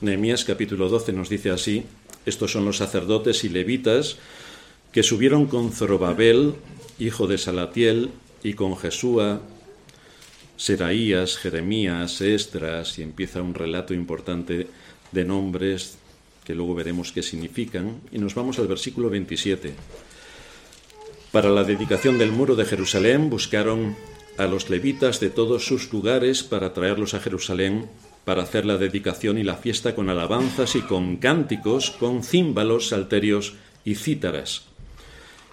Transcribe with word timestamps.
Nehemías 0.00 0.44
capítulo 0.44 0.88
12 0.88 1.12
nos 1.12 1.28
dice 1.28 1.50
así, 1.50 1.82
estos 2.24 2.52
son 2.52 2.64
los 2.64 2.76
sacerdotes 2.76 3.42
y 3.42 3.48
levitas 3.48 4.16
que 4.92 5.02
subieron 5.02 5.46
con 5.46 5.72
Zorobabel, 5.72 6.54
hijo 7.00 7.26
de 7.26 7.36
Salatiel, 7.36 8.10
y 8.44 8.54
con 8.54 8.76
Jesúa, 8.76 9.40
Seraías, 10.56 11.36
Jeremías, 11.36 12.20
Esdras, 12.20 12.96
y 13.00 13.02
empieza 13.02 13.42
un 13.42 13.54
relato 13.54 13.92
importante 13.92 14.68
de 15.10 15.24
nombres 15.24 15.98
que 16.44 16.54
luego 16.54 16.76
veremos 16.76 17.10
qué 17.10 17.24
significan, 17.24 18.00
y 18.12 18.18
nos 18.18 18.36
vamos 18.36 18.60
al 18.60 18.68
versículo 18.68 19.10
27. 19.10 19.74
Para 21.32 21.50
la 21.50 21.64
dedicación 21.64 22.18
del 22.18 22.30
muro 22.30 22.54
de 22.54 22.64
Jerusalén 22.64 23.30
buscaron 23.30 23.96
a 24.36 24.46
los 24.46 24.70
levitas 24.70 25.18
de 25.18 25.30
todos 25.30 25.66
sus 25.66 25.92
lugares 25.92 26.44
para 26.44 26.72
traerlos 26.72 27.14
a 27.14 27.20
Jerusalén 27.20 27.88
para 28.28 28.42
hacer 28.42 28.66
la 28.66 28.76
dedicación 28.76 29.38
y 29.38 29.42
la 29.42 29.56
fiesta 29.56 29.94
con 29.94 30.10
alabanzas 30.10 30.76
y 30.76 30.82
con 30.82 31.16
cánticos, 31.16 31.92
con 31.92 32.22
címbalos, 32.22 32.88
salterios 32.88 33.54
y 33.86 33.94
cítaras. 33.94 34.66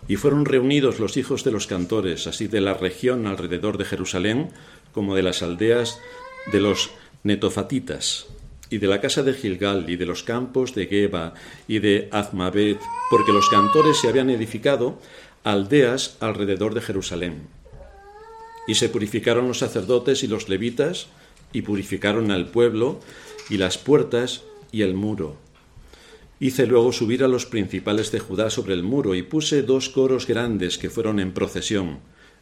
Y 0.10 0.18
fueron 0.18 0.44
reunidos 0.44 1.00
los 1.00 1.16
hijos 1.16 1.46
de 1.46 1.52
los 1.52 1.68
cantores, 1.68 2.28
así 2.28 2.48
de 2.48 2.60
la 2.60 2.74
región 2.74 3.28
alrededor 3.28 3.78
de 3.78 3.86
Jerusalén, 3.86 4.50
como 4.92 5.16
de 5.16 5.24
las 5.24 5.42
aldeas 5.42 6.02
de 6.52 6.60
los 6.60 6.90
netofatitas, 7.24 8.28
y 8.70 8.80
de 8.80 8.88
la 8.88 9.00
casa 9.00 9.24
de 9.24 9.36
Gilgal, 9.36 9.90
y 9.90 9.96
de 9.96 10.06
los 10.06 10.24
campos 10.24 10.76
de 10.76 10.88
Geba, 10.88 11.34
y 11.70 11.80
de 11.80 12.10
Azmabet, 12.12 12.82
porque 13.10 13.32
los 13.32 13.48
cantores 13.48 14.02
se 14.02 14.10
habían 14.10 14.30
edificado 14.30 15.00
aldeas 15.46 16.18
alrededor 16.20 16.74
de 16.74 16.82
Jerusalén. 16.82 17.48
Y 18.68 18.76
se 18.76 18.90
purificaron 18.90 19.48
los 19.48 19.60
sacerdotes 19.60 20.24
y 20.24 20.28
los 20.28 20.50
levitas, 20.50 21.08
y 21.56 21.62
purificaron 21.62 22.32
al 22.32 22.50
pueblo, 22.50 23.00
y 23.50 23.56
las 23.56 23.78
puertas, 23.78 24.44
y 24.74 24.82
el 24.82 24.94
muro. 24.94 25.38
Hice 26.38 26.68
luego 26.68 26.92
subir 26.92 27.24
a 27.24 27.30
los 27.30 27.46
principales 27.46 28.12
de 28.12 28.20
Judá 28.20 28.50
sobre 28.50 28.74
el 28.74 28.84
muro, 28.84 29.16
y 29.16 29.24
puse 29.24 29.62
dos 29.62 29.88
coros 29.88 30.28
grandes 30.28 30.78
que 30.78 30.90
fueron 30.90 31.22
en 31.22 31.32
procesión, 31.32 32.00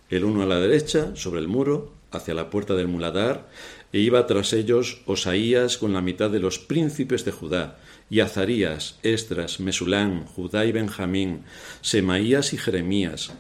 el 0.10 0.24
uno 0.24 0.42
a 0.42 0.48
la 0.48 0.60
derecha, 0.60 1.16
sobre 1.16 1.42
el 1.42 1.48
muro, 1.48 1.94
hacia 2.10 2.34
la 2.34 2.50
puerta 2.50 2.74
del 2.74 2.88
muladar, 2.88 3.48
e 3.92 4.00
iba 4.00 4.26
tras 4.26 4.52
ellos 4.52 5.02
Osaías 5.06 5.78
con 5.78 5.94
la 5.94 6.02
mitad 6.02 6.32
de 6.32 6.40
los 6.40 6.58
príncipes 6.58 7.24
de 7.24 7.32
Judá, 7.32 7.78
y 8.10 8.20
Azarías, 8.22 8.98
Estras, 9.04 9.60
Mesulán, 9.60 10.26
Judá 10.26 10.66
y 10.66 10.72
Benjamín, 10.72 11.44
Semaías 11.82 12.54
y 12.54 12.58
Jeremías. 12.58 13.32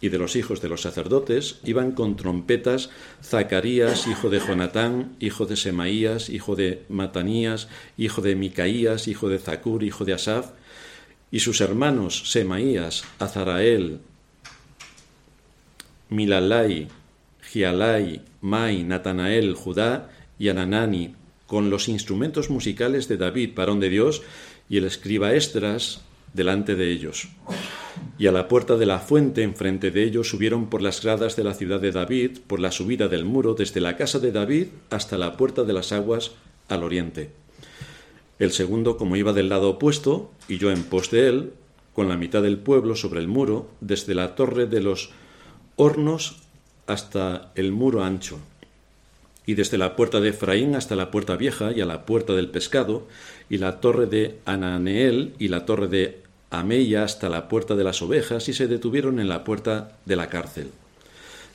Y 0.00 0.10
de 0.10 0.18
los 0.18 0.36
hijos 0.36 0.60
de 0.60 0.68
los 0.68 0.82
sacerdotes 0.82 1.58
iban 1.64 1.92
con 1.92 2.16
trompetas 2.16 2.90
Zacarías, 3.22 4.06
hijo 4.06 4.30
de 4.30 4.38
Jonatán, 4.38 5.16
hijo 5.18 5.44
de 5.44 5.56
Semaías, 5.56 6.28
hijo 6.28 6.54
de 6.54 6.84
Matanías, 6.88 7.68
hijo 7.96 8.22
de 8.22 8.36
Micaías, 8.36 9.08
hijo 9.08 9.28
de 9.28 9.38
Zacur, 9.38 9.82
hijo 9.82 10.04
de 10.04 10.14
Asaf, 10.14 10.52
y 11.30 11.40
sus 11.40 11.60
hermanos 11.60 12.30
Semaías, 12.30 13.04
Azarael, 13.18 14.00
Milalai, 16.10 16.88
Gialai, 17.42 18.22
Mai, 18.40 18.84
Natanael, 18.84 19.54
Judá 19.54 20.10
y 20.38 20.48
Ananani, 20.48 21.14
con 21.46 21.70
los 21.70 21.88
instrumentos 21.88 22.50
musicales 22.50 23.08
de 23.08 23.16
David, 23.16 23.54
varón 23.54 23.80
de 23.80 23.88
Dios, 23.88 24.22
y 24.68 24.76
el 24.76 24.84
escriba 24.84 25.32
Estras 25.32 26.02
delante 26.34 26.76
de 26.76 26.90
ellos. 26.90 27.28
Y 28.18 28.26
a 28.26 28.32
la 28.32 28.48
puerta 28.48 28.76
de 28.76 28.86
la 28.86 28.98
fuente 28.98 29.44
enfrente 29.44 29.92
de 29.92 30.02
ellos 30.02 30.28
subieron 30.28 30.68
por 30.68 30.82
las 30.82 31.02
gradas 31.02 31.36
de 31.36 31.44
la 31.44 31.54
ciudad 31.54 31.80
de 31.80 31.92
David, 31.92 32.38
por 32.46 32.58
la 32.58 32.72
subida 32.72 33.06
del 33.06 33.24
muro, 33.24 33.54
desde 33.54 33.80
la 33.80 33.96
casa 33.96 34.18
de 34.18 34.32
David 34.32 34.66
hasta 34.90 35.16
la 35.16 35.36
puerta 35.36 35.62
de 35.62 35.72
las 35.72 35.92
aguas 35.92 36.32
al 36.68 36.82
oriente. 36.82 37.30
El 38.40 38.50
segundo, 38.52 38.96
como 38.96 39.16
iba 39.16 39.32
del 39.32 39.48
lado 39.48 39.70
opuesto, 39.70 40.32
y 40.48 40.58
yo 40.58 40.70
en 40.72 40.82
pos 40.82 41.10
de 41.10 41.28
él, 41.28 41.52
con 41.92 42.08
la 42.08 42.16
mitad 42.16 42.42
del 42.42 42.58
pueblo 42.58 42.96
sobre 42.96 43.20
el 43.20 43.28
muro, 43.28 43.68
desde 43.80 44.14
la 44.14 44.34
torre 44.34 44.66
de 44.66 44.80
los 44.80 45.10
hornos 45.76 46.36
hasta 46.86 47.52
el 47.54 47.72
muro 47.72 48.02
ancho, 48.02 48.38
y 49.46 49.54
desde 49.54 49.78
la 49.78 49.96
puerta 49.96 50.20
de 50.20 50.30
Efraín 50.30 50.74
hasta 50.74 50.94
la 50.94 51.10
puerta 51.10 51.36
vieja 51.36 51.72
y 51.72 51.80
a 51.80 51.86
la 51.86 52.04
puerta 52.04 52.34
del 52.34 52.50
pescado, 52.50 53.06
y 53.48 53.58
la 53.58 53.80
torre 53.80 54.06
de 54.06 54.38
Ananeel 54.44 55.34
y 55.38 55.48
la 55.48 55.64
torre 55.66 55.88
de 55.88 56.27
Ameya 56.50 57.04
hasta 57.04 57.28
la 57.28 57.48
puerta 57.48 57.76
de 57.76 57.84
las 57.84 58.02
ovejas, 58.02 58.48
y 58.48 58.54
se 58.54 58.68
detuvieron 58.68 59.20
en 59.20 59.28
la 59.28 59.44
puerta 59.44 59.98
de 60.06 60.16
la 60.16 60.28
cárcel. 60.28 60.70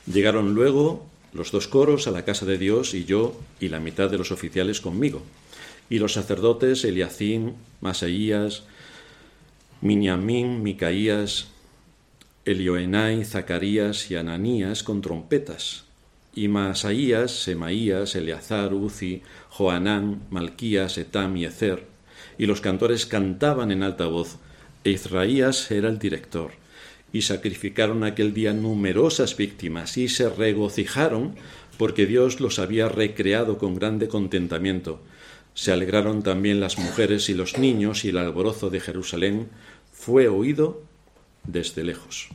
Llegaron 0.06 0.54
luego 0.54 1.06
los 1.32 1.50
dos 1.50 1.66
coros 1.66 2.06
a 2.06 2.12
la 2.12 2.24
casa 2.24 2.46
de 2.46 2.58
Dios 2.58 2.94
y 2.94 3.04
yo 3.04 3.36
y 3.58 3.68
la 3.68 3.80
mitad 3.80 4.08
de 4.08 4.18
los 4.18 4.30
oficiales 4.30 4.80
conmigo, 4.80 5.22
y 5.90 5.98
los 5.98 6.12
sacerdotes 6.12 6.84
Eliacín, 6.84 7.54
Masaías, 7.80 8.62
Miniamín, 9.80 10.62
Micaías, 10.62 11.48
Elioenai, 12.44 13.24
Zacarías 13.24 14.10
y 14.10 14.16
Ananías 14.16 14.82
con 14.82 15.00
trompetas, 15.00 15.84
y 16.34 16.48
Masaías, 16.48 17.30
Semaías, 17.30 18.14
Eleazar, 18.14 18.74
Uzi, 18.74 19.22
Joanán, 19.50 20.22
Malquías, 20.30 20.98
Etam 20.98 21.36
y 21.36 21.46
Ezer, 21.46 21.86
y 22.38 22.46
los 22.46 22.60
cantores 22.60 23.06
cantaban 23.06 23.70
en 23.70 23.82
alta 23.82 24.06
voz, 24.06 24.38
Israías 24.90 25.70
era 25.70 25.88
el 25.88 25.98
director, 25.98 26.52
y 27.12 27.22
sacrificaron 27.22 28.04
aquel 28.04 28.34
día 28.34 28.52
numerosas 28.52 29.36
víctimas, 29.36 29.96
y 29.96 30.08
se 30.08 30.28
regocijaron 30.28 31.36
porque 31.78 32.06
Dios 32.06 32.40
los 32.40 32.58
había 32.58 32.88
recreado 32.88 33.58
con 33.58 33.74
grande 33.74 34.08
contentamiento. 34.08 35.00
Se 35.54 35.72
alegraron 35.72 36.22
también 36.22 36.60
las 36.60 36.78
mujeres 36.78 37.28
y 37.28 37.34
los 37.34 37.58
niños, 37.58 38.04
y 38.04 38.10
el 38.10 38.18
alborozo 38.18 38.70
de 38.70 38.80
Jerusalén 38.80 39.48
fue 39.92 40.28
oído 40.28 40.82
desde 41.46 41.84
lejos. 41.84 42.28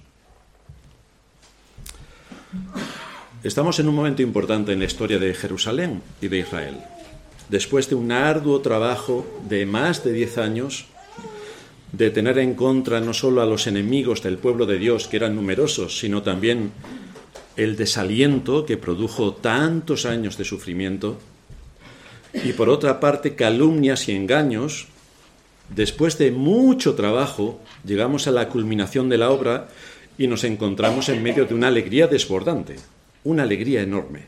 Estamos 3.44 3.80
en 3.80 3.88
un 3.88 3.96
momento 3.96 4.22
importante 4.22 4.74
en 4.74 4.80
la 4.80 4.86
historia 4.86 5.20
de 5.20 5.34
Jerusalén 5.34 6.02
y 6.22 6.28
de 6.28 6.40
Israel. 6.40 6.78
Después 7.48 7.90
de 7.90 7.96
un 7.96 8.12
arduo 8.12 8.62
trabajo 8.62 9.26
de 9.48 9.66
más 9.66 10.04
de 10.04 10.14
diez 10.14 10.38
años, 10.38 10.88
de 11.92 12.10
tener 12.12 12.38
en 12.38 12.54
contra 12.54 13.00
no 13.00 13.14
solo 13.14 13.42
a 13.42 13.46
los 13.46 13.68
enemigos 13.68 14.22
del 14.22 14.38
pueblo 14.38 14.66
de 14.66 14.78
Dios, 14.78 15.08
que 15.08 15.18
eran 15.18 15.36
numerosos, 15.36 16.00
sino 16.00 16.22
también 16.22 16.72
el 17.56 17.76
desaliento 17.76 18.66
que 18.66 18.78
produjo 18.78 19.34
tantos 19.34 20.06
años 20.06 20.38
de 20.38 20.46
sufrimiento, 20.46 21.18
y 22.34 22.54
por 22.54 22.70
otra 22.70 23.00
parte 23.00 23.36
calumnias 23.36 24.08
y 24.08 24.14
engaños, 24.14 24.88
después 25.76 26.18
de 26.18 26.32
mucho 26.32 26.96
trabajo 26.96 27.60
llegamos 27.84 28.28
a 28.28 28.32
la 28.32 28.50
culminación 28.50 29.10
de 29.10 29.18
la 29.18 29.32
obra 29.32 29.70
y 30.18 30.28
nos 30.28 30.44
encontramos 30.44 31.10
en 31.10 31.24
medio 31.24 31.46
de 31.46 31.54
una 31.54 31.68
alegría 31.68 32.08
desbordante, 32.08 32.76
una 33.24 33.44
alegría 33.44 33.82
enorme. 33.82 34.28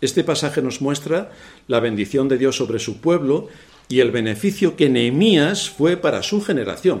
Este 0.00 0.24
pasaje 0.24 0.60
nos 0.60 0.80
muestra 0.80 1.30
la 1.68 1.80
bendición 1.80 2.28
de 2.28 2.38
Dios 2.38 2.56
sobre 2.56 2.78
su 2.78 3.00
pueblo 3.00 3.48
y 3.88 4.00
el 4.00 4.10
beneficio 4.10 4.76
que 4.76 4.88
Nehemías 4.88 5.70
fue 5.70 5.96
para 5.96 6.22
su 6.22 6.40
generación. 6.42 7.00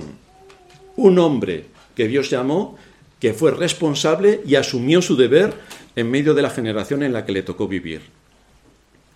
Un 0.96 1.18
hombre 1.18 1.66
que 1.94 2.08
Dios 2.08 2.30
llamó, 2.30 2.76
que 3.20 3.32
fue 3.32 3.50
responsable 3.50 4.40
y 4.46 4.54
asumió 4.54 5.02
su 5.02 5.16
deber 5.16 5.54
en 5.96 6.10
medio 6.10 6.34
de 6.34 6.42
la 6.42 6.50
generación 6.50 7.02
en 7.02 7.12
la 7.12 7.24
que 7.24 7.32
le 7.32 7.42
tocó 7.42 7.66
vivir. 7.66 8.02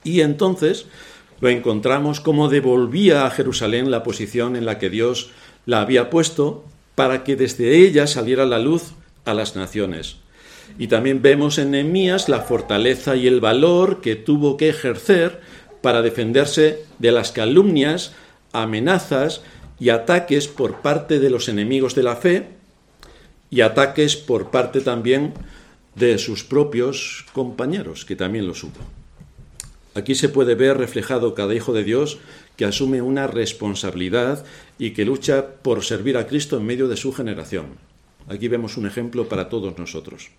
Y 0.02 0.22
entonces 0.22 0.86
lo 1.40 1.48
encontramos 1.48 2.20
como 2.20 2.48
devolvía 2.48 3.26
a 3.26 3.30
Jerusalén 3.30 3.90
la 3.90 4.02
posición 4.02 4.56
en 4.56 4.64
la 4.64 4.78
que 4.78 4.90
Dios 4.90 5.30
la 5.66 5.80
había 5.80 6.10
puesto 6.10 6.64
para 6.94 7.24
que 7.24 7.36
desde 7.36 7.76
ella 7.76 8.06
saliera 8.06 8.46
la 8.46 8.58
luz 8.58 8.92
a 9.24 9.34
las 9.34 9.56
naciones. 9.56 10.16
Y 10.78 10.88
también 10.88 11.22
vemos 11.22 11.58
en 11.58 11.72
Nehemías 11.72 12.28
la 12.28 12.40
fortaleza 12.40 13.16
y 13.16 13.26
el 13.26 13.40
valor 13.40 14.00
que 14.00 14.16
tuvo 14.16 14.56
que 14.56 14.68
ejercer 14.68 15.40
para 15.80 16.02
defenderse 16.02 16.84
de 16.98 17.12
las 17.12 17.32
calumnias, 17.32 18.12
amenazas 18.52 19.42
y 19.78 19.90
ataques 19.90 20.48
por 20.48 20.80
parte 20.80 21.18
de 21.18 21.30
los 21.30 21.48
enemigos 21.48 21.94
de 21.94 22.02
la 22.02 22.16
fe 22.16 22.48
y 23.50 23.62
ataques 23.62 24.16
por 24.16 24.50
parte 24.50 24.80
también 24.80 25.34
de 25.94 26.18
sus 26.18 26.44
propios 26.44 27.26
compañeros, 27.32 28.04
que 28.04 28.16
también 28.16 28.46
los 28.46 28.62
hubo. 28.62 28.78
Aquí 29.94 30.14
se 30.14 30.28
puede 30.28 30.54
ver 30.54 30.78
reflejado 30.78 31.34
cada 31.34 31.54
hijo 31.54 31.72
de 31.72 31.82
Dios 31.82 32.18
que 32.56 32.64
asume 32.64 33.02
una 33.02 33.26
responsabilidad 33.26 34.44
y 34.78 34.90
que 34.90 35.04
lucha 35.04 35.54
por 35.62 35.84
servir 35.84 36.16
a 36.16 36.26
Cristo 36.26 36.58
en 36.58 36.66
medio 36.66 36.86
de 36.88 36.96
su 36.96 37.12
generación. 37.12 37.66
Aquí 38.28 38.46
vemos 38.46 38.76
un 38.76 38.86
ejemplo 38.86 39.28
para 39.28 39.48
todos 39.48 39.76
nosotros. 39.78 40.30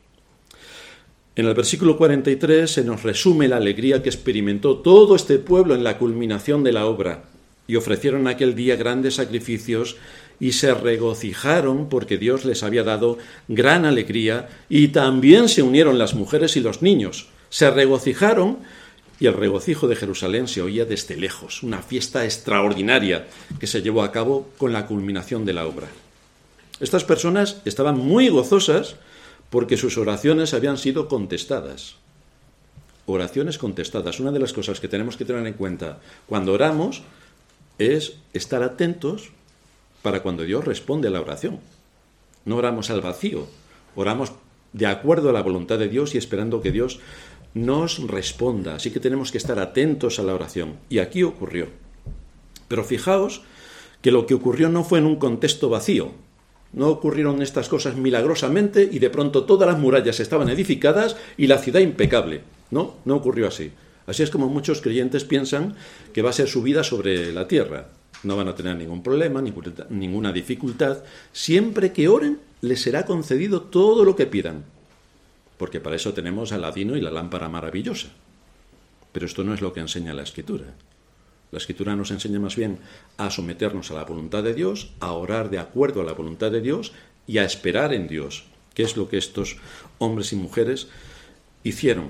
En 1.34 1.46
el 1.46 1.54
versículo 1.54 1.96
43 1.96 2.70
se 2.70 2.84
nos 2.84 3.04
resume 3.04 3.48
la 3.48 3.56
alegría 3.56 4.04
que 4.04 4.10
experimentó 4.10 4.80
todo 4.80 5.16
este 5.16 5.38
pueblo 5.38 5.76
en 5.76 5.84
la 5.84 5.98
culminación 5.98 6.62
de 6.64 6.74
la 6.74 6.86
obra, 6.86 7.24
y 7.68 7.78
ofrecieron 7.78 8.28
aquel 8.28 8.54
día 8.54 8.76
grandes 8.76 9.16
sacrificios 9.16 9.96
y 10.42 10.52
se 10.52 10.74
regocijaron 10.74 11.88
porque 11.88 12.18
Dios 12.18 12.44
les 12.44 12.64
había 12.64 12.84
dado 12.84 13.18
gran 13.48 13.86
alegría, 13.86 14.50
y 14.68 14.90
también 14.90 15.48
se 15.48 15.62
unieron 15.62 15.98
las 15.98 16.16
mujeres 16.16 16.58
y 16.58 16.60
los 16.60 16.82
niños. 16.82 17.30
Se 17.50 17.72
regocijaron 17.72 18.58
y 19.22 19.28
el 19.28 19.34
regocijo 19.36 19.88
de 19.88 19.96
Jerusalén 19.96 20.50
se 20.50 20.62
oía 20.62 20.84
desde 20.84 21.16
lejos, 21.16 21.64
una 21.64 21.82
fiesta 21.82 22.26
extraordinaria 22.26 23.28
que 23.60 23.68
se 23.68 23.82
llevó 23.82 24.04
a 24.04 24.12
cabo 24.12 24.50
con 24.58 24.74
la 24.74 24.86
culminación 24.88 25.46
de 25.46 25.54
la 25.54 25.66
obra. 25.66 25.88
Estas 26.82 27.06
personas 27.06 27.62
estaban 27.64 27.98
muy 27.98 28.28
gozosas 28.28 28.96
porque 29.52 29.78
sus 29.78 29.98
oraciones 30.00 30.56
habían 30.56 30.80
sido 30.80 31.08
contestadas. 31.08 31.98
Oraciones 33.06 33.58
contestadas. 33.58 34.20
Una 34.20 34.32
de 34.32 34.40
las 34.40 34.54
cosas 34.54 34.80
que 34.80 34.88
tenemos 34.88 35.18
que 35.18 35.26
tener 35.26 35.46
en 35.46 35.54
cuenta 35.54 36.00
cuando 36.26 36.54
oramos 36.54 37.04
es 37.78 38.14
estar 38.34 38.64
atentos 38.64 39.32
para 40.02 40.24
cuando 40.24 40.44
Dios 40.44 40.66
responde 40.66 41.10
a 41.10 41.12
la 41.12 41.22
oración. 41.22 41.60
No 42.46 42.56
oramos 42.56 42.90
al 42.90 43.02
vacío, 43.02 43.46
oramos 43.96 44.32
de 44.74 44.88
acuerdo 44.88 45.30
a 45.30 45.34
la 45.34 45.44
voluntad 45.44 45.78
de 45.78 45.90
Dios 45.90 46.16
y 46.16 46.18
esperando 46.18 46.62
que 46.62 46.72
Dios 46.72 47.00
nos 47.54 48.08
responda. 48.08 48.76
Así 48.76 48.90
que 48.90 49.02
tenemos 49.02 49.32
que 49.32 49.38
estar 49.38 49.60
atentos 49.60 50.18
a 50.18 50.24
la 50.24 50.34
oración. 50.34 50.78
Y 50.90 51.00
aquí 51.00 51.24
ocurrió. 51.24 51.68
Pero 52.70 52.86
fijaos 52.86 53.42
que 54.02 54.12
lo 54.12 54.26
que 54.26 54.34
ocurrió 54.34 54.70
no 54.70 54.86
fue 54.86 55.00
en 55.00 55.06
un 55.06 55.18
contexto 55.18 55.70
vacío. 55.70 56.14
No 56.74 56.90
ocurrieron 56.90 57.42
estas 57.42 57.68
cosas 57.68 57.96
milagrosamente 57.96 58.88
y 58.90 59.00
de 59.00 59.10
pronto 59.10 59.44
todas 59.44 59.70
las 59.70 59.80
murallas 59.80 60.20
estaban 60.20 60.50
edificadas 60.50 61.18
y 61.38 61.48
la 61.48 61.58
ciudad 61.58 61.82
impecable. 61.82 62.42
No, 62.70 62.96
no 63.06 63.16
ocurrió 63.16 63.48
así. 63.48 63.72
Así 64.08 64.24
es 64.24 64.30
como 64.30 64.48
muchos 64.48 64.82
creyentes 64.82 65.26
piensan 65.26 65.76
que 66.14 66.22
va 66.22 66.30
a 66.30 66.34
ser 66.34 66.48
su 66.48 66.62
vida 66.62 66.84
sobre 66.84 67.34
la 67.34 67.48
tierra. 67.48 67.90
No 68.24 68.38
van 68.38 68.48
a 68.48 68.56
tener 68.56 68.78
ningún 68.78 69.04
problema, 69.04 69.44
ninguna 69.90 70.32
dificultad. 70.32 71.00
Siempre 71.34 71.92
que 71.92 72.08
oren, 72.08 72.40
les 72.62 72.82
será 72.82 73.06
concedido 73.06 73.62
todo 73.62 74.06
lo 74.06 74.16
que 74.16 74.28
pidan 74.28 74.64
porque 75.62 75.80
para 75.80 75.96
eso 75.96 76.12
tenemos 76.12 76.54
al 76.54 76.62
ladino 76.62 76.98
y 76.98 77.02
la 77.02 77.12
lámpara 77.12 77.48
maravillosa. 77.48 78.08
Pero 79.12 79.28
esto 79.28 79.44
no 79.44 79.54
es 79.54 79.62
lo 79.62 79.74
que 79.74 79.80
enseña 79.80 80.12
la 80.12 80.24
escritura. 80.24 80.66
La 81.52 81.58
escritura 81.58 81.96
nos 81.96 82.12
enseña 82.12 82.40
más 82.40 82.56
bien 82.56 82.80
a 83.18 83.30
someternos 83.30 83.92
a 83.92 83.96
la 83.96 84.06
voluntad 84.06 84.44
de 84.44 84.54
Dios, 84.54 84.92
a 85.00 85.12
orar 85.12 85.50
de 85.50 85.60
acuerdo 85.60 86.02
a 86.02 86.06
la 86.06 86.14
voluntad 86.14 86.52
de 86.52 86.62
Dios 86.62 86.94
y 87.28 87.38
a 87.38 87.44
esperar 87.44 87.94
en 87.94 88.08
Dios, 88.08 88.46
que 88.74 88.84
es 88.84 88.96
lo 88.96 89.10
que 89.10 89.18
estos 89.18 89.58
hombres 89.98 90.32
y 90.34 90.38
mujeres 90.38 90.88
hicieron. 91.64 92.10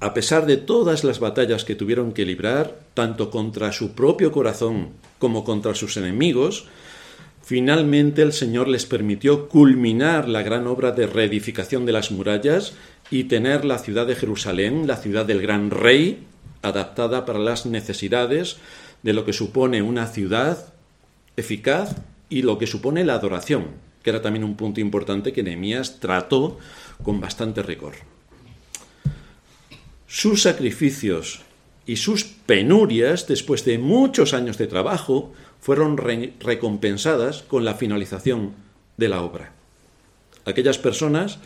A 0.00 0.14
pesar 0.14 0.46
de 0.46 0.56
todas 0.56 1.04
las 1.04 1.20
batallas 1.20 1.64
que 1.64 1.74
tuvieron 1.74 2.12
que 2.12 2.24
librar, 2.24 2.80
tanto 2.94 3.30
contra 3.30 3.72
su 3.72 3.92
propio 3.92 4.32
corazón 4.32 4.90
como 5.18 5.44
contra 5.44 5.74
sus 5.74 5.96
enemigos, 5.96 6.66
Finalmente 7.46 8.22
el 8.22 8.32
Señor 8.32 8.68
les 8.68 8.86
permitió 8.86 9.48
culminar 9.50 10.30
la 10.30 10.42
gran 10.42 10.66
obra 10.66 10.92
de 10.92 11.06
reedificación 11.06 11.84
de 11.84 11.92
las 11.92 12.10
murallas 12.10 12.72
y 13.10 13.24
tener 13.24 13.66
la 13.66 13.76
ciudad 13.76 14.06
de 14.06 14.16
Jerusalén, 14.16 14.86
la 14.86 14.96
ciudad 14.96 15.26
del 15.26 15.42
gran 15.42 15.70
rey, 15.70 16.24
adaptada 16.64 17.24
para 17.24 17.38
las 17.38 17.66
necesidades 17.66 18.56
de 19.02 19.12
lo 19.12 19.24
que 19.24 19.32
supone 19.32 19.82
una 19.82 20.06
ciudad 20.06 20.72
eficaz 21.36 21.96
y 22.28 22.42
lo 22.42 22.58
que 22.58 22.66
supone 22.66 23.04
la 23.04 23.14
adoración, 23.14 23.66
que 24.02 24.10
era 24.10 24.22
también 24.22 24.44
un 24.44 24.56
punto 24.56 24.80
importante 24.80 25.32
que 25.32 25.42
Nehemías 25.42 26.00
trató 26.00 26.58
con 27.02 27.20
bastante 27.20 27.62
rigor. 27.62 27.94
Sus 30.06 30.42
sacrificios 30.42 31.42
y 31.86 31.96
sus 31.96 32.24
penurias, 32.24 33.26
después 33.26 33.64
de 33.64 33.78
muchos 33.78 34.32
años 34.32 34.58
de 34.58 34.66
trabajo, 34.66 35.32
fueron 35.60 35.96
recompensadas 35.96 37.42
con 37.42 37.64
la 37.64 37.74
finalización 37.74 38.52
de 38.96 39.08
la 39.08 39.22
obra. 39.22 39.52
Aquellas 40.44 40.78
personas 40.78 41.38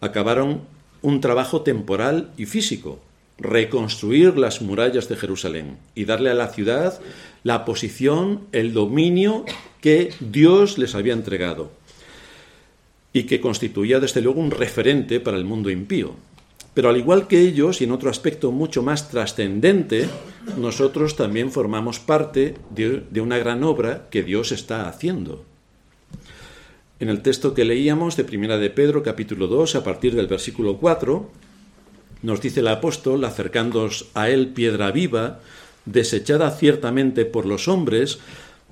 acabaron 0.00 0.62
un 1.02 1.20
trabajo 1.20 1.62
temporal 1.62 2.30
y 2.36 2.46
físico, 2.46 3.00
reconstruir 3.38 4.38
las 4.38 4.62
murallas 4.62 5.08
de 5.08 5.16
Jerusalén 5.16 5.78
y 5.94 6.04
darle 6.04 6.30
a 6.30 6.34
la 6.34 6.48
ciudad 6.48 7.00
la 7.42 7.64
posición, 7.64 8.42
el 8.52 8.72
dominio 8.72 9.44
que 9.80 10.14
Dios 10.20 10.78
les 10.78 10.94
había 10.94 11.12
entregado 11.12 11.70
y 13.12 13.24
que 13.24 13.40
constituía 13.40 14.00
desde 14.00 14.20
luego 14.20 14.40
un 14.40 14.50
referente 14.50 15.20
para 15.20 15.36
el 15.36 15.44
mundo 15.44 15.70
impío. 15.70 16.16
Pero 16.74 16.88
al 16.88 16.96
igual 16.96 17.28
que 17.28 17.40
ellos, 17.40 17.80
y 17.80 17.84
en 17.84 17.92
otro 17.92 18.10
aspecto 18.10 18.50
mucho 18.50 18.82
más 18.82 19.08
trascendente, 19.08 20.08
nosotros 20.58 21.14
también 21.14 21.52
formamos 21.52 22.00
parte 22.00 22.56
de, 22.70 23.20
una 23.20 23.38
gran 23.38 23.62
obra 23.62 24.08
que 24.10 24.24
Dios 24.24 24.50
está 24.50 24.88
haciendo. 24.88 25.44
En 26.98 27.08
el 27.08 27.22
texto 27.22 27.54
que 27.54 27.64
leíamos 27.64 28.16
de 28.16 28.24
Primera 28.24 28.58
de 28.58 28.70
Pedro, 28.70 29.04
capítulo 29.04 29.46
2, 29.46 29.76
a 29.76 29.84
partir 29.84 30.16
del 30.16 30.26
versículo 30.26 30.78
4, 30.78 31.30
nos 32.24 32.40
dice 32.40 32.60
el 32.60 32.68
apóstol, 32.68 33.22
acercándoos 33.24 34.06
a 34.14 34.30
él 34.30 34.48
piedra 34.48 34.90
viva, 34.90 35.40
desechada 35.84 36.50
ciertamente 36.50 37.26
por 37.26 37.44
los 37.44 37.68
hombres, 37.68 38.18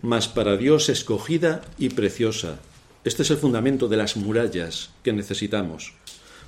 mas 0.01 0.27
para 0.27 0.57
Dios 0.57 0.89
escogida 0.89 1.61
y 1.79 1.91
preciosa. 1.91 2.61
Este 3.05 3.23
es 3.23 3.31
el 3.31 3.37
fundamento 3.37 3.89
de 3.89 3.99
las 3.99 4.17
murallas 4.17 4.89
que 5.05 5.13
necesitamos. 5.13 5.93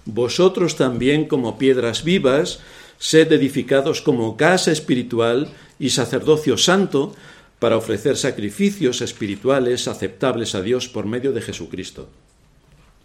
Vosotros 0.06 0.77
también 0.77 1.27
como 1.27 1.59
piedras 1.59 2.05
vivas, 2.05 2.61
sed 2.99 3.31
edificados 3.33 4.01
como 4.01 4.39
casa 4.39 4.73
espiritual 4.73 5.49
y 5.79 5.91
sacerdocio 5.91 6.56
santo 6.56 7.15
para 7.59 7.77
ofrecer 7.77 8.17
sacrificios 8.17 9.03
espirituales 9.03 9.89
aceptables 9.89 10.55
a 10.55 10.62
Dios 10.62 10.89
por 10.89 11.05
medio 11.05 11.33
de 11.33 11.43
Jesucristo. 11.43 12.09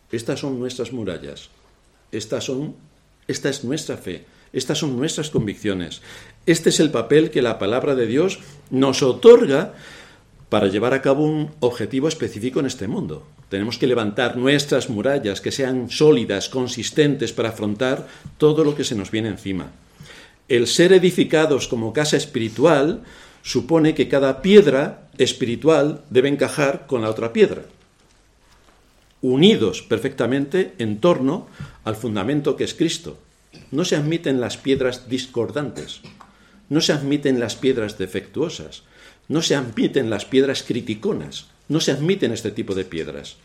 Estas 0.09 0.39
son 0.39 0.57
nuestras 0.57 0.93
murallas. 0.93 1.49
Estas 2.13 2.45
son 2.45 2.75
esta 3.29 3.47
es 3.49 3.63
nuestra 3.63 3.95
fe. 3.95 4.25
Estas 4.51 4.79
son 4.79 4.97
nuestras 4.97 5.29
convicciones. 5.29 6.01
Este 6.47 6.69
es 6.69 6.79
el 6.79 6.89
papel 6.89 7.29
que 7.29 7.43
la 7.43 7.59
palabra 7.59 7.93
de 7.93 8.07
Dios 8.07 8.39
nos 8.71 9.03
otorga 9.03 9.75
para 10.49 10.67
llevar 10.67 10.95
a 10.95 11.03
cabo 11.03 11.23
un 11.23 11.51
objetivo 11.59 12.07
específico 12.07 12.59
en 12.59 12.65
este 12.65 12.87
mundo. 12.87 13.27
Tenemos 13.49 13.77
que 13.77 13.85
levantar 13.85 14.35
nuestras 14.35 14.89
murallas 14.89 15.41
que 15.41 15.51
sean 15.51 15.91
sólidas, 15.91 16.49
consistentes 16.49 17.31
para 17.31 17.49
afrontar 17.49 18.07
todo 18.39 18.63
lo 18.63 18.75
que 18.75 18.83
se 18.83 18.95
nos 18.95 19.11
viene 19.11 19.29
encima. 19.29 19.71
El 20.47 20.65
ser 20.65 20.91
edificados 20.93 21.67
como 21.67 21.93
casa 21.93 22.17
espiritual 22.17 23.03
supone 23.43 23.93
que 23.93 24.09
cada 24.09 24.41
piedra 24.41 25.07
espiritual 25.19 26.01
debe 26.09 26.29
encajar 26.29 26.87
con 26.87 27.03
la 27.03 27.11
otra 27.11 27.31
piedra, 27.31 27.61
unidos 29.21 29.81
perfectamente 29.81 30.73
en 30.77 30.99
torno 30.99 31.47
al 31.83 31.95
fundamento 31.95 32.55
que 32.55 32.63
es 32.63 32.73
Cristo. 32.73 33.17
No 33.71 33.85
se 33.85 33.95
admiten 33.95 34.39
las 34.39 34.57
piedras 34.57 35.09
discordantes, 35.09 36.01
no 36.69 36.81
se 36.81 36.93
admiten 36.93 37.39
las 37.39 37.55
piedras 37.55 37.97
defectuosas, 37.97 38.83
no 39.27 39.41
se 39.41 39.55
admiten 39.55 40.09
las 40.09 40.25
piedras 40.25 40.63
criticonas, 40.63 41.47
no 41.67 41.79
se 41.79 41.91
admiten 41.91 42.31
este 42.31 42.51
tipo 42.51 42.75
de 42.75 42.85
piedras. 42.85 43.37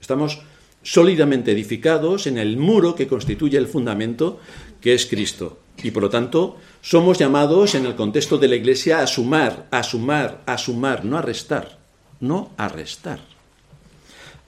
Estamos 0.00 0.40
sólidamente 0.82 1.52
edificados 1.52 2.26
en 2.26 2.38
el 2.38 2.56
muro 2.56 2.94
que 2.94 3.06
constituye 3.06 3.58
el 3.58 3.66
fundamento 3.66 4.40
que 4.80 4.94
es 4.94 5.06
Cristo. 5.06 5.58
Y 5.82 5.90
por 5.90 6.02
lo 6.02 6.10
tanto, 6.10 6.56
somos 6.82 7.18
llamados 7.18 7.74
en 7.74 7.86
el 7.86 7.94
contexto 7.94 8.38
de 8.38 8.48
la 8.48 8.56
Iglesia 8.56 9.00
a 9.00 9.06
sumar, 9.06 9.66
a 9.70 9.82
sumar, 9.82 10.42
a 10.46 10.58
sumar, 10.58 11.04
no 11.04 11.18
a 11.18 11.22
restar, 11.22 11.78
no 12.20 12.50
a 12.56 12.68
restar. 12.68 13.20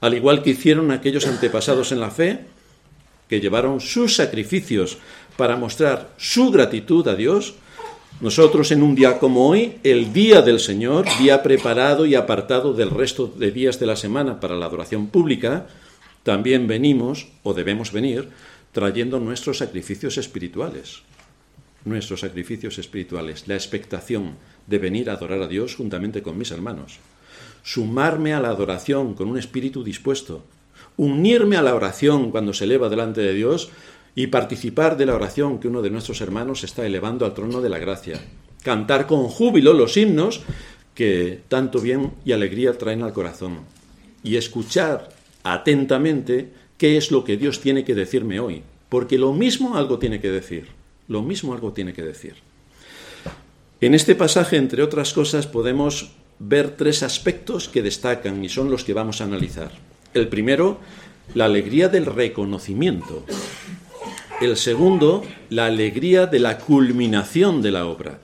Al 0.02 0.14
igual 0.14 0.42
que 0.42 0.50
hicieron 0.50 0.90
aquellos 0.90 1.28
antepasados 1.28 1.92
en 1.92 2.00
la 2.00 2.10
fe, 2.10 2.40
que 3.28 3.40
llevaron 3.40 3.80
sus 3.80 4.16
sacrificios 4.16 4.98
para 5.36 5.56
mostrar 5.56 6.12
su 6.16 6.50
gratitud 6.50 7.06
a 7.06 7.14
Dios, 7.14 7.54
nosotros 8.20 8.72
en 8.72 8.82
un 8.82 8.96
día 8.96 9.20
como 9.20 9.48
hoy, 9.48 9.78
el 9.84 10.12
día 10.12 10.42
del 10.42 10.58
Señor, 10.58 11.06
día 11.20 11.40
preparado 11.44 12.04
y 12.04 12.16
apartado 12.16 12.74
del 12.74 12.90
resto 12.90 13.28
de 13.28 13.52
días 13.52 13.78
de 13.78 13.86
la 13.86 13.94
semana 13.94 14.40
para 14.40 14.56
la 14.56 14.66
adoración 14.66 15.06
pública, 15.06 15.68
también 16.24 16.66
venimos, 16.66 17.28
o 17.44 17.54
debemos 17.54 17.92
venir, 17.92 18.28
trayendo 18.72 19.20
nuestros 19.20 19.58
sacrificios 19.58 20.18
espirituales. 20.18 21.02
Nuestros 21.84 22.20
sacrificios 22.20 22.76
espirituales, 22.78 23.46
la 23.46 23.54
expectación 23.54 24.34
de 24.66 24.78
venir 24.78 25.10
a 25.10 25.12
adorar 25.12 25.42
a 25.42 25.48
Dios 25.48 25.76
juntamente 25.76 26.22
con 26.22 26.36
mis 26.36 26.50
hermanos. 26.50 26.98
Sumarme 27.62 28.34
a 28.34 28.40
la 28.40 28.48
adoración 28.48 29.14
con 29.14 29.28
un 29.28 29.38
espíritu 29.38 29.84
dispuesto. 29.84 30.44
Unirme 30.96 31.56
a 31.56 31.62
la 31.62 31.74
oración 31.74 32.30
cuando 32.30 32.52
se 32.52 32.64
eleva 32.64 32.88
delante 32.88 33.20
de 33.20 33.34
Dios 33.34 33.70
y 34.14 34.26
participar 34.26 34.96
de 34.96 35.06
la 35.06 35.14
oración 35.14 35.58
que 35.58 35.68
uno 35.68 35.82
de 35.82 35.90
nuestros 35.90 36.20
hermanos 36.20 36.64
está 36.64 36.84
elevando 36.84 37.24
al 37.24 37.34
trono 37.34 37.60
de 37.60 37.68
la 37.68 37.78
gracia. 37.78 38.20
Cantar 38.62 39.06
con 39.06 39.28
júbilo 39.28 39.72
los 39.72 39.96
himnos 39.96 40.42
que 40.94 41.40
tanto 41.48 41.80
bien 41.80 42.12
y 42.24 42.32
alegría 42.32 42.76
traen 42.76 43.02
al 43.02 43.12
corazón. 43.12 43.60
Y 44.22 44.36
escuchar 44.36 45.08
atentamente 45.42 46.50
qué 46.76 46.96
es 46.96 47.10
lo 47.10 47.24
que 47.24 47.36
Dios 47.36 47.60
tiene 47.60 47.84
que 47.84 47.94
decirme 47.94 48.40
hoy. 48.40 48.62
Porque 48.88 49.18
lo 49.18 49.32
mismo 49.32 49.76
algo 49.76 49.98
tiene 49.98 50.20
que 50.20 50.30
decir. 50.30 50.68
Lo 51.08 51.22
mismo 51.22 51.54
algo 51.54 51.72
tiene 51.72 51.92
que 51.92 52.02
decir. 52.02 52.34
En 53.80 53.94
este 53.94 54.14
pasaje, 54.14 54.58
entre 54.58 54.82
otras 54.82 55.12
cosas, 55.12 55.46
podemos 55.46 56.12
ver 56.44 56.74
tres 56.76 57.04
aspectos 57.04 57.68
que 57.68 57.82
destacan 57.82 58.44
y 58.44 58.48
son 58.48 58.70
los 58.70 58.82
que 58.82 58.94
vamos 58.94 59.20
a 59.20 59.24
analizar. 59.24 59.70
El 60.12 60.28
primero, 60.28 60.80
la 61.34 61.44
alegría 61.44 61.88
del 61.88 62.04
reconocimiento 62.04 63.24
El 64.40 64.56
segundo, 64.56 65.22
la 65.50 65.66
alegría 65.66 66.26
de 66.26 66.40
la 66.40 66.58
culminación 66.58 67.62
de 67.62 67.70
la 67.70 67.86
obra. 67.86 68.18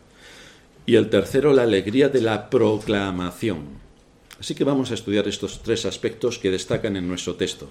Y 0.85 0.97
el 0.97 1.11
tercero, 1.11 1.53
la 1.53 1.63
alegría 1.63 2.09
de 2.09 2.21
la 2.21 2.51
proclamación. 2.51 3.79
Así 4.41 4.57
que 4.57 4.65
vamos 4.65 4.91
a 4.91 4.95
estudiar 4.95 5.29
estos 5.29 5.63
tres 5.63 5.87
aspectos 5.87 6.39
que 6.39 6.51
destacan 6.51 6.97
en 6.97 7.07
nuestro 7.07 7.37
texto. 7.37 7.69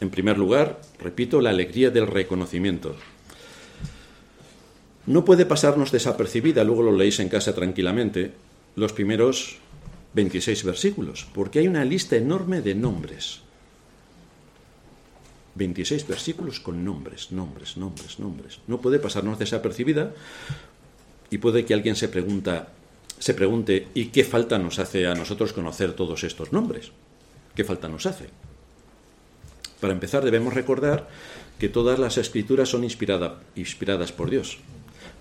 En 0.00 0.10
primer 0.10 0.36
lugar, 0.36 0.80
repito, 0.98 1.40
la 1.40 1.50
alegría 1.50 1.90
del 1.90 2.06
reconocimiento. 2.06 2.96
No 5.06 5.24
puede 5.24 5.46
pasarnos 5.46 5.90
desapercibida, 5.90 6.64
luego 6.64 6.82
lo 6.82 6.92
leéis 6.92 7.20
en 7.20 7.28
casa 7.28 7.54
tranquilamente, 7.54 8.32
los 8.76 8.92
primeros 8.92 9.58
26 10.14 10.64
versículos, 10.64 11.26
porque 11.34 11.58
hay 11.58 11.68
una 11.68 11.84
lista 11.84 12.16
enorme 12.16 12.60
de 12.60 12.74
nombres. 12.74 13.40
26 15.56 16.08
versículos 16.08 16.60
con 16.60 16.84
nombres, 16.84 17.30
nombres, 17.30 17.76
nombres, 17.76 18.18
nombres. 18.18 18.60
No 18.66 18.80
puede 18.80 18.98
pasarnos 18.98 19.38
desapercibida 19.38 20.12
y 21.30 21.38
puede 21.38 21.64
que 21.64 21.74
alguien 21.74 21.96
se 21.96 22.08
pregunta, 22.08 22.68
se 23.18 23.34
pregunte, 23.34 23.88
¿y 23.94 24.06
qué 24.06 24.24
falta 24.24 24.58
nos 24.58 24.78
hace 24.78 25.06
a 25.06 25.14
nosotros 25.14 25.52
conocer 25.52 25.92
todos 25.92 26.24
estos 26.24 26.52
nombres? 26.52 26.90
¿Qué 27.54 27.64
falta 27.64 27.88
nos 27.88 28.06
hace? 28.06 28.28
Para 29.80 29.92
empezar, 29.92 30.24
debemos 30.24 30.54
recordar 30.54 31.08
que 31.58 31.68
todas 31.68 31.98
las 31.98 32.18
escrituras 32.18 32.68
son 32.68 32.84
inspiradas 32.84 34.12
por 34.12 34.30
Dios. 34.30 34.58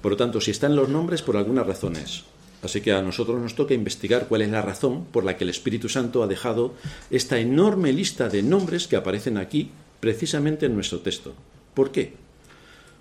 Por 0.01 0.13
lo 0.13 0.17
tanto, 0.17 0.41
si 0.41 0.51
están 0.51 0.75
los 0.75 0.89
nombres, 0.89 1.21
por 1.21 1.37
algunas 1.37 1.67
razones. 1.67 2.23
Así 2.63 2.79
que 2.79 2.93
a 2.93 3.01
nosotros 3.01 3.41
nos 3.41 3.55
toca 3.55 3.73
investigar 3.73 4.27
cuál 4.27 4.41
es 4.41 4.49
la 4.49 4.61
razón 4.61 5.03
por 5.05 5.25
la 5.25 5.35
que 5.35 5.43
el 5.43 5.49
Espíritu 5.49 5.89
Santo 5.89 6.23
ha 6.23 6.27
dejado 6.27 6.73
esta 7.11 7.37
enorme 7.37 7.91
lista 7.91 8.29
de 8.29 8.41
nombres 8.41 8.87
que 8.87 8.95
aparecen 8.95 9.37
aquí, 9.37 9.69
precisamente 9.99 10.65
en 10.65 10.73
nuestro 10.73 11.01
texto. 11.01 11.33
¿Por 11.73 11.91
qué? 11.91 12.13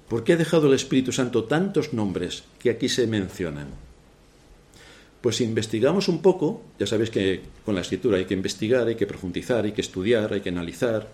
¿Por 0.09 0.25
qué 0.25 0.33
ha 0.33 0.37
dejado 0.37 0.67
el 0.67 0.75
Espíritu 0.75 1.13
Santo 1.13 1.45
tantos 1.45 1.93
nombres 1.93 2.43
que 2.59 2.71
aquí 2.71 2.89
se 2.89 3.07
mencionan? 3.07 3.69
Pues 5.21 5.37
si 5.37 5.45
investigamos 5.45 6.09
un 6.09 6.21
poco, 6.21 6.63
ya 6.81 6.87
sabéis 6.89 7.11
que 7.11 7.43
con 7.65 7.77
la 7.77 7.83
escritura 7.83 8.19
hay 8.19 8.25
que 8.25 8.35
investigar, 8.35 8.89
hay 8.89 8.97
que 8.97 9.07
profundizar, 9.07 9.65
hay 9.65 9.71
que 9.71 9.81
estudiar, 9.81 10.33
hay 10.33 10.41
que 10.41 10.49
analizar. 10.49 11.09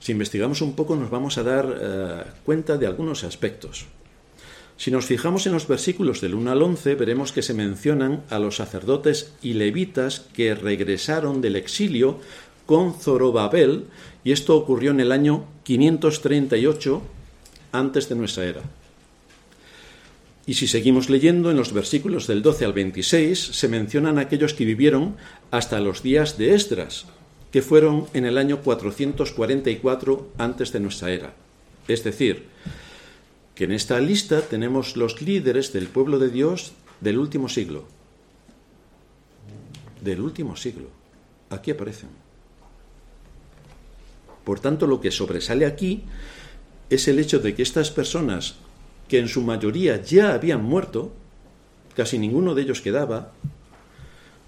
Si 0.00 0.10
investigamos 0.10 0.60
un 0.62 0.74
poco 0.74 0.96
nos 0.96 1.10
vamos 1.10 1.38
a 1.38 1.44
dar 1.44 1.78
eh, 1.80 2.24
cuenta 2.44 2.76
de 2.76 2.88
algunos 2.88 3.22
aspectos. 3.22 3.86
Si 4.82 4.90
nos 4.90 5.06
fijamos 5.06 5.46
en 5.46 5.52
los 5.52 5.68
versículos 5.68 6.20
del 6.20 6.34
1 6.34 6.50
al 6.50 6.60
11, 6.60 6.96
veremos 6.96 7.30
que 7.30 7.42
se 7.42 7.54
mencionan 7.54 8.24
a 8.30 8.40
los 8.40 8.56
sacerdotes 8.56 9.32
y 9.40 9.52
levitas 9.52 10.26
que 10.34 10.56
regresaron 10.56 11.40
del 11.40 11.54
exilio 11.54 12.18
con 12.66 12.92
Zorobabel, 12.92 13.84
y 14.24 14.32
esto 14.32 14.56
ocurrió 14.56 14.90
en 14.90 14.98
el 14.98 15.12
año 15.12 15.44
538 15.62 17.00
antes 17.70 18.08
de 18.08 18.16
nuestra 18.16 18.44
era. 18.44 18.62
Y 20.46 20.54
si 20.54 20.66
seguimos 20.66 21.08
leyendo, 21.08 21.52
en 21.52 21.58
los 21.58 21.72
versículos 21.72 22.26
del 22.26 22.42
12 22.42 22.64
al 22.64 22.72
26 22.72 23.38
se 23.38 23.68
mencionan 23.68 24.18
aquellos 24.18 24.52
que 24.52 24.64
vivieron 24.64 25.14
hasta 25.52 25.78
los 25.78 26.02
días 26.02 26.38
de 26.38 26.56
Esdras, 26.56 27.06
que 27.52 27.62
fueron 27.62 28.08
en 28.14 28.24
el 28.24 28.36
año 28.36 28.62
444 28.62 30.32
antes 30.38 30.72
de 30.72 30.80
nuestra 30.80 31.12
era. 31.12 31.34
Es 31.86 32.02
decir, 32.02 32.50
que 33.54 33.64
en 33.64 33.72
esta 33.72 34.00
lista 34.00 34.40
tenemos 34.40 34.96
los 34.96 35.20
líderes 35.20 35.72
del 35.72 35.88
pueblo 35.88 36.18
de 36.18 36.30
Dios 36.30 36.72
del 37.00 37.18
último 37.18 37.48
siglo. 37.48 37.84
Del 40.00 40.20
último 40.20 40.56
siglo. 40.56 40.88
Aquí 41.50 41.70
aparecen. 41.70 42.08
Por 44.44 44.58
tanto, 44.60 44.86
lo 44.86 45.00
que 45.00 45.10
sobresale 45.10 45.66
aquí 45.66 46.02
es 46.90 47.08
el 47.08 47.18
hecho 47.18 47.38
de 47.38 47.54
que 47.54 47.62
estas 47.62 47.90
personas, 47.90 48.56
que 49.08 49.18
en 49.18 49.28
su 49.28 49.42
mayoría 49.42 50.02
ya 50.02 50.32
habían 50.32 50.64
muerto, 50.64 51.12
casi 51.94 52.18
ninguno 52.18 52.54
de 52.54 52.62
ellos 52.62 52.80
quedaba, 52.80 53.32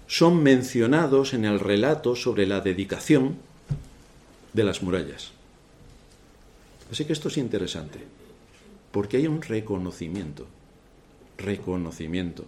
son 0.07 0.41
mencionados 0.43 1.33
en 1.33 1.45
el 1.45 1.59
relato 1.59 2.15
sobre 2.15 2.45
la 2.45 2.61
dedicación 2.61 3.37
de 4.53 4.63
las 4.63 4.81
murallas. 4.81 5.31
Así 6.91 7.05
que 7.05 7.13
esto 7.13 7.29
es 7.29 7.37
interesante 7.37 8.14
porque 8.95 9.17
hay 9.17 9.27
un 9.27 9.41
reconocimiento, 9.41 10.47
reconocimiento. 11.37 12.45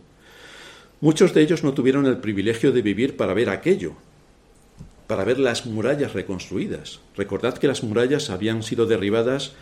Muchos 1.01 1.33
de 1.33 1.41
ellos 1.41 1.65
no 1.65 1.73
tuvieron 1.73 2.05
el 2.05 2.19
privilegio 2.19 2.71
de 2.71 2.81
vivir 2.81 3.17
para 3.17 3.33
ver 3.33 3.49
aquello, 3.49 3.95
para 5.07 5.25
ver 5.25 5.39
las 5.39 5.65
murallas 5.65 6.13
reconstruidas. 6.13 7.01
Recordad 7.17 7.57
que 7.57 7.67
las 7.67 7.83
murallas 7.83 8.29
habían 8.29 8.63
sido 8.63 8.85
derribadas 8.85 9.55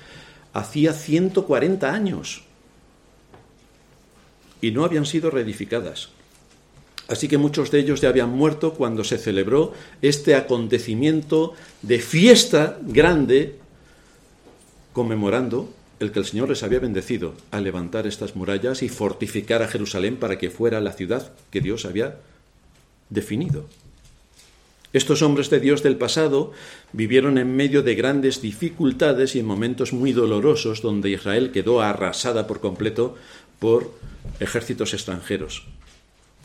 hacía 0.53 0.93
140 0.93 1.91
años 1.91 2.43
y 4.61 4.69
no 4.69 4.85
habían 4.85 5.07
sido 5.07 5.31
reedificadas. 5.31 6.09
Así 7.07 7.27
que 7.27 7.39
muchos 7.39 7.71
de 7.71 7.79
ellos 7.79 8.01
ya 8.01 8.09
habían 8.09 8.29
muerto 8.29 8.75
cuando 8.75 9.03
se 9.03 9.17
celebró 9.17 9.73
este 10.03 10.35
acontecimiento 10.35 11.55
de 11.81 11.97
fiesta 11.97 12.77
grande 12.83 13.55
conmemorando 14.93 15.73
el 15.99 16.11
que 16.11 16.19
el 16.19 16.25
Señor 16.25 16.49
les 16.49 16.63
había 16.63 16.79
bendecido 16.79 17.33
a 17.51 17.61
levantar 17.61 18.07
estas 18.07 18.35
murallas 18.35 18.83
y 18.83 18.89
fortificar 18.89 19.61
a 19.61 19.67
Jerusalén 19.67 20.17
para 20.17 20.37
que 20.37 20.49
fuera 20.49 20.81
la 20.81 20.91
ciudad 20.91 21.31
que 21.51 21.61
Dios 21.61 21.85
había 21.85 22.17
definido. 23.09 23.65
Estos 24.93 25.21
hombres 25.21 25.49
de 25.49 25.59
Dios 25.59 25.83
del 25.83 25.97
pasado 25.97 26.53
vivieron 26.93 27.37
en 27.37 27.53
medio 27.53 27.83
de 27.83 27.95
grandes 27.95 28.41
dificultades 28.41 29.35
y 29.35 29.39
en 29.39 29.45
momentos 29.45 29.91
muy 29.91 30.13
dolorosos 30.13 30.81
donde 30.81 31.09
Israel 31.09 31.51
quedó 31.51 31.81
arrasada 31.81 32.47
por 32.47 32.61
completo 32.61 33.15
por 33.59 33.91
ejércitos 34.39 34.93
extranjeros. 34.93 35.65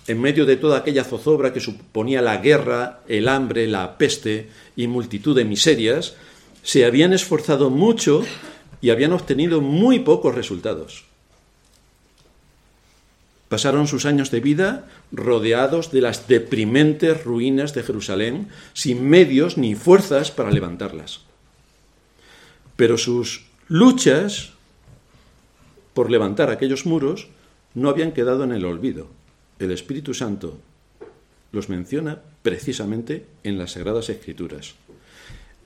En 0.09 0.21
medio 0.21 0.47
de 0.47 0.57
toda 0.57 0.79
aquella 0.79 1.05
zozobra 1.05 1.53
que 1.53 1.61
suponía 1.61 2.23
la 2.23 2.39
guerra, 2.39 3.03
el 3.07 3.29
hambre, 3.29 3.69
la 3.69 3.97
peste 3.99 4.49
y 4.75 4.89
multitud 4.89 5.37
de 5.37 5.45
miserias, 5.45 6.17
se 6.63 6.85
habían 6.85 7.13
esforzado 7.13 7.71
mucho 7.71 8.25
y 8.81 8.91
habían 8.91 9.13
obtenido 9.13 9.61
muy 9.61 10.01
pocos 10.01 10.35
resultados. 10.35 11.05
Pasaron 13.49 13.89
sus 13.89 14.07
años 14.07 14.31
de 14.31 14.41
vida 14.41 14.89
rodeados 15.11 15.91
de 15.91 16.01
las 16.01 16.29
deprimentes 16.29 17.25
ruinas 17.25 17.75
de 17.75 17.83
Jerusalén, 17.83 18.49
sin 18.75 19.09
medios 19.09 19.59
ni 19.59 19.75
fuerzas 19.75 20.31
para 20.31 20.53
levantarlas. 20.53 21.23
Pero 22.77 22.97
sus 22.97 23.47
luchas 23.67 24.53
por 25.95 26.11
levantar 26.11 26.51
aquellos 26.51 26.87
muros 26.87 27.29
no 27.75 27.89
habían 27.89 28.13
quedado 28.13 28.45
en 28.45 28.53
el 28.53 28.65
olvido. 28.65 29.09
El 29.59 29.73
Espíritu 29.73 30.15
Santo 30.15 30.59
los 31.53 31.69
menciona 31.69 32.21
precisamente 32.43 33.27
en 33.43 33.59
las 33.59 33.73
Sagradas 33.73 34.09
Escrituras. 34.09 34.75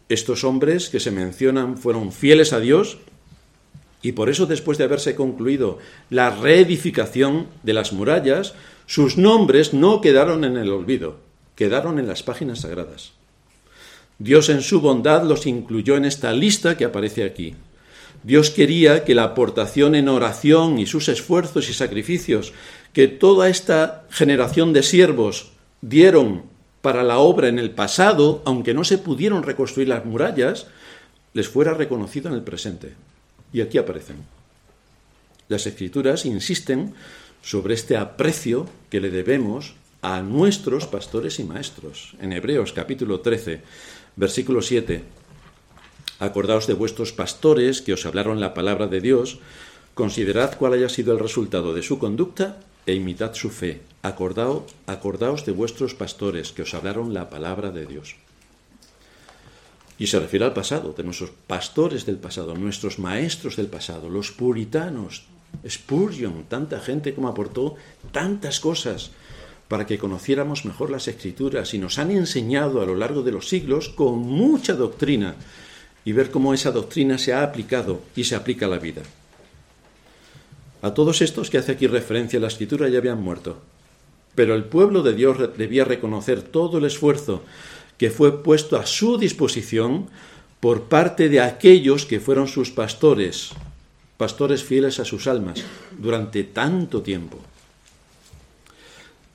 Estos 0.09 0.45
hombres 0.45 0.91
que 0.91 1.01
se 1.01 1.11
mencionan 1.11 1.79
fueron 1.79 2.13
fieles 2.13 2.53
a 2.53 2.61
Dios 2.61 2.99
y 4.03 4.13
por 4.13 4.29
eso 4.29 4.45
después 4.45 4.77
de 4.77 4.85
haberse 4.85 5.15
concluido 5.15 5.79
la 6.11 6.29
reedificación 6.29 7.47
de 7.63 7.73
las 7.73 7.95
murallas, 7.95 8.55
sus 8.85 9.17
nombres 9.17 9.73
no 9.73 10.03
quedaron 10.03 10.45
en 10.45 10.59
el 10.59 10.71
olvido, 10.71 11.21
quedaron 11.57 11.99
en 11.99 12.07
las 12.07 12.23
páginas 12.23 12.61
sagradas. 12.61 13.13
Dios 14.19 14.51
en 14.51 14.61
su 14.61 14.83
bondad 14.83 15.25
los 15.25 15.47
incluyó 15.47 15.97
en 15.97 16.05
esta 16.05 16.33
lista 16.33 16.77
que 16.77 16.85
aparece 16.85 17.25
aquí. 17.25 17.55
Dios 18.23 18.51
quería 18.51 19.05
que 19.05 19.15
la 19.15 19.25
aportación 19.25 19.95
en 19.95 20.09
oración 20.09 20.79
y 20.79 20.87
sus 20.87 21.09
esfuerzos 21.09 21.71
y 21.71 21.73
sacrificios 21.73 22.53
que 22.93 23.09
toda 23.09 23.49
esta 23.49 24.05
generación 24.11 24.75
de 24.75 24.83
siervos 24.83 25.53
dieron 25.81 26.43
para 26.85 27.03
la 27.03 27.17
obra 27.17 27.49
en 27.49 27.59
el 27.59 27.71
pasado, 27.71 28.43
aunque 28.45 28.75
no 28.75 28.85
se 28.85 28.99
pudieron 28.99 29.43
reconstruir 29.43 29.89
las 29.89 30.05
murallas, 30.05 30.67
les 31.33 31.49
fuera 31.49 31.73
reconocido 31.73 32.29
en 32.29 32.35
el 32.35 32.43
presente. 32.43 32.93
Y 33.55 33.63
aquí 33.63 33.79
aparecen. 33.79 34.19
Las 35.49 35.67
escrituras 35.67 36.27
insisten 36.27 36.93
sobre 37.41 37.73
este 37.73 37.97
aprecio 37.97 38.69
que 38.91 39.01
le 39.01 39.09
debemos 39.09 39.77
a 40.03 40.21
nuestros 40.21 40.87
pastores 40.87 41.41
y 41.41 41.45
maestros. 41.45 42.17
En 42.21 42.35
Hebreos 42.35 42.75
capítulo 42.75 43.21
13, 43.21 43.63
versículo 44.17 44.61
7, 44.61 45.05
acordaos 46.19 46.67
de 46.67 46.75
vuestros 46.75 47.15
pastores 47.15 47.81
que 47.81 47.95
os 47.95 48.05
hablaron 48.05 48.41
la 48.41 48.53
palabra 48.53 48.89
de 48.89 49.01
Dios, 49.01 49.39
considerad 49.95 50.59
cuál 50.59 50.75
haya 50.75 50.91
sido 50.91 51.15
el 51.15 51.19
resultado 51.19 51.73
de 51.73 51.83
su 51.83 51.99
conducta 51.99 52.61
e 52.85 52.93
imitad 52.93 53.33
su 53.33 53.49
fe. 53.49 53.94
Acordaos, 54.05 55.47
de 55.47 55.53
vuestros 55.53 55.95
pastores 55.95 56.53
que 56.53 56.61
os 56.61 56.75
hablaron 56.75 57.15
la 57.15 57.31
palabra 57.31 57.71
de 57.71 57.87
Dios. 57.87 58.17
Y 59.99 60.09
se 60.09 60.21
refiere 60.21 60.45
al 60.45 60.53
pasado, 60.53 60.93
de 60.93 61.05
nuestros 61.05 61.31
pastores 61.47 62.05
del 62.05 62.17
pasado, 62.17 62.55
nuestros 62.55 62.99
maestros 62.99 63.57
del 63.57 63.69
pasado, 63.69 64.11
los 64.11 64.31
puritanos, 64.31 65.25
Spurgeon, 65.67 66.45
tanta 66.51 66.81
gente 66.81 67.15
como 67.15 67.29
aportó 67.29 67.77
tantas 68.13 68.61
cosas 68.61 69.11
para 69.69 69.87
que 69.87 69.99
conociéramos 69.99 70.67
mejor 70.67 70.91
las 70.91 71.09
escrituras 71.09 71.73
y 71.73 71.79
nos 71.79 71.99
han 71.99 72.11
enseñado 72.11 72.83
a 72.83 72.87
lo 72.87 72.97
largo 72.97 73.23
de 73.23 73.33
los 73.33 73.49
siglos 73.49 73.89
con 73.89 74.19
mucha 74.19 74.75
doctrina 74.75 75.37
y 76.05 76.13
ver 76.13 76.31
cómo 76.31 76.53
esa 76.53 76.73
doctrina 76.73 77.17
se 77.17 77.33
ha 77.33 77.43
aplicado 77.43 78.03
y 78.15 78.25
se 78.25 78.35
aplica 78.35 78.67
a 78.67 78.69
la 78.69 78.79
vida. 78.79 79.01
A 80.83 80.93
todos 80.93 81.23
estos 81.23 81.49
que 81.49 81.57
hace 81.57 81.73
aquí 81.73 81.87
referencia 81.87 82.39
la 82.39 82.49
escritura 82.49 82.91
ya 82.91 82.99
habían 82.99 83.23
muerto, 83.23 83.63
pero 84.35 84.55
el 84.55 84.65
pueblo 84.65 85.03
de 85.03 85.15
Dios 85.15 85.39
debía 85.57 85.85
reconocer 85.85 86.43
todo 86.43 86.79
el 86.79 86.85
esfuerzo 86.85 87.43
que 87.99 88.11
fue 88.11 88.43
puesto 88.43 88.77
a 88.77 88.87
su 88.87 89.19
disposición 89.19 90.09
por 90.61 90.85
parte 90.85 91.29
de 91.29 91.41
aquellos 91.41 92.07
que 92.07 92.21
fueron 92.21 92.49
sus 92.49 92.71
pastores, 92.71 93.51
pastores 94.17 94.65
fieles 94.65 94.99
a 94.99 95.05
sus 95.05 95.27
almas, 95.27 95.63
durante 95.99 96.43
tanto 96.45 97.03
tiempo. 97.03 97.39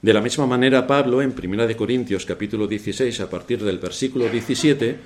De 0.01 0.13
la 0.13 0.21
misma 0.21 0.47
manera, 0.47 0.87
Pablo, 0.87 1.21
en 1.21 1.35
1 1.37 1.77
Corintios 1.77 2.25
capítulo 2.25 2.67
16, 2.67 3.19
a 3.19 3.29
partir 3.29 3.63
del 3.63 3.79
versículo 3.79 4.29
17, 4.29 4.97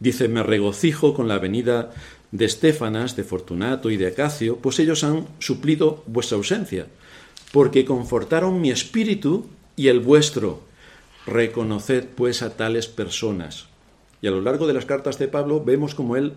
dice, 0.00 0.28
me 0.28 0.42
regocijo 0.42 1.14
con 1.14 1.28
la 1.28 1.38
venida 1.38 1.92
de 2.30 2.46
Estefanas, 2.46 3.14
de 3.14 3.24
Fortunato 3.24 3.90
y 3.90 3.98
de 3.98 4.06
Acacio, 4.06 4.56
pues 4.56 4.78
ellos 4.78 5.04
han 5.04 5.28
suplido 5.38 6.02
vuestra 6.06 6.38
ausencia, 6.38 6.86
porque 7.52 7.84
confortaron 7.84 8.60
mi 8.60 8.70
espíritu 8.70 9.46
y 9.76 9.88
el 9.88 10.00
vuestro. 10.00 10.60
Reconoced 11.26 12.08
pues 12.16 12.42
a 12.42 12.56
tales 12.56 12.88
personas. 12.88 13.66
Y 14.20 14.26
a 14.26 14.30
lo 14.30 14.40
largo 14.40 14.66
de 14.66 14.72
las 14.72 14.86
cartas 14.86 15.18
de 15.18 15.28
Pablo 15.28 15.62
vemos 15.62 15.94
como 15.94 16.16
él 16.16 16.32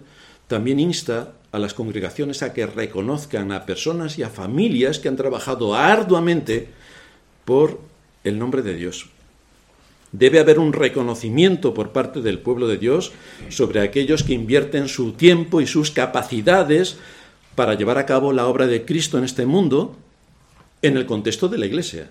también 0.48 0.80
insta 0.80 1.34
a 1.52 1.58
las 1.58 1.74
congregaciones 1.74 2.44
a 2.44 2.54
que 2.54 2.68
reconozcan 2.68 3.52
a 3.52 3.66
personas 3.66 4.20
y 4.20 4.24
a 4.24 4.30
familias 4.30 5.00
que 5.00 5.08
han 5.08 5.16
trabajado 5.16 5.74
arduamente 5.74 6.70
por 7.46 7.80
el 8.24 8.38
nombre 8.38 8.62
de 8.62 8.76
Dios. 8.76 9.10
Debe 10.12 10.40
haber 10.40 10.60
un 10.60 10.74
reconocimiento 10.74 11.74
por 11.74 11.92
parte 11.92 12.22
del 12.22 12.40
pueblo 12.40 12.68
de 12.68 12.78
Dios 12.78 13.12
sobre 13.50 13.82
aquellos 13.82 14.24
que 14.24 14.34
invierten 14.34 14.88
su 14.88 15.14
tiempo 15.14 15.62
y 15.62 15.68
sus 15.68 15.92
capacidades 15.92 16.98
para 17.56 17.74
llevar 17.74 17.98
a 17.98 18.06
cabo 18.06 18.34
la 18.34 18.48
obra 18.48 18.68
de 18.68 18.86
Cristo 18.86 19.18
en 19.18 19.24
este 19.24 19.46
mundo 19.46 19.96
en 20.82 20.98
el 20.98 21.06
contexto 21.06 21.48
de 21.48 21.58
la 21.58 21.66
Iglesia. 21.66 22.10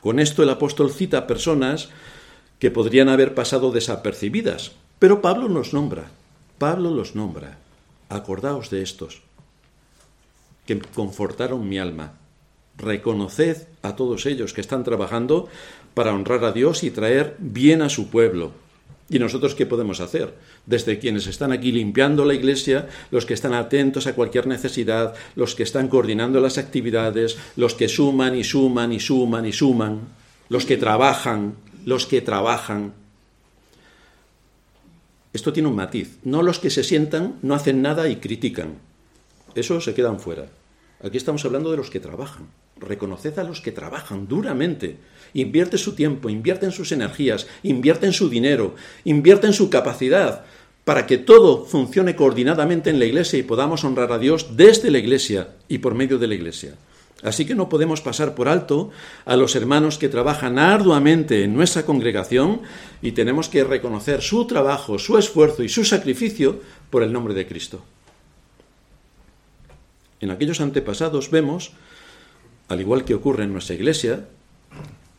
Con 0.00 0.18
esto 0.18 0.42
el 0.42 0.50
apóstol 0.50 0.90
cita 0.90 1.26
personas 1.26 1.90
que 2.58 2.70
podrían 2.70 3.08
haber 3.08 3.34
pasado 3.34 3.70
desapercibidas, 3.72 4.72
pero 4.98 5.20
Pablo 5.20 5.48
nos 5.48 5.72
nombra, 5.72 6.10
Pablo 6.58 6.90
los 6.90 7.14
nombra. 7.14 7.58
Acordaos 8.08 8.68
de 8.70 8.82
estos, 8.82 9.22
que 10.66 10.78
confortaron 10.78 11.68
mi 11.68 11.78
alma, 11.78 12.12
reconoced 12.76 13.66
a 13.82 13.96
todos 13.96 14.26
ellos 14.26 14.52
que 14.52 14.60
están 14.60 14.84
trabajando 14.84 15.48
para 15.94 16.14
honrar 16.14 16.44
a 16.44 16.52
Dios 16.52 16.84
y 16.84 16.90
traer 16.90 17.36
bien 17.38 17.82
a 17.82 17.88
su 17.88 18.08
pueblo. 18.08 18.52
¿Y 19.08 19.18
nosotros 19.18 19.54
qué 19.54 19.66
podemos 19.66 20.00
hacer? 20.00 20.34
Desde 20.64 20.98
quienes 20.98 21.26
están 21.26 21.52
aquí 21.52 21.70
limpiando 21.72 22.24
la 22.24 22.34
iglesia, 22.34 22.88
los 23.10 23.26
que 23.26 23.34
están 23.34 23.52
atentos 23.52 24.06
a 24.06 24.14
cualquier 24.14 24.46
necesidad, 24.46 25.14
los 25.36 25.54
que 25.54 25.64
están 25.64 25.88
coordinando 25.88 26.40
las 26.40 26.56
actividades, 26.56 27.36
los 27.56 27.74
que 27.74 27.88
suman 27.88 28.36
y 28.36 28.44
suman 28.44 28.92
y 28.92 29.00
suman 29.00 29.44
y 29.44 29.52
suman, 29.52 30.00
los 30.48 30.64
que 30.64 30.76
trabajan, 30.76 31.56
los 31.84 32.06
que 32.06 32.22
trabajan. 32.22 32.94
Esto 35.32 35.52
tiene 35.52 35.68
un 35.68 35.76
matiz. 35.76 36.18
No 36.24 36.42
los 36.42 36.58
que 36.58 36.70
se 36.70 36.84
sientan, 36.84 37.36
no 37.42 37.54
hacen 37.54 37.82
nada 37.82 38.08
y 38.08 38.16
critican. 38.16 38.74
Eso 39.54 39.80
se 39.80 39.94
quedan 39.94 40.20
fuera. 40.20 40.46
Aquí 41.02 41.16
estamos 41.16 41.44
hablando 41.44 41.70
de 41.70 41.76
los 41.76 41.90
que 41.90 41.98
trabajan. 41.98 42.48
Reconoced 42.78 43.36
a 43.38 43.44
los 43.44 43.60
que 43.60 43.72
trabajan 43.72 44.28
duramente. 44.28 44.98
Invierte 45.34 45.76
su 45.76 45.94
tiempo, 45.94 46.28
invierte 46.28 46.66
en 46.66 46.72
sus 46.72 46.92
energías, 46.92 47.48
invierte 47.64 48.06
en 48.06 48.12
su 48.12 48.28
dinero, 48.28 48.76
invierte 49.04 49.48
en 49.48 49.52
su 49.52 49.68
capacidad 49.68 50.44
para 50.84 51.06
que 51.06 51.18
todo 51.18 51.64
funcione 51.64 52.16
coordinadamente 52.16 52.90
en 52.90 52.98
la 52.98 53.04
Iglesia 53.04 53.38
y 53.38 53.44
podamos 53.44 53.84
honrar 53.84 54.12
a 54.12 54.18
Dios 54.18 54.56
desde 54.56 54.90
la 54.90 54.98
Iglesia 54.98 55.48
y 55.68 55.78
por 55.78 55.94
medio 55.94 56.18
de 56.18 56.26
la 56.28 56.34
Iglesia. 56.34 56.74
Así 57.22 57.44
que 57.44 57.54
no 57.54 57.68
podemos 57.68 58.00
pasar 58.00 58.34
por 58.34 58.48
alto 58.48 58.90
a 59.24 59.36
los 59.36 59.54
hermanos 59.54 59.96
que 59.96 60.08
trabajan 60.08 60.58
arduamente 60.58 61.44
en 61.44 61.54
nuestra 61.54 61.84
congregación 61.84 62.62
y 63.00 63.12
tenemos 63.12 63.48
que 63.48 63.62
reconocer 63.62 64.22
su 64.22 64.46
trabajo, 64.46 64.98
su 64.98 65.16
esfuerzo 65.16 65.62
y 65.62 65.68
su 65.68 65.84
sacrificio 65.84 66.60
por 66.90 67.04
el 67.04 67.12
nombre 67.12 67.34
de 67.34 67.46
Cristo. 67.46 67.84
En 70.22 70.30
aquellos 70.30 70.60
antepasados 70.60 71.30
vemos, 71.30 71.72
al 72.68 72.80
igual 72.80 73.04
que 73.04 73.14
ocurre 73.14 73.42
en 73.44 73.52
nuestra 73.52 73.74
iglesia, 73.74 74.28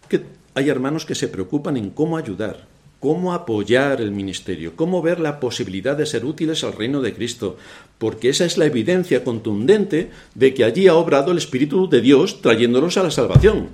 que 0.08 0.24
hay 0.56 0.70
hermanos 0.70 1.06
que 1.06 1.14
se 1.14 1.28
preocupan 1.28 1.76
en 1.76 1.90
cómo 1.90 2.18
ayudar, 2.18 2.68
cómo 3.02 3.34
apoyar 3.34 4.00
el 4.00 4.12
ministerio, 4.12 4.78
cómo 4.78 5.02
ver 5.02 5.20
la 5.20 5.42
posibilidad 5.42 5.98
de 5.98 6.06
ser 6.06 6.24
útiles 6.24 6.64
al 6.64 6.72
reino 6.72 7.02
de 7.02 7.14
Cristo, 7.14 7.58
porque 7.98 8.30
esa 8.30 8.46
es 8.46 8.58
la 8.58 8.66
evidencia 8.66 9.26
contundente 9.26 10.10
de 10.36 10.54
que 10.54 10.64
allí 10.64 10.88
ha 10.88 10.96
obrado 10.96 11.34
el 11.34 11.38
Espíritu 11.38 11.90
de 11.90 12.00
Dios 12.00 12.42
trayéndolos 12.42 12.96
a 12.96 13.04
la 13.04 13.12
salvación. 13.12 13.72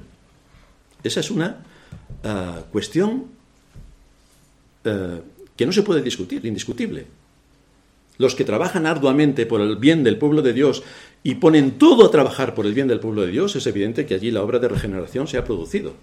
Esa 1.03 1.19
es 1.19 1.29
una 1.29 1.63
ah, 2.23 2.63
cuestión 2.71 3.25
ah, 4.83 5.19
que 5.55 5.65
no 5.67 5.73
se 5.73 5.83
puede 5.83 6.01
discutir, 6.01 6.43
indiscutible. 6.47 7.05
Los 8.17 8.35
que 8.35 8.43
trabajan 8.43 8.85
arduamente 8.85 9.45
por 9.45 9.61
el 9.61 9.77
bien 9.77 10.03
del 10.03 10.17
pueblo 10.17 10.41
de 10.41 10.51
Dios 10.51 10.83
y 11.23 11.35
ponen 11.35 11.77
todo 11.77 12.05
a 12.05 12.11
trabajar 12.11 12.55
por 12.55 12.65
el 12.65 12.73
bien 12.73 12.87
del 12.87 12.99
pueblo 12.99 13.21
de 13.21 13.31
Dios, 13.31 13.55
es 13.55 13.67
evidente 13.67 14.05
que 14.05 14.13
allí 14.13 14.31
la 14.31 14.41
obra 14.41 14.59
de 14.59 14.69
regeneración 14.69 15.27
se 15.27 15.37
ha 15.37 15.43
producido. 15.43 15.93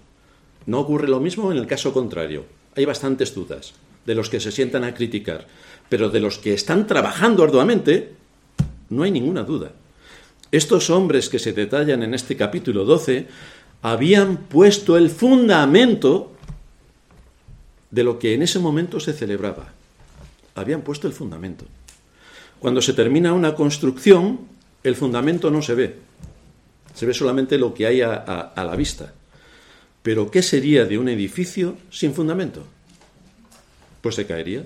No 0.65 0.79
ocurre 0.79 1.07
lo 1.07 1.19
mismo 1.19 1.51
en 1.51 1.57
el 1.57 1.67
caso 1.67 1.93
contrario. 1.93 2.45
Hay 2.75 2.85
bastantes 2.85 3.33
dudas 3.33 3.73
de 4.05 4.15
los 4.15 4.29
que 4.29 4.39
se 4.39 4.51
sientan 4.51 4.83
a 4.83 4.93
criticar, 4.93 5.47
pero 5.89 6.09
de 6.09 6.19
los 6.19 6.37
que 6.37 6.53
están 6.53 6.87
trabajando 6.87 7.43
arduamente, 7.43 8.13
no 8.89 9.03
hay 9.03 9.11
ninguna 9.11 9.43
duda. 9.43 9.71
Estos 10.51 10.89
hombres 10.89 11.27
que 11.29 11.39
se 11.39 11.51
detallan 11.51 12.03
en 12.03 12.13
este 12.13 12.37
capítulo 12.37 12.85
12 12.85 13.27
habían 13.81 14.37
puesto 14.37 14.97
el 14.97 15.09
fundamento 15.09 16.31
de 17.91 18.03
lo 18.03 18.17
que 18.17 18.33
en 18.33 18.43
ese 18.43 18.59
momento 18.59 18.99
se 18.99 19.13
celebraba. 19.13 19.73
Habían 20.55 20.81
puesto 20.81 21.07
el 21.07 21.13
fundamento. 21.13 21.65
Cuando 22.59 22.81
se 22.81 22.93
termina 22.93 23.33
una 23.33 23.55
construcción, 23.55 24.39
el 24.87 24.95
fundamento 24.95 25.51
no 25.51 25.61
se 25.61 25.75
ve, 25.75 25.95
se 26.93 27.05
ve 27.05 27.13
solamente 27.13 27.57
lo 27.57 27.73
que 27.73 27.85
hay 27.85 28.01
a, 28.01 28.53
la 28.55 28.75
vista. 28.75 29.13
Pero 30.01 30.31
¿qué 30.31 30.41
sería 30.41 30.85
de 30.85 30.97
un 30.97 31.09
edificio 31.09 31.77
sin 31.89 32.13
fundamento? 32.13 32.63
Pues 34.01 34.15
se 34.15 34.25
caería. 34.25 34.63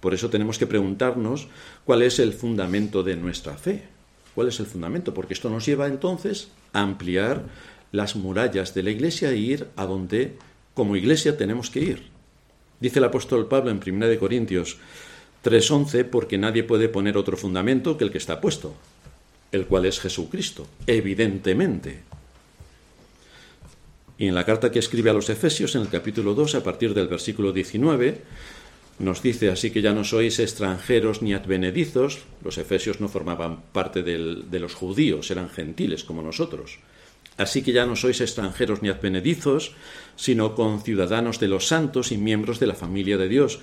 Por 0.00 0.14
eso 0.14 0.30
tenemos 0.30 0.58
que 0.58 0.66
preguntarnos 0.66 1.48
cuál 1.84 2.02
es 2.02 2.18
el 2.18 2.32
fundamento 2.32 3.02
de 3.02 3.16
nuestra 3.16 3.54
fe. 3.54 3.82
¿Cuál 4.34 4.48
es 4.48 4.60
el 4.60 4.66
fundamento? 4.66 5.12
Porque 5.12 5.34
esto 5.34 5.50
nos 5.50 5.66
lleva 5.66 5.86
entonces 5.88 6.48
a 6.72 6.82
ampliar 6.82 7.42
las 7.90 8.14
murallas 8.14 8.74
de 8.74 8.82
la 8.82 8.90
iglesia 8.90 9.30
e 9.30 9.36
ir 9.36 9.68
a 9.76 9.86
donde 9.86 10.36
como 10.74 10.94
iglesia 10.94 11.36
tenemos 11.36 11.70
que 11.70 11.80
ir. 11.80 12.02
Dice 12.78 12.98
el 12.98 13.06
apóstol 13.06 13.48
Pablo 13.48 13.70
en 13.70 13.80
1 13.84 14.18
Corintios 14.20 14.78
3.11 15.46 16.04
porque 16.04 16.38
nadie 16.38 16.64
puede 16.64 16.88
poner 16.88 17.16
otro 17.16 17.36
fundamento 17.36 17.96
que 17.96 18.04
el 18.04 18.10
que 18.10 18.18
está 18.18 18.40
puesto, 18.40 18.74
el 19.52 19.66
cual 19.66 19.86
es 19.86 20.00
Jesucristo, 20.00 20.66
evidentemente. 20.88 22.02
Y 24.18 24.26
en 24.26 24.34
la 24.34 24.44
carta 24.44 24.72
que 24.72 24.80
escribe 24.80 25.10
a 25.10 25.12
los 25.12 25.30
Efesios, 25.30 25.76
en 25.76 25.82
el 25.82 25.88
capítulo 25.88 26.34
2, 26.34 26.56
a 26.56 26.64
partir 26.64 26.94
del 26.94 27.06
versículo 27.06 27.52
19, 27.52 28.22
nos 28.98 29.22
dice, 29.22 29.50
así 29.50 29.70
que 29.70 29.82
ya 29.82 29.92
no 29.92 30.04
sois 30.04 30.40
extranjeros 30.40 31.22
ni 31.22 31.34
advenedizos, 31.34 32.24
los 32.42 32.56
efesios 32.56 32.98
no 32.98 33.08
formaban 33.08 33.60
parte 33.72 34.02
de 34.02 34.58
los 34.58 34.74
judíos, 34.74 35.30
eran 35.30 35.50
gentiles 35.50 36.02
como 36.02 36.22
nosotros. 36.22 36.78
Así 37.36 37.62
que 37.62 37.72
ya 37.72 37.84
no 37.84 37.94
sois 37.94 38.22
extranjeros 38.22 38.80
ni 38.80 38.88
advenedizos, 38.88 39.76
sino 40.16 40.54
conciudadanos 40.54 41.38
de 41.38 41.48
los 41.48 41.68
santos 41.68 42.10
y 42.10 42.16
miembros 42.16 42.58
de 42.58 42.66
la 42.66 42.74
familia 42.74 43.18
de 43.18 43.28
Dios, 43.28 43.60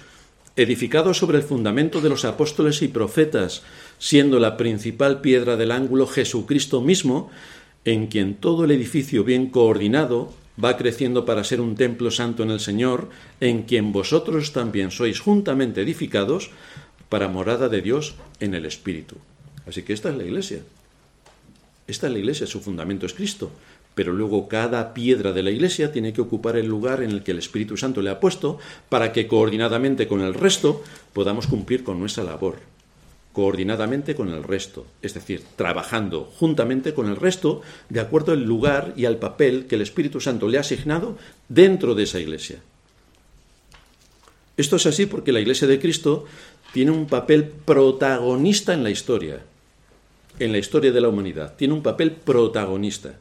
edificado 0.56 1.14
sobre 1.14 1.38
el 1.38 1.44
fundamento 1.44 2.02
de 2.02 2.10
los 2.10 2.26
apóstoles 2.26 2.82
y 2.82 2.88
profetas, 2.88 3.64
siendo 3.98 4.40
la 4.40 4.58
principal 4.58 5.22
piedra 5.22 5.58
del 5.58 5.72
ángulo 5.72 6.08
Jesucristo 6.08 6.82
mismo, 6.82 7.32
en 7.86 8.08
quien 8.08 8.36
todo 8.36 8.66
el 8.66 8.72
edificio 8.72 9.24
bien 9.24 9.50
coordinado 9.50 10.34
va 10.64 10.78
creciendo 10.78 11.26
para 11.26 11.44
ser 11.44 11.60
un 11.60 11.76
templo 11.76 12.12
santo 12.12 12.44
en 12.44 12.52
el 12.52 12.60
Señor, 12.60 13.10
en 13.40 13.64
quien 13.64 13.92
vosotros 13.92 14.54
también 14.54 14.92
sois 14.92 15.20
juntamente 15.20 15.82
edificados 15.82 16.52
para 17.10 17.28
morada 17.28 17.70
de 17.70 17.82
Dios 17.82 18.16
en 18.40 18.54
el 18.54 18.66
Espíritu. 18.66 19.16
Así 19.68 19.82
que 19.82 19.94
esta 19.94 20.10
es 20.10 20.18
la 20.18 20.24
iglesia. 20.24 20.62
Esta 21.88 22.08
es 22.08 22.14
la 22.14 22.20
iglesia, 22.20 22.48
su 22.48 22.62
fundamento 22.62 23.06
es 23.06 23.14
Cristo 23.14 23.52
pero 23.96 24.14
luego 24.14 24.48
cada 24.48 24.94
piedra 24.94 25.34
de 25.34 25.44
la 25.44 25.52
iglesia 25.52 25.92
tiene 25.92 26.14
que 26.14 26.22
ocupar 26.22 26.58
el 26.58 26.68
lugar 26.68 27.04
en 27.04 27.12
el 27.12 27.24
que 27.24 27.32
el 27.32 27.40
Espíritu 27.40 27.78
Santo 27.78 28.02
le 28.02 28.10
ha 28.10 28.20
puesto 28.20 28.60
para 28.90 29.12
que 29.12 29.28
coordinadamente 29.28 30.08
con 30.08 30.22
el 30.22 30.34
resto 30.34 30.84
podamos 31.14 31.48
cumplir 31.48 31.84
con 31.84 32.00
nuestra 32.00 32.24
labor. 32.24 32.58
Coordinadamente 33.34 34.14
con 34.14 34.30
el 34.30 34.44
resto, 34.44 34.86
es 35.02 35.16
decir, 35.16 35.44
trabajando 35.56 36.32
juntamente 36.38 36.94
con 36.94 37.10
el 37.10 37.16
resto 37.16 37.62
de 37.90 38.00
acuerdo 38.00 38.32
al 38.32 38.44
lugar 38.44 38.94
y 38.96 39.06
al 39.06 39.18
papel 39.18 39.66
que 39.66 39.76
el 39.76 39.82
Espíritu 39.82 40.22
Santo 40.22 40.48
le 40.48 40.58
ha 40.58 40.62
asignado 40.62 41.18
dentro 41.50 41.96
de 41.96 42.04
esa 42.04 42.20
iglesia. 42.20 42.60
Esto 44.56 44.76
es 44.76 44.86
así 44.86 45.08
porque 45.08 45.32
la 45.32 45.40
Iglesia 45.40 45.68
de 45.68 45.80
Cristo 45.80 46.26
tiene 46.74 46.92
un 46.92 47.08
papel 47.08 47.46
protagonista 47.46 48.74
en 48.74 48.84
la 48.84 48.92
historia, 48.92 49.42
en 50.38 50.52
la 50.52 50.60
historia 50.60 50.92
de 50.92 51.02
la 51.02 51.10
humanidad. 51.10 51.56
Tiene 51.56 51.74
un 51.74 51.82
papel 51.82 52.12
protagonista. 52.12 53.16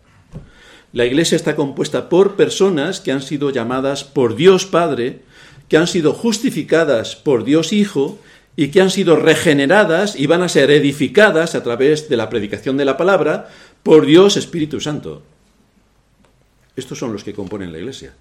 La 0.92 1.06
Iglesia 1.06 1.36
está 1.36 1.56
compuesta 1.56 2.10
por 2.10 2.36
personas 2.36 3.00
que 3.00 3.12
han 3.12 3.22
sido 3.22 3.50
llamadas 3.50 4.04
por 4.04 4.36
Dios 4.36 4.66
Padre, 4.66 5.20
que 5.68 5.78
han 5.78 5.86
sido 5.86 6.12
justificadas 6.12 7.16
por 7.16 7.44
Dios 7.44 7.72
Hijo 7.72 8.18
y 8.56 8.68
que 8.68 8.82
han 8.82 8.90
sido 8.90 9.16
regeneradas 9.16 10.18
y 10.20 10.26
van 10.26 10.42
a 10.42 10.50
ser 10.50 10.70
edificadas 10.70 11.54
a 11.54 11.62
través 11.62 12.10
de 12.10 12.18
la 12.18 12.28
predicación 12.28 12.76
de 12.76 12.84
la 12.84 12.98
palabra 12.98 13.48
por 13.82 14.04
Dios 14.04 14.36
Espíritu 14.36 14.80
Santo. 14.80 15.22
Estos 16.76 16.98
son 16.98 17.14
los 17.14 17.24
que 17.24 17.32
componen 17.32 17.72
la 17.72 17.78
Iglesia. 17.78 18.12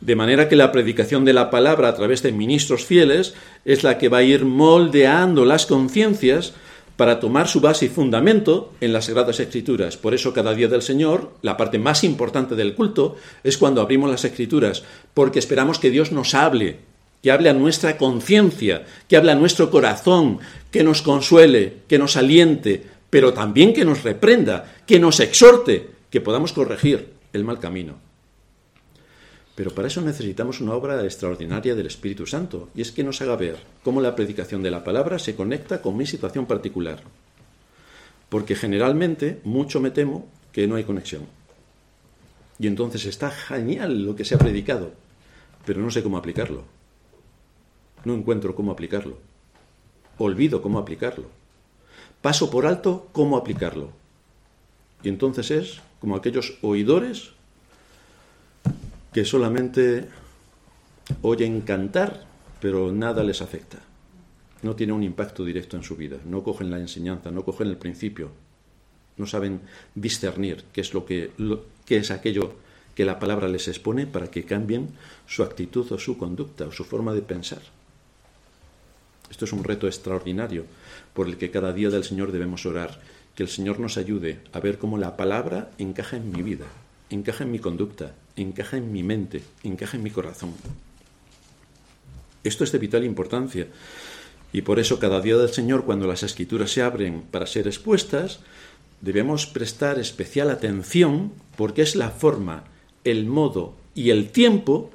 De 0.00 0.16
manera 0.16 0.48
que 0.48 0.56
la 0.56 0.72
predicación 0.72 1.24
de 1.24 1.34
la 1.34 1.50
palabra 1.50 1.88
a 1.88 1.94
través 1.94 2.22
de 2.22 2.32
ministros 2.32 2.84
fieles 2.84 3.34
es 3.64 3.84
la 3.84 3.98
que 3.98 4.08
va 4.08 4.18
a 4.18 4.22
ir 4.22 4.44
moldeando 4.44 5.44
las 5.44 5.66
conciencias 5.66 6.54
para 7.00 7.18
tomar 7.18 7.48
su 7.48 7.62
base 7.62 7.86
y 7.86 7.88
fundamento 7.88 8.74
en 8.78 8.92
las 8.92 9.06
Sagradas 9.06 9.40
Escrituras. 9.40 9.96
Por 9.96 10.12
eso 10.12 10.34
cada 10.34 10.52
día 10.52 10.68
del 10.68 10.82
Señor, 10.82 11.32
la 11.40 11.56
parte 11.56 11.78
más 11.78 12.04
importante 12.04 12.54
del 12.54 12.74
culto, 12.74 13.16
es 13.42 13.56
cuando 13.56 13.80
abrimos 13.80 14.10
las 14.10 14.26
Escrituras, 14.26 14.82
porque 15.14 15.38
esperamos 15.38 15.78
que 15.78 15.88
Dios 15.88 16.12
nos 16.12 16.34
hable, 16.34 16.76
que 17.22 17.30
hable 17.30 17.48
a 17.48 17.54
nuestra 17.54 17.96
conciencia, 17.96 18.84
que 19.08 19.16
hable 19.16 19.32
a 19.32 19.34
nuestro 19.34 19.70
corazón, 19.70 20.40
que 20.70 20.84
nos 20.84 21.00
consuele, 21.00 21.76
que 21.88 21.98
nos 21.98 22.18
aliente, 22.18 22.84
pero 23.08 23.32
también 23.32 23.72
que 23.72 23.86
nos 23.86 24.02
reprenda, 24.02 24.70
que 24.86 25.00
nos 25.00 25.20
exhorte, 25.20 25.88
que 26.10 26.20
podamos 26.20 26.52
corregir 26.52 27.14
el 27.32 27.44
mal 27.44 27.58
camino. 27.60 28.09
Pero 29.60 29.74
para 29.74 29.88
eso 29.88 30.00
necesitamos 30.00 30.62
una 30.62 30.72
obra 30.72 31.04
extraordinaria 31.04 31.74
del 31.74 31.84
Espíritu 31.84 32.26
Santo, 32.26 32.70
y 32.74 32.80
es 32.80 32.92
que 32.92 33.04
nos 33.04 33.20
haga 33.20 33.36
ver 33.36 33.58
cómo 33.84 34.00
la 34.00 34.16
predicación 34.16 34.62
de 34.62 34.70
la 34.70 34.82
palabra 34.82 35.18
se 35.18 35.36
conecta 35.36 35.82
con 35.82 35.98
mi 35.98 36.06
situación 36.06 36.46
particular. 36.46 37.02
Porque 38.30 38.54
generalmente, 38.54 39.42
mucho 39.44 39.78
me 39.78 39.90
temo 39.90 40.26
que 40.50 40.66
no 40.66 40.76
hay 40.76 40.84
conexión. 40.84 41.26
Y 42.58 42.68
entonces 42.68 43.04
está 43.04 43.30
genial 43.30 44.02
lo 44.02 44.16
que 44.16 44.24
se 44.24 44.34
ha 44.34 44.38
predicado, 44.38 44.92
pero 45.66 45.82
no 45.82 45.90
sé 45.90 46.02
cómo 46.02 46.16
aplicarlo. 46.16 46.64
No 48.06 48.14
encuentro 48.14 48.54
cómo 48.54 48.72
aplicarlo. 48.72 49.18
Olvido 50.16 50.62
cómo 50.62 50.78
aplicarlo. 50.78 51.26
Paso 52.22 52.50
por 52.50 52.64
alto 52.64 53.08
cómo 53.12 53.36
aplicarlo. 53.36 53.90
Y 55.02 55.10
entonces 55.10 55.50
es 55.50 55.80
como 56.00 56.16
aquellos 56.16 56.56
oidores 56.62 57.32
que 59.12 59.24
solamente 59.24 60.08
oyen 61.22 61.62
cantar, 61.62 62.26
pero 62.60 62.92
nada 62.92 63.24
les 63.24 63.42
afecta. 63.42 63.78
No 64.62 64.76
tiene 64.76 64.92
un 64.92 65.02
impacto 65.02 65.44
directo 65.44 65.76
en 65.76 65.82
su 65.82 65.96
vida. 65.96 66.18
No 66.24 66.42
cogen 66.42 66.70
la 66.70 66.78
enseñanza, 66.78 67.30
no 67.30 67.44
cogen 67.44 67.68
el 67.68 67.76
principio. 67.76 68.30
No 69.16 69.26
saben 69.26 69.60
discernir 69.94 70.64
qué 70.72 70.82
es, 70.82 70.94
lo 70.94 71.06
que, 71.06 71.30
qué 71.86 71.96
es 71.96 72.10
aquello 72.10 72.54
que 72.94 73.04
la 73.04 73.18
palabra 73.18 73.48
les 73.48 73.68
expone 73.68 74.06
para 74.06 74.30
que 74.30 74.44
cambien 74.44 74.90
su 75.26 75.42
actitud 75.42 75.90
o 75.90 75.98
su 75.98 76.18
conducta 76.18 76.66
o 76.66 76.72
su 76.72 76.84
forma 76.84 77.14
de 77.14 77.22
pensar. 77.22 77.62
Esto 79.30 79.44
es 79.44 79.52
un 79.52 79.64
reto 79.64 79.86
extraordinario 79.86 80.64
por 81.14 81.26
el 81.28 81.38
que 81.38 81.50
cada 81.50 81.72
día 81.72 81.88
del 81.88 82.04
Señor 82.04 82.32
debemos 82.32 82.66
orar, 82.66 83.00
que 83.34 83.42
el 83.42 83.48
Señor 83.48 83.78
nos 83.78 83.96
ayude 83.96 84.40
a 84.52 84.60
ver 84.60 84.78
cómo 84.78 84.98
la 84.98 85.16
palabra 85.16 85.70
encaja 85.78 86.16
en 86.16 86.30
mi 86.32 86.42
vida, 86.42 86.66
encaja 87.10 87.44
en 87.44 87.50
mi 87.50 87.58
conducta, 87.58 88.14
encaja 88.36 88.76
en 88.76 88.92
mi 88.92 89.02
mente, 89.02 89.42
encaja 89.62 89.96
en 89.96 90.02
mi 90.02 90.10
corazón. 90.10 90.54
Esto 92.42 92.64
es 92.64 92.72
de 92.72 92.78
vital 92.78 93.04
importancia. 93.04 93.66
Y 94.52 94.62
por 94.62 94.78
eso 94.78 94.98
cada 94.98 95.20
día 95.20 95.36
del 95.36 95.50
Señor, 95.50 95.84
cuando 95.84 96.06
las 96.06 96.22
escrituras 96.22 96.72
se 96.72 96.82
abren 96.82 97.22
para 97.30 97.46
ser 97.46 97.66
expuestas, 97.66 98.40
debemos 99.00 99.46
prestar 99.46 99.98
especial 99.98 100.50
atención 100.50 101.32
porque 101.56 101.82
es 101.82 101.94
la 101.94 102.10
forma, 102.10 102.64
el 103.04 103.26
modo 103.26 103.74
y 103.94 104.10
el 104.10 104.30
tiempo 104.30 104.90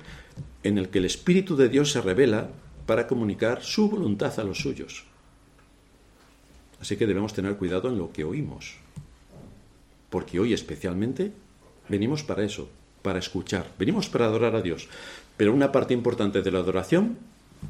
en 0.63 0.77
el 0.77 0.89
que 0.89 0.99
el 0.99 1.05
Espíritu 1.05 1.55
de 1.55 1.69
Dios 1.69 1.91
se 1.91 2.01
revela 2.01 2.49
para 2.85 3.07
comunicar 3.07 3.63
su 3.63 3.89
voluntad 3.89 4.39
a 4.39 4.43
los 4.43 4.59
suyos. 4.59 5.03
Así 6.81 6.97
que 6.97 7.07
debemos 7.07 7.33
tener 7.33 7.55
cuidado 7.55 7.89
en 7.89 7.97
lo 7.97 8.11
que 8.11 8.23
oímos, 8.23 8.75
porque 10.09 10.39
hoy 10.39 10.53
especialmente 10.53 11.31
venimos 11.89 12.23
para 12.23 12.43
eso, 12.43 12.69
para 13.01 13.19
escuchar, 13.19 13.67
venimos 13.77 14.09
para 14.09 14.25
adorar 14.25 14.55
a 14.55 14.61
Dios. 14.61 14.87
Pero 15.37 15.53
una 15.53 15.71
parte 15.71 15.93
importante 15.93 16.41
de 16.41 16.51
la 16.51 16.59
adoración 16.59 17.17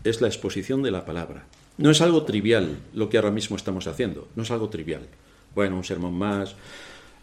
es 0.04 0.22
la 0.22 0.28
exposición 0.28 0.84
de 0.84 0.92
la 0.92 1.06
palabra. 1.06 1.46
No 1.78 1.90
es 1.92 2.02
algo 2.02 2.24
trivial 2.24 2.78
lo 2.94 3.10
que 3.10 3.18
ahora 3.18 3.32
mismo 3.32 3.56
estamos 3.56 3.88
haciendo, 3.88 4.28
no 4.36 4.44
es 4.44 4.52
algo 4.52 4.70
trivial. 4.70 5.08
Bueno, 5.54 5.76
un 5.76 5.84
sermón 5.84 6.14
más, 6.14 6.56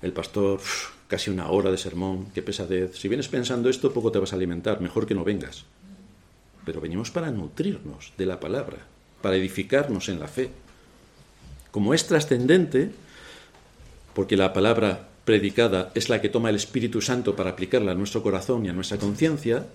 el 0.03 0.13
pastor, 0.13 0.61
casi 1.09 1.31
una 1.31 1.49
hora 1.49 1.71
de 1.71 1.79
sermón, 1.79 2.27
qué 2.35 2.43
pesadez. 2.43 2.97
Si 2.97 3.09
vienes 3.09 3.29
pensando 3.29 3.69
esto, 3.69 3.93
poco 3.93 4.11
te 4.11 4.19
vas 4.19 4.33
a 4.33 4.37
alimentar, 4.37 4.81
mejor 4.81 5.07
que 5.07 5.15
no 5.15 5.25
vengas. 5.25 5.65
Pero 6.65 6.81
venimos 6.81 7.11
para 7.11 7.31
nutrirnos 7.31 8.13
de 8.19 8.27
la 8.27 8.41
palabra, 8.41 8.79
para 9.21 9.37
edificarnos 9.37 10.09
en 10.09 10.21
la 10.21 10.29
fe. 10.29 10.51
Como 11.71 11.95
es 11.95 12.07
trascendente, 12.07 12.93
porque 14.15 14.37
la 14.37 14.53
palabra 14.53 15.09
predicada 15.25 15.91
es 15.95 16.09
la 16.09 16.21
que 16.21 16.29
toma 16.29 16.51
el 16.51 16.57
Espíritu 16.57 17.01
Santo 17.01 17.37
para 17.37 17.51
aplicarla 17.51 17.93
a 17.93 17.95
nuestro 17.95 18.23
corazón 18.23 18.67
y 18.67 18.69
a 18.69 18.73
nuestra 18.73 18.99
conciencia, 18.99 19.67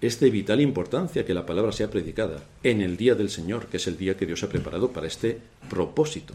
es 0.00 0.20
de 0.20 0.30
vital 0.30 0.60
importancia 0.60 1.24
que 1.24 1.34
la 1.34 1.46
palabra 1.46 1.72
sea 1.72 1.90
predicada 1.90 2.42
en 2.62 2.82
el 2.82 2.96
día 2.96 3.14
del 3.14 3.30
Señor, 3.30 3.66
que 3.66 3.78
es 3.78 3.86
el 3.86 3.96
día 3.96 4.16
que 4.16 4.26
Dios 4.26 4.42
ha 4.42 4.48
preparado 4.48 4.90
para 4.90 5.06
este 5.06 5.38
propósito. 5.70 6.34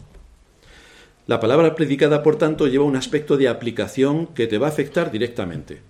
La 1.26 1.38
palabra 1.38 1.74
predicada, 1.76 2.22
por 2.22 2.36
tanto, 2.36 2.66
lleva 2.66 2.84
un 2.84 2.96
aspecto 2.96 3.36
de 3.36 3.48
aplicación 3.48 4.26
que 4.28 4.48
te 4.48 4.58
va 4.58 4.66
a 4.66 4.70
afectar 4.70 5.12
directamente. 5.12 5.80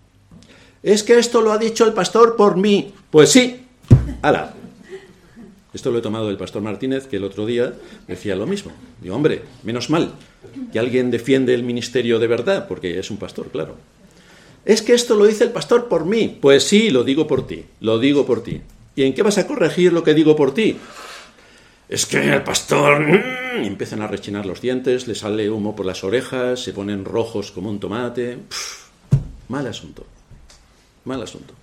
Es 0.82 1.02
que 1.02 1.18
esto 1.18 1.40
lo 1.40 1.52
ha 1.52 1.58
dicho 1.58 1.86
el 1.86 1.94
pastor 1.94 2.36
por 2.36 2.56
mí. 2.56 2.92
Pues 3.10 3.30
sí. 3.30 3.66
¡Hala! 4.20 4.54
Esto 5.74 5.90
lo 5.90 5.98
he 5.98 6.02
tomado 6.02 6.28
del 6.28 6.36
pastor 6.36 6.62
Martínez, 6.62 7.06
que 7.06 7.16
el 7.16 7.24
otro 7.24 7.46
día 7.46 7.72
decía 8.06 8.36
lo 8.36 8.46
mismo. 8.46 8.72
Digo, 9.00 9.16
hombre, 9.16 9.42
menos 9.62 9.88
mal 9.88 10.12
que 10.72 10.78
alguien 10.78 11.10
defiende 11.10 11.54
el 11.54 11.62
ministerio 11.62 12.18
de 12.18 12.26
verdad, 12.26 12.68
porque 12.68 12.98
es 12.98 13.10
un 13.10 13.16
pastor, 13.16 13.48
claro. 13.48 13.76
Es 14.64 14.82
que 14.82 14.94
esto 14.94 15.16
lo 15.16 15.24
dice 15.24 15.44
el 15.44 15.50
pastor 15.50 15.88
por 15.88 16.04
mí. 16.04 16.38
Pues 16.40 16.64
sí, 16.64 16.90
lo 16.90 17.04
digo 17.04 17.26
por 17.26 17.46
ti, 17.46 17.64
lo 17.80 17.98
digo 17.98 18.26
por 18.26 18.42
ti. 18.42 18.60
¿Y 18.94 19.04
en 19.04 19.14
qué 19.14 19.22
vas 19.22 19.38
a 19.38 19.46
corregir 19.46 19.92
lo 19.92 20.04
que 20.04 20.14
digo 20.14 20.36
por 20.36 20.52
ti? 20.52 20.76
Es 21.88 22.06
que 22.06 22.32
el 22.32 22.42
pastor... 22.42 23.00
Mm", 23.00 23.64
y 23.64 23.66
empiezan 23.66 24.02
a 24.02 24.06
rechinar 24.06 24.46
los 24.46 24.60
dientes, 24.60 25.06
le 25.08 25.14
sale 25.14 25.50
humo 25.50 25.74
por 25.74 25.86
las 25.86 26.04
orejas, 26.04 26.60
se 26.60 26.72
ponen 26.72 27.04
rojos 27.04 27.50
como 27.50 27.70
un 27.70 27.80
tomate. 27.80 28.38
mal 29.48 29.66
asunto, 29.66 30.06
mal 31.04 31.22
asunto. 31.22 31.54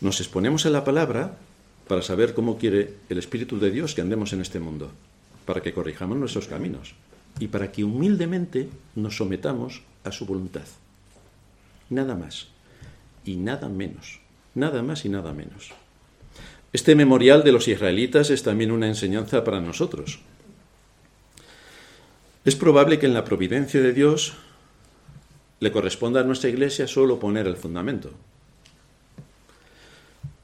Nos 0.00 0.20
exponemos 0.20 0.66
en 0.66 0.72
la 0.72 0.84
palabra 0.84 1.36
para 1.88 2.02
saber 2.02 2.34
cómo 2.34 2.58
quiere 2.58 2.94
el 3.08 3.18
Espíritu 3.18 3.58
de 3.58 3.70
Dios 3.70 3.94
que 3.94 4.00
andemos 4.00 4.32
en 4.32 4.40
este 4.40 4.60
mundo, 4.60 4.90
para 5.46 5.62
que 5.62 5.72
corrijamos 5.72 6.16
nuestros 6.16 6.46
caminos 6.46 6.94
y 7.38 7.48
para 7.48 7.72
que 7.72 7.84
humildemente 7.84 8.68
nos 8.94 9.16
sometamos 9.16 9.82
a 10.04 10.12
su 10.12 10.26
voluntad. 10.26 10.66
Nada 11.90 12.14
más 12.14 12.48
y 13.24 13.36
nada 13.36 13.68
menos. 13.68 14.20
Nada 14.54 14.82
más 14.82 15.04
y 15.04 15.08
nada 15.08 15.32
menos. 15.32 15.70
Este 16.72 16.94
memorial 16.94 17.44
de 17.44 17.52
los 17.52 17.68
israelitas 17.68 18.30
es 18.30 18.42
también 18.42 18.70
una 18.70 18.88
enseñanza 18.88 19.44
para 19.44 19.60
nosotros. 19.60 20.20
Es 22.44 22.56
probable 22.56 22.98
que 22.98 23.06
en 23.06 23.14
la 23.14 23.24
providencia 23.24 23.80
de 23.80 23.92
Dios 23.92 24.34
le 25.60 25.70
corresponda 25.70 26.20
a 26.20 26.24
nuestra 26.24 26.50
iglesia 26.50 26.88
solo 26.88 27.20
poner 27.20 27.46
el 27.46 27.56
fundamento, 27.56 28.10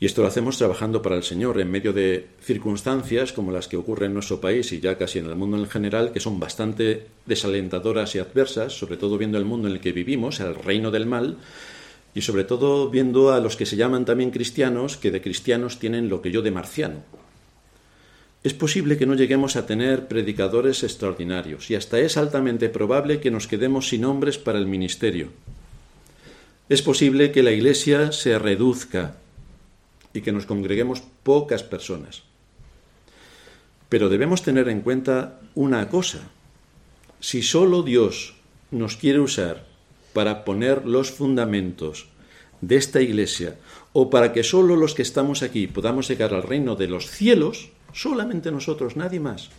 y 0.00 0.06
esto 0.06 0.22
lo 0.22 0.28
hacemos 0.28 0.58
trabajando 0.58 1.02
para 1.02 1.16
el 1.16 1.24
Señor 1.24 1.60
en 1.60 1.70
medio 1.70 1.92
de 1.92 2.28
circunstancias 2.40 3.32
como 3.32 3.50
las 3.50 3.66
que 3.66 3.76
ocurren 3.76 4.10
en 4.10 4.14
nuestro 4.14 4.40
país 4.40 4.70
y 4.72 4.80
ya 4.80 4.96
casi 4.96 5.18
en 5.18 5.26
el 5.26 5.34
mundo 5.34 5.56
en 5.56 5.66
general, 5.66 6.12
que 6.12 6.20
son 6.20 6.38
bastante 6.38 7.06
desalentadoras 7.26 8.14
y 8.14 8.20
adversas, 8.20 8.78
sobre 8.78 8.96
todo 8.96 9.18
viendo 9.18 9.38
el 9.38 9.44
mundo 9.44 9.66
en 9.66 9.74
el 9.74 9.80
que 9.80 9.90
vivimos, 9.90 10.38
el 10.38 10.54
reino 10.54 10.92
del 10.92 11.06
mal, 11.06 11.38
y 12.14 12.22
sobre 12.22 12.44
todo 12.44 12.90
viendo 12.90 13.32
a 13.32 13.40
los 13.40 13.56
que 13.56 13.66
se 13.66 13.76
llaman 13.76 14.04
también 14.04 14.30
cristianos, 14.30 14.96
que 14.96 15.10
de 15.10 15.20
cristianos 15.20 15.80
tienen 15.80 16.08
lo 16.08 16.22
que 16.22 16.30
yo 16.30 16.42
de 16.42 16.52
marciano. 16.52 17.02
Es 18.44 18.54
posible 18.54 18.96
que 18.96 19.06
no 19.06 19.14
lleguemos 19.14 19.56
a 19.56 19.66
tener 19.66 20.06
predicadores 20.06 20.84
extraordinarios 20.84 21.72
y 21.72 21.74
hasta 21.74 21.98
es 21.98 22.16
altamente 22.16 22.68
probable 22.68 23.18
que 23.18 23.32
nos 23.32 23.48
quedemos 23.48 23.88
sin 23.88 24.04
hombres 24.04 24.38
para 24.38 24.60
el 24.60 24.66
ministerio. 24.66 25.30
Es 26.68 26.82
posible 26.82 27.32
que 27.32 27.42
la 27.42 27.50
Iglesia 27.50 28.12
se 28.12 28.38
reduzca 28.38 29.16
y 30.18 30.22
que 30.22 30.32
nos 30.32 30.46
congreguemos 30.46 31.02
pocas 31.22 31.62
personas. 31.62 32.22
Pero 33.88 34.08
debemos 34.08 34.42
tener 34.42 34.68
en 34.68 34.82
cuenta 34.82 35.40
una 35.54 35.88
cosa. 35.88 36.30
Si 37.20 37.42
solo 37.42 37.82
Dios 37.82 38.34
nos 38.70 38.96
quiere 38.96 39.20
usar 39.20 39.66
para 40.12 40.44
poner 40.44 40.86
los 40.86 41.10
fundamentos 41.10 42.08
de 42.60 42.76
esta 42.76 43.00
iglesia 43.00 43.56
o 43.92 44.10
para 44.10 44.32
que 44.32 44.42
solo 44.42 44.76
los 44.76 44.94
que 44.94 45.02
estamos 45.02 45.42
aquí 45.42 45.66
podamos 45.66 46.08
llegar 46.08 46.34
al 46.34 46.42
reino 46.42 46.76
de 46.76 46.88
los 46.88 47.10
cielos, 47.10 47.70
solamente 47.92 48.50
nosotros, 48.50 48.96
nadie 48.96 49.20
más, 49.20 49.50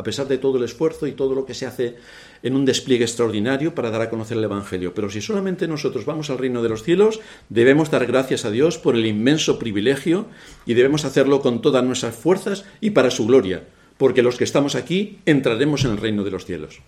a 0.00 0.02
pesar 0.02 0.26
de 0.28 0.38
todo 0.38 0.56
el 0.56 0.64
esfuerzo 0.64 1.06
y 1.06 1.12
todo 1.12 1.34
lo 1.34 1.44
que 1.44 1.52
se 1.52 1.66
hace 1.66 1.96
en 2.42 2.56
un 2.56 2.64
despliegue 2.64 3.04
extraordinario 3.04 3.74
para 3.74 3.90
dar 3.90 4.00
a 4.00 4.08
conocer 4.08 4.38
el 4.38 4.44
Evangelio. 4.44 4.94
Pero 4.94 5.10
si 5.10 5.20
solamente 5.20 5.68
nosotros 5.68 6.06
vamos 6.06 6.30
al 6.30 6.38
reino 6.38 6.62
de 6.62 6.70
los 6.70 6.82
cielos, 6.82 7.20
debemos 7.50 7.90
dar 7.90 8.06
gracias 8.06 8.46
a 8.46 8.50
Dios 8.50 8.78
por 8.78 8.94
el 8.96 9.04
inmenso 9.04 9.58
privilegio 9.58 10.26
y 10.64 10.72
debemos 10.72 11.04
hacerlo 11.04 11.42
con 11.42 11.60
todas 11.60 11.84
nuestras 11.84 12.14
fuerzas 12.14 12.64
y 12.80 12.90
para 12.90 13.10
su 13.10 13.26
gloria, 13.26 13.64
porque 13.98 14.22
los 14.22 14.38
que 14.38 14.44
estamos 14.44 14.74
aquí 14.74 15.18
entraremos 15.26 15.84
en 15.84 15.90
el 15.90 15.98
reino 15.98 16.24
de 16.24 16.30
los 16.30 16.46
cielos. 16.46 16.80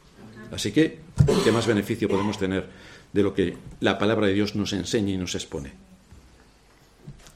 Así 0.51 0.72
que, 0.72 1.01
¿qué 1.44 1.53
más 1.53 1.66
beneficio 1.66 2.09
podemos 2.09 2.38
tener 2.38 2.66
de 3.12 3.22
lo 3.22 3.35
que 3.35 3.59
la 3.81 3.98
palabra 3.98 4.27
de 4.27 4.35
Dios 4.35 4.57
nos 4.57 4.72
enseña 4.72 5.12
y 5.12 5.18
nos 5.18 5.35
expone? 5.35 5.72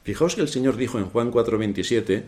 Fijaos 0.03 0.33
que 0.33 0.41
el 0.41 0.47
Señor 0.47 0.75
dijo 0.75 0.97
en 0.97 1.05
Juan 1.05 1.31
4:27, 1.31 2.23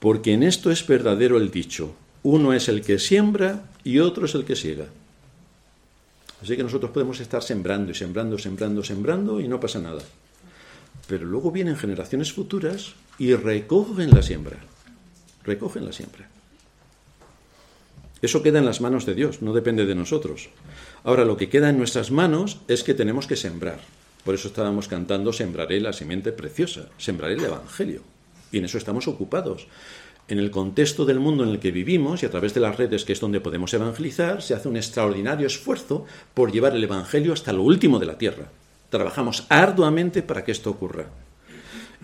porque 0.00 0.32
en 0.32 0.42
esto 0.42 0.72
es 0.72 0.84
verdadero 0.84 1.36
el 1.36 1.52
dicho, 1.52 1.94
uno 2.26 2.52
es 2.52 2.68
el 2.68 2.82
que 2.82 2.98
siembra 2.98 3.62
y 3.84 4.00
otro 4.00 4.26
es 4.26 4.34
el 4.34 4.44
que 4.44 4.56
siega. 4.56 4.86
Así 6.42 6.56
que 6.56 6.64
nosotros 6.64 6.90
podemos 6.90 7.20
estar 7.20 7.40
sembrando 7.40 7.92
y 7.92 7.94
sembrando, 7.94 8.36
sembrando, 8.36 8.82
sembrando 8.82 9.40
y 9.40 9.46
no 9.46 9.60
pasa 9.60 9.78
nada. 9.78 10.02
Pero 11.06 11.24
luego 11.24 11.52
vienen 11.52 11.76
generaciones 11.76 12.32
futuras 12.32 12.94
y 13.16 13.32
recogen 13.34 14.10
la 14.10 14.22
siembra. 14.22 14.58
Recogen 15.44 15.84
la 15.84 15.92
siembra. 15.92 16.28
Eso 18.20 18.42
queda 18.42 18.58
en 18.58 18.66
las 18.66 18.80
manos 18.80 19.06
de 19.06 19.14
Dios, 19.14 19.40
no 19.40 19.52
depende 19.52 19.86
de 19.86 19.94
nosotros. 19.94 20.48
Ahora, 21.04 21.24
lo 21.24 21.36
que 21.36 21.48
queda 21.48 21.70
en 21.70 21.78
nuestras 21.78 22.10
manos 22.10 22.58
es 22.66 22.82
que 22.82 22.94
tenemos 22.94 23.28
que 23.28 23.36
sembrar. 23.36 23.78
Por 24.24 24.34
eso 24.34 24.48
estábamos 24.48 24.88
cantando 24.88 25.32
Sembraré 25.32 25.80
la 25.80 25.92
simiente 25.92 26.32
preciosa, 26.32 26.88
sembraré 26.98 27.34
el 27.34 27.44
Evangelio. 27.44 28.02
Y 28.50 28.58
en 28.58 28.64
eso 28.64 28.78
estamos 28.78 29.06
ocupados 29.06 29.68
en 30.28 30.38
el 30.38 30.50
contexto 30.50 31.04
del 31.04 31.20
mundo 31.20 31.44
en 31.44 31.50
el 31.50 31.60
que 31.60 31.70
vivimos 31.70 32.22
y 32.22 32.26
a 32.26 32.30
través 32.30 32.52
de 32.54 32.60
las 32.60 32.76
redes 32.76 33.04
que 33.04 33.12
es 33.12 33.20
donde 33.20 33.40
podemos 33.40 33.72
evangelizar, 33.74 34.42
se 34.42 34.54
hace 34.54 34.68
un 34.68 34.76
extraordinario 34.76 35.46
esfuerzo 35.46 36.04
por 36.34 36.50
llevar 36.50 36.74
el 36.74 36.82
Evangelio 36.82 37.32
hasta 37.32 37.52
lo 37.52 37.62
último 37.62 37.98
de 37.98 38.06
la 38.06 38.18
tierra. 38.18 38.50
Trabajamos 38.90 39.46
arduamente 39.48 40.22
para 40.22 40.44
que 40.44 40.52
esto 40.52 40.70
ocurra. 40.70 41.06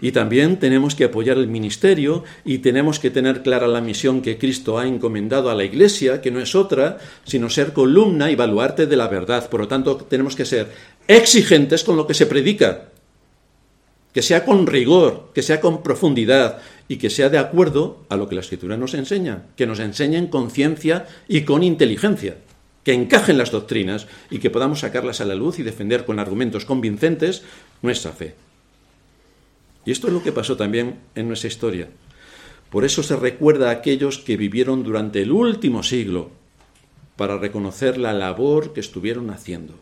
Y 0.01 0.11
también 0.11 0.59
tenemos 0.59 0.95
que 0.95 1.05
apoyar 1.05 1.37
el 1.37 1.47
ministerio 1.47 2.25
y 2.45 2.59
tenemos 2.59 2.99
que 2.99 3.11
tener 3.11 3.43
clara 3.43 3.69
la 3.69 3.81
misión 3.81 4.21
que 4.21 4.39
Cristo 4.39 4.79
ha 4.79 4.87
encomendado 4.87 5.51
a 5.51 5.55
la 5.55 5.65
Iglesia, 5.65 6.21
que 6.21 6.33
no 6.33 6.41
es 6.41 6.55
otra, 6.55 6.99
sino 7.25 7.49
ser 7.49 7.73
columna 7.73 8.31
y 8.31 8.35
baluarte 8.35 8.87
de 8.87 8.97
la 8.97 9.07
verdad. 9.07 9.49
Por 9.49 9.61
lo 9.61 9.69
tanto, 9.69 9.97
tenemos 9.97 10.35
que 10.35 10.45
ser 10.45 10.73
exigentes 11.07 11.85
con 11.85 11.97
lo 11.97 12.07
que 12.07 12.15
se 12.15 12.27
predica, 12.27 12.89
que 14.13 14.23
sea 14.23 14.45
con 14.45 14.67
rigor, 14.67 15.31
que 15.35 15.43
sea 15.43 15.61
con 15.61 15.83
profundidad 15.83 16.59
y 16.93 16.99
que 16.99 17.09
sea 17.09 17.31
de 17.31 17.39
acuerdo 17.39 18.05
a 18.11 18.19
lo 18.19 18.29
que 18.29 18.35
la 18.35 18.43
Escritura 18.43 18.77
nos 18.77 18.93
enseña, 18.93 19.45
que 19.57 19.67
nos 19.67 19.81
enseñen 19.81 20.27
con 20.27 20.51
ciencia 20.51 21.07
y 21.27 21.41
con 21.41 21.63
inteligencia, 21.63 22.37
que 22.85 22.93
encajen 22.93 23.39
las 23.39 23.51
doctrinas 23.51 24.09
y 24.29 24.41
que 24.41 24.51
podamos 24.51 24.81
sacarlas 24.81 25.23
a 25.23 25.25
la 25.25 25.35
luz 25.35 25.59
y 25.59 25.63
defender 25.63 26.05
con 26.05 26.19
argumentos 26.19 26.67
convincentes 26.67 27.45
nuestra 27.81 28.13
fe. 28.13 28.35
Y 29.87 29.91
esto 29.91 30.09
es 30.09 30.13
lo 30.13 30.23
que 30.23 30.33
pasó 30.33 30.59
también 30.59 30.97
en 31.15 31.29
nuestra 31.29 31.49
historia. 31.49 31.89
Por 32.69 32.85
eso 32.85 33.03
se 33.03 33.17
recuerda 33.17 33.71
a 33.71 33.73
aquellos 33.73 34.19
que 34.19 34.37
vivieron 34.37 34.83
durante 34.83 35.23
el 35.23 35.33
último 35.33 35.83
siglo 35.83 36.29
para 37.17 37.39
reconocer 37.39 37.97
la 37.97 38.13
labor 38.13 38.75
que 38.75 38.81
estuvieron 38.81 39.31
haciendo. 39.31 39.77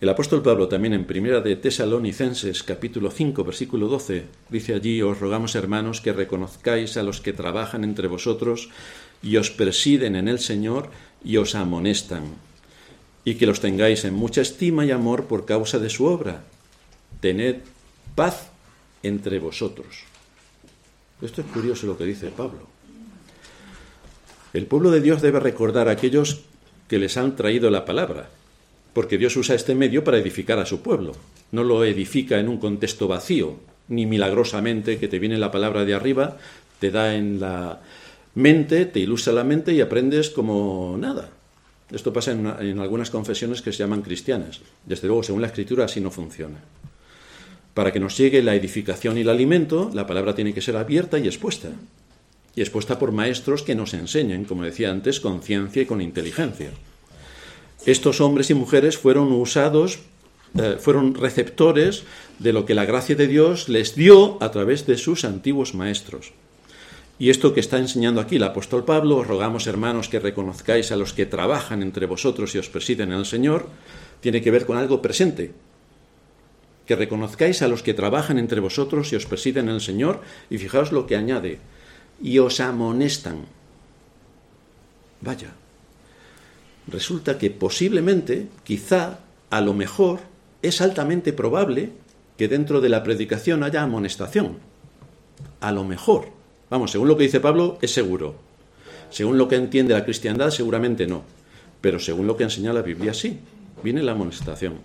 El 0.00 0.08
apóstol 0.08 0.42
Pablo 0.42 0.66
también 0.66 0.92
en 0.92 1.04
Primera 1.04 1.40
de 1.40 1.54
Tesalonicenses 1.54 2.64
capítulo 2.64 3.12
5 3.12 3.44
versículo 3.44 3.86
12 3.86 4.24
dice 4.50 4.74
allí 4.74 5.00
os 5.00 5.20
rogamos 5.20 5.54
hermanos 5.54 6.00
que 6.00 6.12
reconozcáis 6.12 6.96
a 6.96 7.04
los 7.04 7.20
que 7.20 7.32
trabajan 7.32 7.84
entre 7.84 8.08
vosotros 8.08 8.70
y 9.22 9.36
os 9.36 9.50
presiden 9.50 10.16
en 10.16 10.26
el 10.26 10.40
Señor 10.40 10.90
y 11.24 11.36
os 11.36 11.54
amonestan 11.54 12.24
y 13.24 13.36
que 13.36 13.46
los 13.46 13.60
tengáis 13.60 14.04
en 14.04 14.14
mucha 14.14 14.42
estima 14.42 14.84
y 14.84 14.90
amor 14.90 15.26
por 15.26 15.46
causa 15.46 15.78
de 15.78 15.88
su 15.88 16.04
obra. 16.06 16.44
Tened 17.20 17.62
paz 18.14 18.50
entre 19.02 19.38
vosotros. 19.38 20.04
Esto 21.22 21.40
es 21.40 21.46
curioso 21.46 21.86
lo 21.86 21.96
que 21.96 22.04
dice 22.04 22.28
Pablo. 22.28 22.66
El 24.52 24.66
pueblo 24.66 24.90
de 24.90 25.00
Dios 25.00 25.22
debe 25.22 25.40
recordar 25.40 25.88
a 25.88 25.92
aquellos 25.92 26.42
que 26.88 26.98
les 26.98 27.16
han 27.16 27.34
traído 27.34 27.70
la 27.70 27.86
palabra, 27.86 28.28
porque 28.94 29.18
Dios 29.18 29.36
usa 29.36 29.56
este 29.56 29.74
medio 29.74 30.04
para 30.04 30.18
edificar 30.18 30.58
a 30.58 30.66
su 30.66 30.80
pueblo. 30.80 31.12
No 31.52 31.64
lo 31.64 31.84
edifica 31.84 32.38
en 32.38 32.48
un 32.48 32.58
contexto 32.58 33.08
vacío, 33.08 33.58
ni 33.88 34.06
milagrosamente 34.06 34.98
que 34.98 35.08
te 35.08 35.18
viene 35.18 35.36
la 35.36 35.50
palabra 35.50 35.84
de 35.84 35.94
arriba, 35.94 36.38
te 36.78 36.90
da 36.90 37.14
en 37.14 37.40
la 37.40 37.80
mente, 38.34 38.86
te 38.86 39.00
ilustra 39.00 39.32
la 39.32 39.44
mente 39.44 39.74
y 39.74 39.80
aprendes 39.80 40.30
como 40.30 40.96
nada. 40.98 41.28
Esto 41.90 42.12
pasa 42.12 42.32
en, 42.32 42.46
en 42.46 42.78
algunas 42.78 43.10
confesiones 43.10 43.60
que 43.60 43.72
se 43.72 43.78
llaman 43.78 44.02
cristianas. 44.02 44.60
Desde 44.86 45.08
luego, 45.08 45.22
según 45.22 45.42
la 45.42 45.48
escritura, 45.48 45.84
así 45.84 46.00
no 46.00 46.10
funciona. 46.10 46.58
Para 47.74 47.92
que 47.92 48.00
nos 48.00 48.16
llegue 48.16 48.42
la 48.42 48.54
edificación 48.54 49.18
y 49.18 49.22
el 49.22 49.28
alimento, 49.28 49.90
la 49.92 50.06
palabra 50.06 50.34
tiene 50.34 50.54
que 50.54 50.62
ser 50.62 50.76
abierta 50.76 51.18
y 51.18 51.26
expuesta. 51.26 51.68
Y 52.56 52.60
expuesta 52.60 52.98
por 52.98 53.10
maestros 53.10 53.62
que 53.62 53.74
nos 53.74 53.94
enseñen, 53.94 54.44
como 54.44 54.62
decía 54.62 54.92
antes, 54.92 55.18
con 55.18 55.42
ciencia 55.42 55.82
y 55.82 55.86
con 55.86 56.00
inteligencia. 56.00 56.70
Estos 57.86 58.20
hombres 58.20 58.48
y 58.50 58.54
mujeres 58.54 58.96
fueron 58.96 59.30
usados, 59.32 59.98
eh, 60.58 60.76
fueron 60.80 61.14
receptores 61.14 62.04
de 62.38 62.52
lo 62.52 62.64
que 62.64 62.74
la 62.74 62.86
gracia 62.86 63.14
de 63.14 63.26
Dios 63.26 63.68
les 63.68 63.94
dio 63.94 64.42
a 64.42 64.50
través 64.50 64.86
de 64.86 64.96
sus 64.96 65.24
antiguos 65.24 65.74
maestros. 65.74 66.32
Y 67.18 67.30
esto 67.30 67.52
que 67.54 67.60
está 67.60 67.78
enseñando 67.78 68.20
aquí 68.20 68.36
el 68.36 68.42
apóstol 68.42 68.84
Pablo, 68.84 69.18
os 69.18 69.26
rogamos 69.26 69.66
hermanos 69.66 70.08
que 70.08 70.18
reconozcáis 70.18 70.90
a 70.92 70.96
los 70.96 71.12
que 71.12 71.26
trabajan 71.26 71.82
entre 71.82 72.06
vosotros 72.06 72.54
y 72.54 72.58
os 72.58 72.68
presiden 72.68 73.12
en 73.12 73.18
el 73.18 73.26
Señor, 73.26 73.68
tiene 74.20 74.40
que 74.40 74.50
ver 74.50 74.66
con 74.66 74.78
algo 74.78 75.02
presente. 75.02 75.52
Que 76.86 76.96
reconozcáis 76.96 77.62
a 77.62 77.68
los 77.68 77.82
que 77.82 77.94
trabajan 77.94 78.38
entre 78.38 78.60
vosotros 78.60 79.12
y 79.12 79.16
os 79.16 79.26
presiden 79.26 79.68
en 79.68 79.76
el 79.76 79.80
Señor, 79.80 80.22
y 80.50 80.58
fijaos 80.58 80.90
lo 80.90 81.06
que 81.06 81.16
añade, 81.16 81.60
y 82.20 82.38
os 82.38 82.60
amonestan. 82.60 83.44
Vaya, 85.20 85.54
resulta 86.88 87.38
que 87.38 87.50
posiblemente, 87.50 88.48
quizá, 88.64 89.20
a 89.50 89.60
lo 89.60 89.74
mejor, 89.74 90.20
es 90.62 90.80
altamente 90.80 91.32
probable 91.32 91.92
que 92.36 92.48
dentro 92.48 92.80
de 92.80 92.88
la 92.88 93.02
predicación 93.02 93.62
haya 93.62 93.82
amonestación. 93.82 94.58
A 95.60 95.72
lo 95.72 95.84
mejor. 95.84 96.28
Vamos, 96.70 96.90
según 96.90 97.08
lo 97.08 97.16
que 97.16 97.24
dice 97.24 97.40
Pablo, 97.40 97.78
es 97.80 97.92
seguro. 97.92 98.34
Según 99.10 99.38
lo 99.38 99.46
que 99.46 99.56
entiende 99.56 99.94
la 99.94 100.04
cristiandad, 100.04 100.50
seguramente 100.50 101.06
no. 101.06 101.22
Pero 101.80 101.98
según 101.98 102.26
lo 102.26 102.36
que 102.36 102.44
enseña 102.44 102.72
la 102.72 102.82
Biblia, 102.82 103.14
sí. 103.14 103.38
Viene 103.82 104.02
la 104.02 104.12
amonestación. 104.12 104.78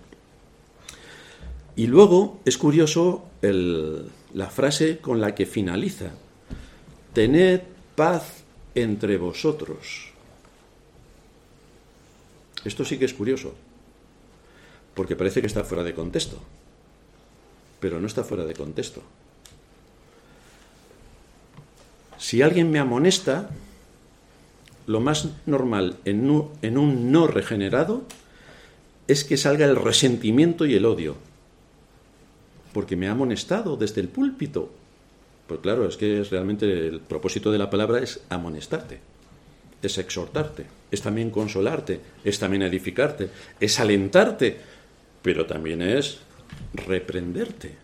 Y 1.76 1.86
luego 1.86 2.40
es 2.44 2.58
curioso 2.58 3.24
la 3.42 4.50
frase 4.50 4.98
con 4.98 5.20
la 5.20 5.34
que 5.34 5.46
finaliza. 5.46 6.10
Tened 7.14 7.62
paz 7.96 8.44
entre 8.74 9.16
vosotros. 9.16 10.09
Esto 12.64 12.84
sí 12.84 12.98
que 12.98 13.06
es 13.06 13.14
curioso, 13.14 13.54
porque 14.94 15.16
parece 15.16 15.40
que 15.40 15.46
está 15.46 15.64
fuera 15.64 15.82
de 15.82 15.94
contexto, 15.94 16.38
pero 17.80 18.00
no 18.00 18.06
está 18.06 18.22
fuera 18.24 18.44
de 18.44 18.54
contexto. 18.54 19.02
Si 22.18 22.42
alguien 22.42 22.70
me 22.70 22.78
amonesta, 22.78 23.48
lo 24.86 25.00
más 25.00 25.28
normal 25.46 25.96
en 26.04 26.28
un, 26.28 27.12
no 27.12 27.26
regenerado 27.26 28.02
es 29.08 29.24
que 29.24 29.38
salga 29.38 29.64
el 29.64 29.76
resentimiento 29.76 30.66
y 30.66 30.74
el 30.74 30.84
odio, 30.84 31.16
porque 32.74 32.96
me 32.96 33.08
ha 33.08 33.12
amonestado 33.12 33.76
desde 33.76 34.02
el 34.02 34.08
púlpito. 34.08 34.70
Pues 35.46 35.60
claro, 35.60 35.88
es 35.88 35.96
que 35.96 36.20
es 36.20 36.30
realmente 36.30 36.86
el 36.86 37.00
propósito 37.00 37.50
de 37.50 37.58
la 37.58 37.70
palabra 37.70 38.00
es 38.00 38.20
amonestarte 38.28 39.09
es 39.82 39.98
exhortarte, 39.98 40.66
es 40.90 41.02
también 41.02 41.30
consolarte, 41.30 42.00
es 42.24 42.38
también 42.38 42.62
edificarte, 42.62 43.30
es 43.58 43.80
alentarte, 43.80 44.58
pero 45.22 45.46
también 45.46 45.82
es 45.82 46.18
reprenderte. 46.74 47.76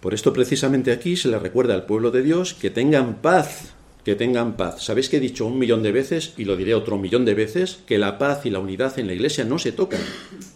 Por 0.00 0.14
esto 0.14 0.32
precisamente 0.32 0.90
aquí 0.90 1.16
se 1.16 1.28
le 1.28 1.38
recuerda 1.38 1.74
al 1.74 1.86
pueblo 1.86 2.10
de 2.10 2.22
Dios 2.22 2.54
que 2.54 2.70
tengan 2.70 3.16
paz, 3.22 3.72
que 4.04 4.16
tengan 4.16 4.56
paz. 4.56 4.82
¿Sabéis 4.82 5.08
que 5.08 5.18
he 5.18 5.20
dicho 5.20 5.46
un 5.46 5.58
millón 5.58 5.82
de 5.82 5.92
veces, 5.92 6.34
y 6.36 6.44
lo 6.44 6.56
diré 6.56 6.74
otro 6.74 6.98
millón 6.98 7.24
de 7.24 7.34
veces, 7.34 7.78
que 7.86 7.98
la 7.98 8.18
paz 8.18 8.44
y 8.44 8.50
la 8.50 8.58
unidad 8.58 8.98
en 8.98 9.06
la 9.06 9.12
iglesia 9.12 9.44
no 9.44 9.60
se 9.60 9.70
tocan? 9.70 10.00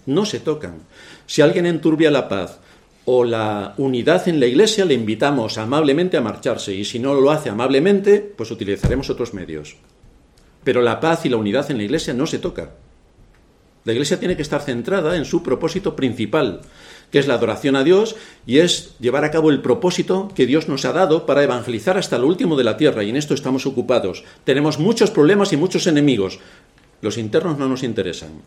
No 0.05 0.27
se 0.27 0.41
tocan. 0.41 0.81
Si 1.27 1.43
alguien 1.43 1.67
enturbia 1.67 2.11
la 2.11 2.29
paz 2.29 2.59
o 3.07 3.25
la 3.25 3.75
unidad 3.79 4.29
en 4.29 4.41
la 4.41 4.47
Iglesia, 4.47 4.85
le 4.85 4.95
invitamos 4.95 5.59
amablemente 5.59 6.17
a 6.17 6.21
marcharse 6.21 6.75
y 6.75 6.85
si 6.85 6.99
no 6.99 7.15
lo 7.15 7.31
hace 7.31 7.49
amablemente, 7.49 8.19
pues 8.19 8.51
utilizaremos 8.51 9.09
otros 9.09 9.33
medios. 9.33 9.77
Pero 10.65 10.83
la 10.83 11.01
paz 11.01 11.25
y 11.25 11.29
la 11.29 11.37
unidad 11.37 11.71
en 11.71 11.79
la 11.79 11.85
Iglesia 11.85 12.13
no 12.13 12.27
se 12.27 12.39
toca. 12.39 12.73
La 13.87 13.93
iglesia 13.93 14.19
tiene 14.19 14.35
que 14.35 14.43
estar 14.43 14.63
centrada 14.63 15.17
en 15.17 15.25
su 15.25 15.45
propósito 15.45 15.95
principal, 15.95 16.63
que 17.13 17.21
es 17.21 17.29
la 17.29 17.35
adoración 17.35 17.77
a 17.77 17.85
Dios 17.85 18.17
y 18.45 18.59
es 18.59 18.97
llevar 18.99 19.25
a 19.25 19.31
cabo 19.31 19.51
el 19.51 19.63
propósito 19.63 20.29
que 20.35 20.45
Dios 20.45 20.67
nos 20.67 20.85
ha 20.85 20.93
dado 20.93 21.25
para 21.25 21.45
evangelizar 21.45 21.97
hasta 21.97 22.19
lo 22.19 22.27
último 22.27 22.57
de 22.57 22.65
la 22.65 22.77
tierra, 22.77 23.05
y 23.05 23.11
en 23.11 23.17
esto 23.17 23.33
estamos 23.33 23.65
ocupados. 23.65 24.25
Tenemos 24.43 24.81
muchos 24.81 25.13
problemas 25.13 25.53
y 25.53 25.57
muchos 25.57 25.87
enemigos. 25.87 26.41
Los 27.01 27.17
internos 27.17 27.59
no 27.59 27.69
nos 27.69 27.85
interesan. 27.85 28.43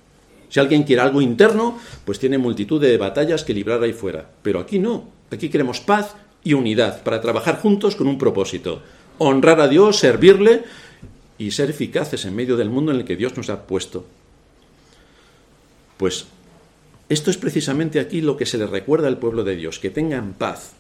Si 0.50 0.60
alguien 0.60 0.84
quiere 0.84 1.02
algo 1.02 1.22
interno, 1.22 1.78
pues 2.06 2.20
tiene 2.20 2.38
multitud 2.38 2.82
de 2.82 2.98
batallas 2.98 3.44
que 3.44 3.54
librar 3.54 3.82
ahí 3.82 3.94
fuera. 3.94 4.30
Pero 4.42 4.60
aquí 4.60 4.80
no. 4.80 5.08
Aquí 5.32 5.50
queremos 5.50 5.80
paz 5.80 6.16
y 6.44 6.54
unidad 6.54 7.04
para 7.04 7.22
trabajar 7.22 7.60
juntos 7.60 7.96
con 7.96 8.08
un 8.08 8.18
propósito. 8.18 8.82
Honrar 9.20 9.62
a 9.62 9.68
Dios, 9.68 9.98
servirle 9.98 10.64
y 11.38 11.52
ser 11.52 11.70
eficaces 11.70 12.26
en 12.26 12.36
medio 12.36 12.58
del 12.58 12.70
mundo 12.70 12.92
en 12.92 12.98
el 13.00 13.06
que 13.06 13.16
Dios 13.16 13.38
nos 13.38 13.50
ha 13.50 13.68
puesto. 13.68 14.06
Pues 15.98 16.26
esto 17.10 17.30
es 17.30 17.38
precisamente 17.38 18.00
aquí 18.00 18.22
lo 18.22 18.38
que 18.38 18.46
se 18.46 18.58
le 18.58 18.68
recuerda 18.68 19.08
al 19.08 19.18
pueblo 19.18 19.44
de 19.44 19.56
Dios, 19.56 19.80
que 19.80 19.90
tengan 19.90 20.34
paz, 20.34 20.74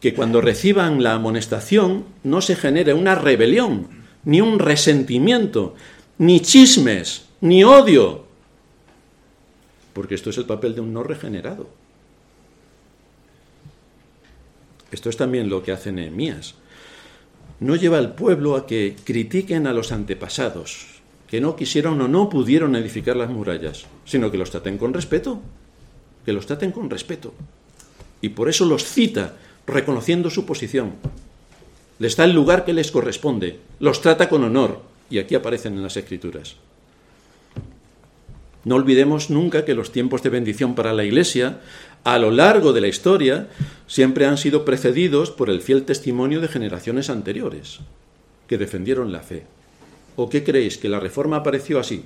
que 0.00 0.14
cuando 0.14 0.40
reciban 0.40 1.02
la 1.02 1.14
amonestación 1.14 2.04
no 2.22 2.40
se 2.40 2.56
genere 2.56 2.94
una 2.94 3.14
rebelión, 3.14 3.88
ni 4.24 4.40
un 4.40 4.58
resentimiento, 4.58 5.74
ni 6.18 6.40
chismes, 6.40 7.26
ni 7.40 7.64
odio, 7.64 8.26
porque 10.00 10.14
esto 10.14 10.30
es 10.30 10.38
el 10.38 10.46
papel 10.46 10.74
de 10.74 10.80
un 10.80 10.94
no 10.94 11.02
regenerado. 11.02 11.68
Esto 14.90 15.10
es 15.10 15.18
también 15.18 15.50
lo 15.50 15.62
que 15.62 15.72
hace 15.72 15.92
Nehemías. 15.92 16.54
No 17.58 17.76
lleva 17.76 17.98
al 17.98 18.14
pueblo 18.14 18.56
a 18.56 18.66
que 18.66 18.96
critiquen 19.04 19.66
a 19.66 19.74
los 19.74 19.92
antepasados, 19.92 21.02
que 21.28 21.42
no 21.42 21.54
quisieron 21.54 22.00
o 22.00 22.08
no 22.08 22.30
pudieron 22.30 22.76
edificar 22.76 23.14
las 23.14 23.28
murallas, 23.28 23.84
sino 24.06 24.30
que 24.30 24.38
los 24.38 24.50
traten 24.50 24.78
con 24.78 24.94
respeto, 24.94 25.42
que 26.24 26.32
los 26.32 26.46
traten 26.46 26.72
con 26.72 26.88
respeto. 26.88 27.34
Y 28.22 28.30
por 28.30 28.48
eso 28.48 28.64
los 28.64 28.84
cita, 28.84 29.36
reconociendo 29.66 30.30
su 30.30 30.46
posición. 30.46 30.94
Les 31.98 32.16
da 32.16 32.24
el 32.24 32.32
lugar 32.32 32.64
que 32.64 32.72
les 32.72 32.90
corresponde, 32.90 33.60
los 33.80 34.00
trata 34.00 34.30
con 34.30 34.44
honor, 34.44 34.80
y 35.10 35.18
aquí 35.18 35.34
aparecen 35.34 35.74
en 35.74 35.82
las 35.82 35.98
escrituras. 35.98 36.56
No 38.64 38.74
olvidemos 38.74 39.30
nunca 39.30 39.64
que 39.64 39.74
los 39.74 39.92
tiempos 39.92 40.22
de 40.22 40.30
bendición 40.30 40.74
para 40.74 40.92
la 40.92 41.04
Iglesia, 41.04 41.60
a 42.04 42.18
lo 42.18 42.30
largo 42.30 42.72
de 42.72 42.82
la 42.82 42.88
historia, 42.88 43.48
siempre 43.86 44.26
han 44.26 44.36
sido 44.36 44.64
precedidos 44.64 45.30
por 45.30 45.48
el 45.48 45.62
fiel 45.62 45.84
testimonio 45.84 46.40
de 46.40 46.48
generaciones 46.48 47.08
anteriores, 47.08 47.80
que 48.46 48.58
defendieron 48.58 49.12
la 49.12 49.20
fe. 49.20 49.44
¿O 50.16 50.28
qué 50.28 50.44
creéis? 50.44 50.76
¿Que 50.76 50.90
la 50.90 51.00
reforma 51.00 51.36
apareció 51.36 51.80
así? 51.80 52.04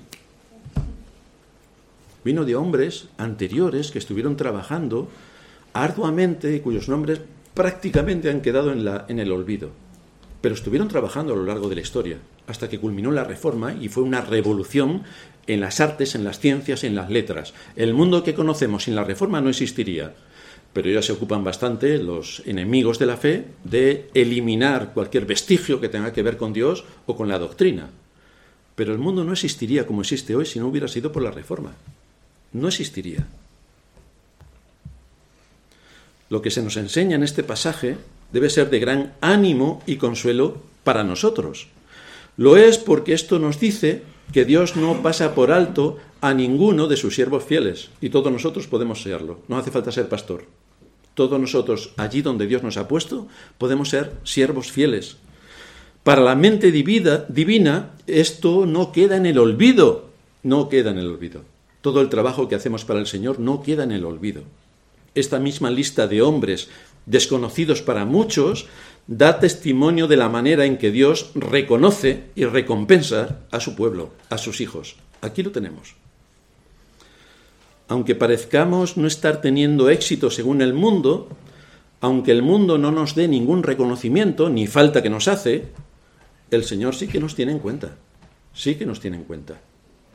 Vino 2.24 2.44
de 2.44 2.54
hombres 2.54 3.08
anteriores 3.18 3.90
que 3.90 3.98
estuvieron 3.98 4.36
trabajando 4.36 5.08
arduamente 5.72 6.54
y 6.54 6.60
cuyos 6.60 6.88
nombres 6.88 7.20
prácticamente 7.52 8.30
han 8.30 8.40
quedado 8.40 8.72
en, 8.72 8.84
la, 8.84 9.04
en 9.08 9.18
el 9.18 9.32
olvido. 9.32 9.70
Pero 10.40 10.54
estuvieron 10.54 10.88
trabajando 10.88 11.32
a 11.32 11.36
lo 11.36 11.44
largo 11.44 11.68
de 11.68 11.74
la 11.74 11.80
historia, 11.80 12.18
hasta 12.46 12.68
que 12.68 12.78
culminó 12.78 13.10
la 13.10 13.24
reforma 13.24 13.74
y 13.74 13.88
fue 13.88 14.02
una 14.02 14.20
revolución 14.20 15.02
en 15.46 15.60
las 15.60 15.80
artes, 15.80 16.14
en 16.14 16.24
las 16.24 16.38
ciencias, 16.38 16.84
en 16.84 16.94
las 16.94 17.10
letras. 17.10 17.54
El 17.76 17.94
mundo 17.94 18.24
que 18.24 18.34
conocemos 18.34 18.84
sin 18.84 18.94
la 18.94 19.04
reforma 19.04 19.40
no 19.40 19.50
existiría. 19.50 20.14
Pero 20.72 20.90
ya 20.90 21.02
se 21.02 21.12
ocupan 21.12 21.44
bastante 21.44 21.98
los 21.98 22.42
enemigos 22.46 22.98
de 22.98 23.06
la 23.06 23.16
fe 23.16 23.44
de 23.62 24.10
eliminar 24.14 24.92
cualquier 24.92 25.24
vestigio 25.24 25.80
que 25.80 25.88
tenga 25.88 26.12
que 26.12 26.22
ver 26.22 26.36
con 26.36 26.52
Dios 26.52 26.84
o 27.06 27.16
con 27.16 27.28
la 27.28 27.38
doctrina. 27.38 27.90
Pero 28.74 28.92
el 28.92 28.98
mundo 28.98 29.22
no 29.22 29.32
existiría 29.32 29.86
como 29.86 30.00
existe 30.00 30.34
hoy 30.34 30.46
si 30.46 30.58
no 30.58 30.66
hubiera 30.66 30.88
sido 30.88 31.12
por 31.12 31.22
la 31.22 31.30
reforma. 31.30 31.74
No 32.52 32.68
existiría. 32.68 33.26
Lo 36.28 36.42
que 36.42 36.50
se 36.50 36.62
nos 36.62 36.76
enseña 36.76 37.14
en 37.14 37.22
este 37.22 37.44
pasaje 37.44 37.96
debe 38.32 38.50
ser 38.50 38.70
de 38.70 38.80
gran 38.80 39.12
ánimo 39.20 39.82
y 39.86 39.96
consuelo 39.96 40.62
para 40.82 41.04
nosotros. 41.04 41.68
Lo 42.36 42.56
es 42.56 42.78
porque 42.78 43.12
esto 43.12 43.38
nos 43.38 43.60
dice 43.60 44.02
que 44.34 44.44
Dios 44.44 44.74
no 44.74 45.00
pasa 45.00 45.32
por 45.32 45.52
alto 45.52 45.98
a 46.20 46.34
ninguno 46.34 46.88
de 46.88 46.96
sus 46.96 47.14
siervos 47.14 47.44
fieles, 47.44 47.90
y 48.00 48.08
todos 48.08 48.32
nosotros 48.32 48.66
podemos 48.66 49.00
serlo. 49.00 49.38
No 49.46 49.56
hace 49.56 49.70
falta 49.70 49.92
ser 49.92 50.08
pastor. 50.08 50.46
Todos 51.14 51.38
nosotros, 51.38 51.92
allí 51.96 52.20
donde 52.20 52.48
Dios 52.48 52.64
nos 52.64 52.76
ha 52.76 52.88
puesto, 52.88 53.28
podemos 53.58 53.90
ser 53.90 54.10
siervos 54.24 54.72
fieles. 54.72 55.18
Para 56.02 56.20
la 56.20 56.34
mente 56.34 56.72
divina, 56.72 57.24
divina, 57.28 57.92
esto 58.08 58.66
no 58.66 58.90
queda 58.90 59.16
en 59.16 59.26
el 59.26 59.38
olvido, 59.38 60.10
no 60.42 60.68
queda 60.68 60.90
en 60.90 60.98
el 60.98 61.06
olvido. 61.06 61.42
Todo 61.80 62.00
el 62.00 62.08
trabajo 62.08 62.48
que 62.48 62.56
hacemos 62.56 62.84
para 62.84 62.98
el 62.98 63.06
Señor 63.06 63.38
no 63.38 63.62
queda 63.62 63.84
en 63.84 63.92
el 63.92 64.04
olvido. 64.04 64.42
Esta 65.14 65.38
misma 65.38 65.70
lista 65.70 66.08
de 66.08 66.22
hombres 66.22 66.68
desconocidos 67.06 67.82
para 67.82 68.04
muchos 68.04 68.66
da 69.06 69.38
testimonio 69.38 70.08
de 70.08 70.16
la 70.16 70.28
manera 70.28 70.64
en 70.64 70.78
que 70.78 70.90
Dios 70.90 71.30
reconoce 71.34 72.24
y 72.34 72.44
recompensa 72.44 73.40
a 73.50 73.60
su 73.60 73.74
pueblo, 73.76 74.12
a 74.30 74.38
sus 74.38 74.60
hijos. 74.60 74.96
Aquí 75.20 75.42
lo 75.42 75.52
tenemos. 75.52 75.96
Aunque 77.88 78.14
parezcamos 78.14 78.96
no 78.96 79.06
estar 79.06 79.40
teniendo 79.40 79.90
éxito 79.90 80.30
según 80.30 80.62
el 80.62 80.72
mundo, 80.72 81.28
aunque 82.00 82.32
el 82.32 82.42
mundo 82.42 82.78
no 82.78 82.90
nos 82.90 83.14
dé 83.14 83.28
ningún 83.28 83.62
reconocimiento, 83.62 84.48
ni 84.48 84.66
falta 84.66 85.02
que 85.02 85.10
nos 85.10 85.28
hace, 85.28 85.68
el 86.50 86.64
Señor 86.64 86.94
sí 86.94 87.08
que 87.08 87.20
nos 87.20 87.34
tiene 87.34 87.52
en 87.52 87.58
cuenta, 87.58 87.96
sí 88.54 88.76
que 88.76 88.86
nos 88.86 89.00
tiene 89.00 89.18
en 89.18 89.24
cuenta. 89.24 89.60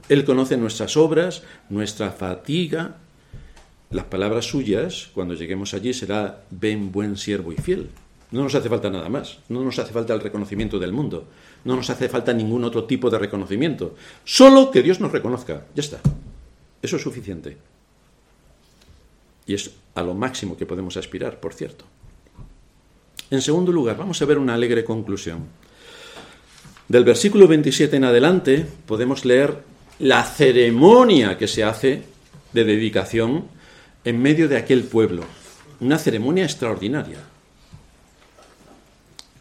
Él 0.08 0.26
conoce 0.26 0.58
nuestras 0.58 0.98
obras, 0.98 1.44
nuestra 1.70 2.10
fatiga. 2.10 2.98
Las 3.92 4.06
palabras 4.06 4.46
suyas, 4.46 5.10
cuando 5.14 5.36
lleguemos 5.36 5.74
allí, 5.76 5.94
será, 5.94 6.46
ven 6.50 6.92
buen 6.92 7.18
siervo 7.18 7.52
y 7.52 7.58
fiel. 7.58 7.90
No 8.32 8.44
nos 8.44 8.54
hace 8.54 8.70
falta 8.70 8.90
nada 8.90 9.10
más, 9.10 9.40
no 9.50 9.64
nos 9.64 9.80
hace 9.80 9.92
falta 9.92 10.14
el 10.14 10.22
reconocimiento 10.22 10.78
del 10.78 10.92
mundo, 10.92 11.26
no 11.64 11.76
nos 11.76 11.90
hace 11.90 12.10
falta 12.10 12.32
ningún 12.32 12.64
otro 12.64 12.84
tipo 12.84 13.10
de 13.10 13.18
reconocimiento, 13.18 13.96
solo 14.24 14.70
que 14.70 14.84
Dios 14.84 15.00
nos 15.00 15.12
reconozca, 15.12 15.66
ya 15.74 15.82
está. 15.82 16.00
Eso 16.82 16.98
es 16.98 17.02
suficiente. 17.02 17.58
Y 19.48 19.56
es 19.56 19.72
a 19.96 20.04
lo 20.04 20.14
máximo 20.14 20.56
que 20.56 20.68
podemos 20.68 20.96
aspirar, 20.96 21.40
por 21.40 21.54
cierto. 21.54 21.86
En 23.32 23.42
segundo 23.42 23.72
lugar, 23.72 23.98
vamos 23.98 24.22
a 24.22 24.26
ver 24.26 24.38
una 24.38 24.54
alegre 24.54 24.84
conclusión. 24.84 25.48
Del 26.88 27.04
versículo 27.04 27.48
27 27.48 27.98
en 27.98 28.04
adelante 28.04 28.66
podemos 28.86 29.26
leer 29.26 29.58
la 30.00 30.24
ceremonia 30.24 31.38
que 31.38 31.48
se 31.48 31.64
hace 31.64 32.04
de 32.54 32.64
dedicación 32.64 33.46
en 34.04 34.22
medio 34.22 34.48
de 34.48 34.58
aquel 34.58 34.84
pueblo. 34.84 35.24
Una 35.80 35.98
ceremonia 35.98 36.46
extraordinaria. 36.46 37.18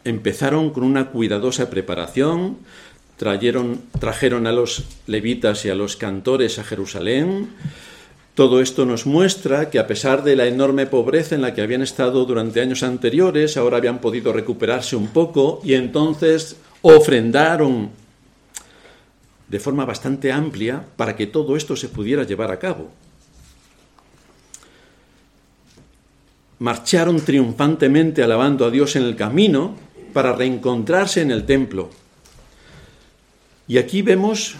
Empezaron 0.03 0.69
con 0.71 0.83
una 0.83 1.09
cuidadosa 1.09 1.69
preparación, 1.69 2.57
trajeron, 3.17 3.81
trajeron 3.99 4.47
a 4.47 4.51
los 4.51 4.85
levitas 5.07 5.65
y 5.65 5.69
a 5.69 5.75
los 5.75 5.97
cantores 5.97 6.57
a 6.57 6.63
Jerusalén. 6.63 7.49
Todo 8.33 8.61
esto 8.61 8.85
nos 8.85 9.05
muestra 9.05 9.69
que 9.69 9.79
a 9.79 9.87
pesar 9.87 10.23
de 10.23 10.37
la 10.37 10.45
enorme 10.45 10.85
pobreza 10.85 11.35
en 11.35 11.41
la 11.41 11.53
que 11.53 11.61
habían 11.61 11.81
estado 11.81 12.23
durante 12.23 12.61
años 12.61 12.83
anteriores, 12.83 13.57
ahora 13.57 13.77
habían 13.77 13.99
podido 13.99 14.31
recuperarse 14.31 14.95
un 14.95 15.07
poco 15.07 15.59
y 15.63 15.73
entonces 15.73 16.55
ofrendaron 16.81 17.89
de 19.49 19.59
forma 19.59 19.83
bastante 19.83 20.31
amplia 20.31 20.85
para 20.95 21.15
que 21.15 21.27
todo 21.27 21.57
esto 21.57 21.75
se 21.75 21.89
pudiera 21.89 22.23
llevar 22.23 22.51
a 22.51 22.59
cabo. 22.59 22.89
Marcharon 26.59 27.19
triunfantemente 27.21 28.21
alabando 28.21 28.65
a 28.65 28.69
Dios 28.71 28.95
en 28.95 29.03
el 29.03 29.15
camino 29.15 29.75
para 30.13 30.33
reencontrarse 30.33 31.21
en 31.21 31.31
el 31.31 31.45
templo. 31.45 31.89
Y 33.67 33.77
aquí 33.77 34.01
vemos 34.01 34.55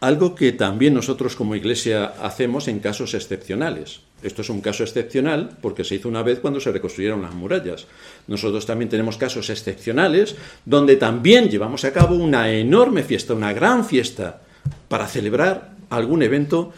algo 0.00 0.34
que 0.34 0.52
también 0.52 0.94
nosotros 0.94 1.36
como 1.36 1.56
iglesia 1.56 2.06
hacemos 2.22 2.68
en 2.68 2.80
casos 2.80 3.14
excepcionales. 3.14 4.00
Esto 4.22 4.42
es 4.42 4.50
un 4.50 4.60
caso 4.60 4.82
excepcional 4.82 5.58
porque 5.60 5.84
se 5.84 5.94
hizo 5.94 6.08
una 6.08 6.22
vez 6.22 6.40
cuando 6.40 6.60
se 6.60 6.72
reconstruyeron 6.72 7.22
las 7.22 7.34
murallas. 7.34 7.86
Nosotros 8.26 8.66
también 8.66 8.88
tenemos 8.88 9.16
casos 9.16 9.50
excepcionales 9.50 10.36
donde 10.64 10.96
también 10.96 11.48
llevamos 11.48 11.84
a 11.84 11.92
cabo 11.92 12.14
una 12.16 12.50
enorme 12.50 13.02
fiesta, 13.02 13.34
una 13.34 13.52
gran 13.52 13.84
fiesta, 13.84 14.42
para 14.88 15.06
celebrar 15.06 15.74
algún 15.90 16.22
evento 16.22 16.72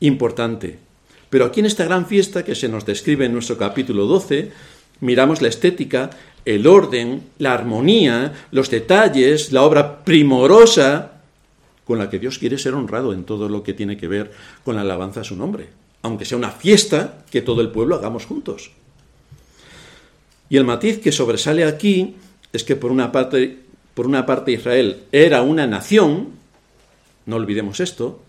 importante. 0.00 0.78
Pero 1.30 1.46
aquí 1.46 1.60
en 1.60 1.66
esta 1.66 1.84
gran 1.84 2.06
fiesta 2.06 2.44
que 2.44 2.54
se 2.54 2.68
nos 2.68 2.86
describe 2.86 3.26
en 3.26 3.32
nuestro 3.32 3.58
capítulo 3.58 4.06
12, 4.06 4.52
miramos 5.00 5.42
la 5.42 5.48
estética, 5.48 6.10
el 6.44 6.66
orden, 6.66 7.30
la 7.38 7.54
armonía, 7.54 8.32
los 8.50 8.70
detalles, 8.70 9.52
la 9.52 9.62
obra 9.62 10.04
primorosa 10.04 11.12
con 11.84 11.98
la 11.98 12.08
que 12.08 12.18
Dios 12.18 12.38
quiere 12.38 12.58
ser 12.58 12.74
honrado 12.74 13.12
en 13.12 13.24
todo 13.24 13.48
lo 13.48 13.62
que 13.62 13.74
tiene 13.74 13.96
que 13.96 14.08
ver 14.08 14.32
con 14.64 14.76
la 14.76 14.82
alabanza 14.82 15.20
a 15.20 15.24
su 15.24 15.36
nombre, 15.36 15.68
aunque 16.02 16.24
sea 16.24 16.38
una 16.38 16.50
fiesta 16.50 17.24
que 17.30 17.42
todo 17.42 17.60
el 17.60 17.70
pueblo 17.70 17.96
hagamos 17.96 18.26
juntos. 18.26 18.70
Y 20.48 20.56
el 20.56 20.64
matiz 20.64 21.00
que 21.00 21.12
sobresale 21.12 21.64
aquí 21.64 22.16
es 22.52 22.64
que 22.64 22.76
por 22.76 22.90
una 22.90 23.12
parte, 23.12 23.58
por 23.94 24.06
una 24.06 24.24
parte 24.24 24.52
Israel 24.52 25.04
era 25.12 25.42
una 25.42 25.66
nación, 25.66 26.28
no 27.26 27.36
olvidemos 27.36 27.80
esto, 27.80 28.20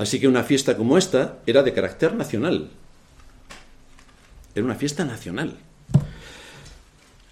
Así 0.00 0.18
que 0.18 0.26
una 0.26 0.44
fiesta 0.44 0.78
como 0.78 0.96
esta 0.96 1.40
era 1.44 1.62
de 1.62 1.74
carácter 1.74 2.14
nacional. 2.14 2.70
Era 4.54 4.64
una 4.64 4.74
fiesta 4.74 5.04
nacional. 5.04 5.58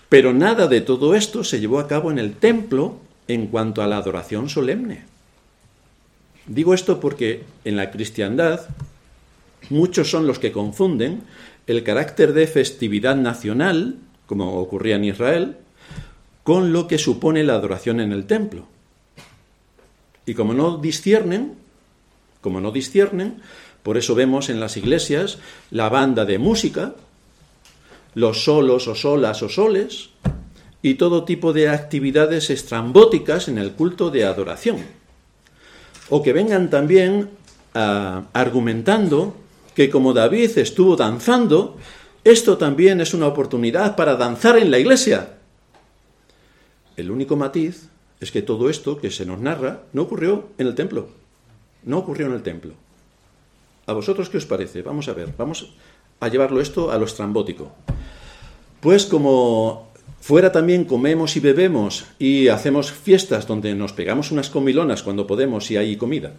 Pero 0.09 0.33
nada 0.33 0.67
de 0.69 0.81
todo 0.81 1.15
esto 1.15 1.45
se 1.45 1.61
llevó 1.61 1.81
a 1.81 1.89
cabo 1.89 2.11
en 2.11 2.19
el 2.19 2.35
templo 2.35 2.97
en 3.27 3.47
cuanto 3.49 3.83
a 3.83 3.87
la 3.87 3.99
adoración 3.99 4.49
solemne. 4.49 5.05
Digo 6.47 6.73
esto 6.73 6.99
porque 6.99 7.45
en 7.65 7.77
la 7.77 7.91
cristiandad 7.91 8.69
muchos 9.69 10.11
son 10.11 10.27
los 10.27 10.39
que 10.39 10.53
confunden 10.53 11.23
el 11.67 11.85
carácter 11.85 12.33
de 12.33 12.47
festividad 12.47 13.17
nacional, 13.17 13.97
como 14.27 14.59
ocurría 14.59 14.97
en 14.97 15.05
Israel, 15.05 15.57
con 16.43 16.73
lo 16.73 16.89
que 16.89 16.97
supone 16.97 17.45
la 17.45 17.55
adoración 17.55 18.01
en 18.01 18.13
el 18.13 18.25
templo. 18.25 18.65
Y 20.25 20.33
como 20.33 20.55
no 20.55 20.79
disciernen, 20.79 21.57
como 22.41 22.63
no 22.63 22.71
disciernen, 22.71 23.43
por 23.83 23.99
eso 23.99 24.15
vemos 24.15 24.49
en 24.49 24.61
las 24.61 24.79
iglesias 24.79 25.39
la 25.71 25.91
banda 25.91 26.25
de 26.25 26.39
música, 26.39 26.95
los 28.19 28.43
solos 28.43 28.89
o 28.89 28.97
solas 28.97 29.45
o 29.45 29.49
soles 29.49 30.11
y 30.83 30.95
todo 30.95 31.23
tipo 31.23 31.53
de 31.53 31.69
actividades 31.69 32.51
estrambóticas 32.51 33.47
en 33.47 33.59
el 33.59 33.73
culto 33.73 34.11
de 34.11 34.25
adoración. 34.25 34.79
O 36.11 36.21
que 36.21 36.33
vengan 36.33 36.69
también 36.69 37.31
ah, 37.75 38.25
argumentando 38.33 39.37
que 39.77 39.89
como 39.89 40.15
David 40.15 40.59
estuvo 40.59 40.97
danzando, 40.97 41.77
esto 42.25 42.59
también 42.59 43.01
es 43.01 43.15
una 43.15 43.29
oportunidad 43.29 43.95
para 43.95 44.17
danzar 44.17 44.59
en 44.59 44.73
la 44.73 44.81
iglesia. 44.81 45.39
El 46.97 47.13
único 47.13 47.37
matiz 47.37 47.89
es 48.19 48.33
que 48.33 48.43
todo 48.43 48.69
esto 48.69 48.99
que 48.99 49.13
se 49.13 49.27
nos 49.27 49.39
narra 49.39 49.83
no 49.93 50.03
ocurrió 50.03 50.49
en 50.59 50.67
el 50.67 50.75
templo. 50.75 51.07
No 51.85 51.99
ocurrió 51.99 52.27
en 52.27 52.33
el 52.33 52.43
templo. 52.43 52.75
¿A 53.87 53.93
vosotros 53.93 54.29
qué 54.29 54.39
os 54.39 54.47
parece? 54.47 54.83
Vamos 54.83 55.07
a 55.07 55.13
ver, 55.13 55.33
vamos 55.39 55.71
a 56.21 56.29
llevarlo 56.29 56.61
esto 56.61 56.91
a 56.91 56.99
lo 56.99 57.05
estrambótico. 57.05 57.73
Pues 58.81 59.07
como 59.07 59.89
fuera 60.21 60.53
también 60.53 60.85
comemos 60.85 61.37
y 61.37 61.41
bebemos 61.41 62.07
y 62.19 62.49
hacemos 62.49 62.93
fiestas 62.93 63.47
donde 63.47 63.75
nos 63.75 63.93
pegamos 63.93 64.31
unas 64.31 64.51
comilonas 64.51 65.03
cuando 65.03 65.27
podemos 65.27 65.71
y 65.71 65.77
hay 65.77 65.97
comida, 65.97 66.33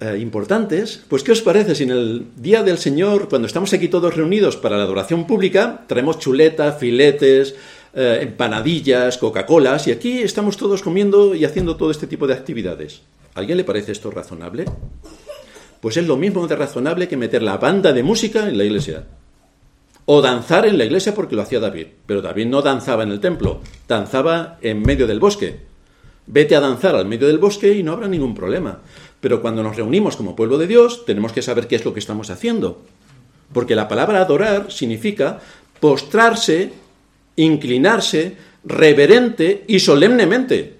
eh, 0.00 0.18
importantes, 0.20 1.02
pues 1.08 1.24
¿qué 1.24 1.32
os 1.32 1.42
parece 1.42 1.74
si 1.74 1.82
en 1.82 1.90
el 1.90 2.26
Día 2.36 2.62
del 2.62 2.78
Señor, 2.78 3.28
cuando 3.28 3.46
estamos 3.46 3.72
aquí 3.72 3.88
todos 3.88 4.14
reunidos 4.14 4.56
para 4.56 4.76
la 4.76 4.84
adoración 4.84 5.26
pública, 5.26 5.84
traemos 5.88 6.20
chuleta, 6.20 6.72
filetes, 6.72 7.56
eh, 7.94 8.20
empanadillas, 8.22 9.18
Coca-Colas, 9.18 9.88
y 9.88 9.90
aquí 9.90 10.20
estamos 10.22 10.56
todos 10.56 10.82
comiendo 10.82 11.34
y 11.34 11.44
haciendo 11.44 11.76
todo 11.76 11.90
este 11.90 12.06
tipo 12.06 12.28
de 12.28 12.34
actividades. 12.34 13.02
¿A 13.34 13.40
alguien 13.40 13.58
le 13.58 13.64
parece 13.64 13.90
esto 13.90 14.12
razonable? 14.12 14.66
Pues 15.80 15.96
es 15.96 16.06
lo 16.06 16.16
mismo 16.16 16.46
de 16.46 16.56
razonable 16.56 17.08
que 17.08 17.16
meter 17.16 17.42
la 17.42 17.56
banda 17.56 17.92
de 17.92 18.02
música 18.02 18.48
en 18.48 18.58
la 18.58 18.64
iglesia. 18.64 19.04
O 20.06 20.22
danzar 20.22 20.66
en 20.66 20.78
la 20.78 20.84
iglesia 20.84 21.14
porque 21.14 21.36
lo 21.36 21.42
hacía 21.42 21.60
David. 21.60 21.86
Pero 22.06 22.22
David 22.22 22.46
no 22.46 22.62
danzaba 22.62 23.02
en 23.02 23.10
el 23.10 23.20
templo, 23.20 23.60
danzaba 23.86 24.58
en 24.60 24.82
medio 24.82 25.06
del 25.06 25.20
bosque. 25.20 25.60
Vete 26.26 26.56
a 26.56 26.60
danzar 26.60 26.94
al 26.94 27.06
medio 27.06 27.26
del 27.26 27.38
bosque 27.38 27.72
y 27.72 27.82
no 27.82 27.92
habrá 27.92 28.08
ningún 28.08 28.34
problema. 28.34 28.80
Pero 29.20 29.40
cuando 29.40 29.62
nos 29.62 29.76
reunimos 29.76 30.16
como 30.16 30.36
pueblo 30.36 30.58
de 30.58 30.66
Dios, 30.66 31.04
tenemos 31.04 31.32
que 31.32 31.42
saber 31.42 31.66
qué 31.66 31.76
es 31.76 31.84
lo 31.84 31.92
que 31.92 32.00
estamos 32.00 32.30
haciendo. 32.30 32.82
Porque 33.52 33.74
la 33.74 33.88
palabra 33.88 34.20
adorar 34.20 34.70
significa 34.70 35.40
postrarse 35.80 36.72
inclinarse 37.38 38.36
reverente 38.64 39.64
y 39.66 39.80
solemnemente. 39.80 40.77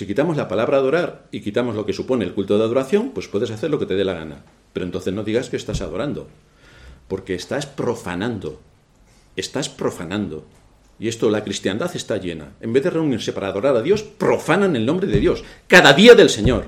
Si 0.00 0.06
quitamos 0.06 0.38
la 0.38 0.48
palabra 0.48 0.78
adorar 0.78 1.28
y 1.30 1.42
quitamos 1.42 1.76
lo 1.76 1.84
que 1.84 1.92
supone 1.92 2.24
el 2.24 2.32
culto 2.32 2.56
de 2.56 2.64
adoración, 2.64 3.10
pues 3.10 3.28
puedes 3.28 3.50
hacer 3.50 3.68
lo 3.68 3.78
que 3.78 3.84
te 3.84 3.96
dé 3.96 4.04
la 4.06 4.14
gana. 4.14 4.42
Pero 4.72 4.86
entonces 4.86 5.12
no 5.12 5.24
digas 5.24 5.50
que 5.50 5.58
estás 5.58 5.82
adorando, 5.82 6.26
porque 7.06 7.34
estás 7.34 7.66
profanando. 7.66 8.62
Estás 9.36 9.68
profanando. 9.68 10.46
Y 10.98 11.08
esto 11.08 11.28
la 11.28 11.44
cristiandad 11.44 11.94
está 11.94 12.16
llena. 12.16 12.54
En 12.62 12.72
vez 12.72 12.84
de 12.84 12.88
reunirse 12.88 13.34
para 13.34 13.48
adorar 13.48 13.76
a 13.76 13.82
Dios, 13.82 14.02
profanan 14.02 14.74
el 14.74 14.86
nombre 14.86 15.06
de 15.06 15.20
Dios, 15.20 15.44
cada 15.66 15.92
día 15.92 16.14
del 16.14 16.30
Señor. 16.30 16.64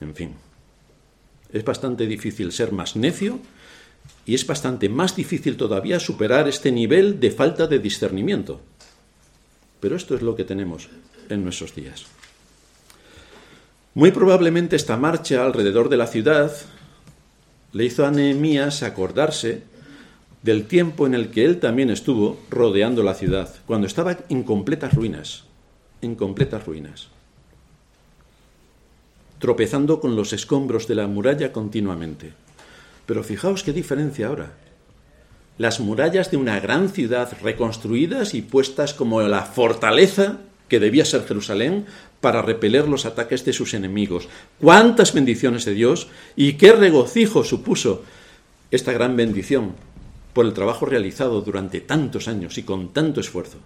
En 0.00 0.14
fin, 0.14 0.36
es 1.52 1.64
bastante 1.64 2.06
difícil 2.06 2.52
ser 2.52 2.70
más 2.70 2.94
necio 2.94 3.40
y 4.26 4.36
es 4.36 4.46
bastante 4.46 4.88
más 4.88 5.16
difícil 5.16 5.56
todavía 5.56 5.98
superar 5.98 6.46
este 6.46 6.70
nivel 6.70 7.18
de 7.18 7.32
falta 7.32 7.66
de 7.66 7.80
discernimiento. 7.80 8.60
Pero 9.80 9.96
esto 9.96 10.14
es 10.14 10.22
lo 10.22 10.36
que 10.36 10.44
tenemos 10.44 10.88
en 11.28 11.44
nuestros 11.44 11.74
días. 11.74 12.06
Muy 13.94 14.10
probablemente 14.10 14.76
esta 14.76 14.96
marcha 14.96 15.44
alrededor 15.44 15.90
de 15.90 15.98
la 15.98 16.06
ciudad 16.06 16.50
le 17.72 17.84
hizo 17.84 18.06
a 18.06 18.10
Nehemías 18.10 18.82
acordarse 18.82 19.62
del 20.42 20.66
tiempo 20.66 21.06
en 21.06 21.14
el 21.14 21.30
que 21.30 21.44
él 21.44 21.60
también 21.60 21.90
estuvo 21.90 22.40
rodeando 22.50 23.02
la 23.02 23.14
ciudad, 23.14 23.54
cuando 23.66 23.86
estaba 23.86 24.18
en 24.28 24.42
completas 24.42 24.94
ruinas, 24.94 25.44
en 26.00 26.14
completas 26.14 26.64
ruinas, 26.66 27.08
tropezando 29.38 30.00
con 30.00 30.16
los 30.16 30.32
escombros 30.32 30.88
de 30.88 30.94
la 30.96 31.06
muralla 31.06 31.52
continuamente. 31.52 32.32
Pero 33.06 33.22
fijaos 33.22 33.62
qué 33.62 33.72
diferencia 33.72 34.28
ahora. 34.28 34.52
Las 35.58 35.80
murallas 35.80 36.30
de 36.30 36.38
una 36.38 36.58
gran 36.60 36.88
ciudad 36.88 37.30
reconstruidas 37.42 38.34
y 38.34 38.42
puestas 38.42 38.94
como 38.94 39.20
la 39.20 39.42
fortaleza 39.42 40.38
que 40.72 40.80
debía 40.80 41.04
ser 41.04 41.26
Jerusalén 41.26 41.84
para 42.22 42.40
repeler 42.40 42.88
los 42.88 43.04
ataques 43.04 43.44
de 43.44 43.52
sus 43.52 43.74
enemigos. 43.74 44.30
Cuántas 44.58 45.12
bendiciones 45.12 45.66
de 45.66 45.74
Dios 45.74 46.08
y 46.34 46.54
qué 46.54 46.72
regocijo 46.72 47.44
supuso 47.44 48.04
esta 48.70 48.90
gran 48.90 49.14
bendición 49.14 49.74
por 50.32 50.46
el 50.46 50.54
trabajo 50.54 50.86
realizado 50.86 51.42
durante 51.42 51.82
tantos 51.82 52.26
años 52.26 52.56
y 52.56 52.62
con 52.62 52.94
tanto 52.94 53.20
esfuerzo. 53.20 53.58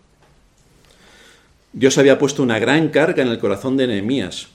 Dios 1.72 1.96
había 1.96 2.18
puesto 2.18 2.42
una 2.42 2.58
gran 2.58 2.88
carga 2.88 3.22
en 3.22 3.28
el 3.28 3.38
corazón 3.38 3.76
de 3.76 3.86
Nehemías. 3.86 4.48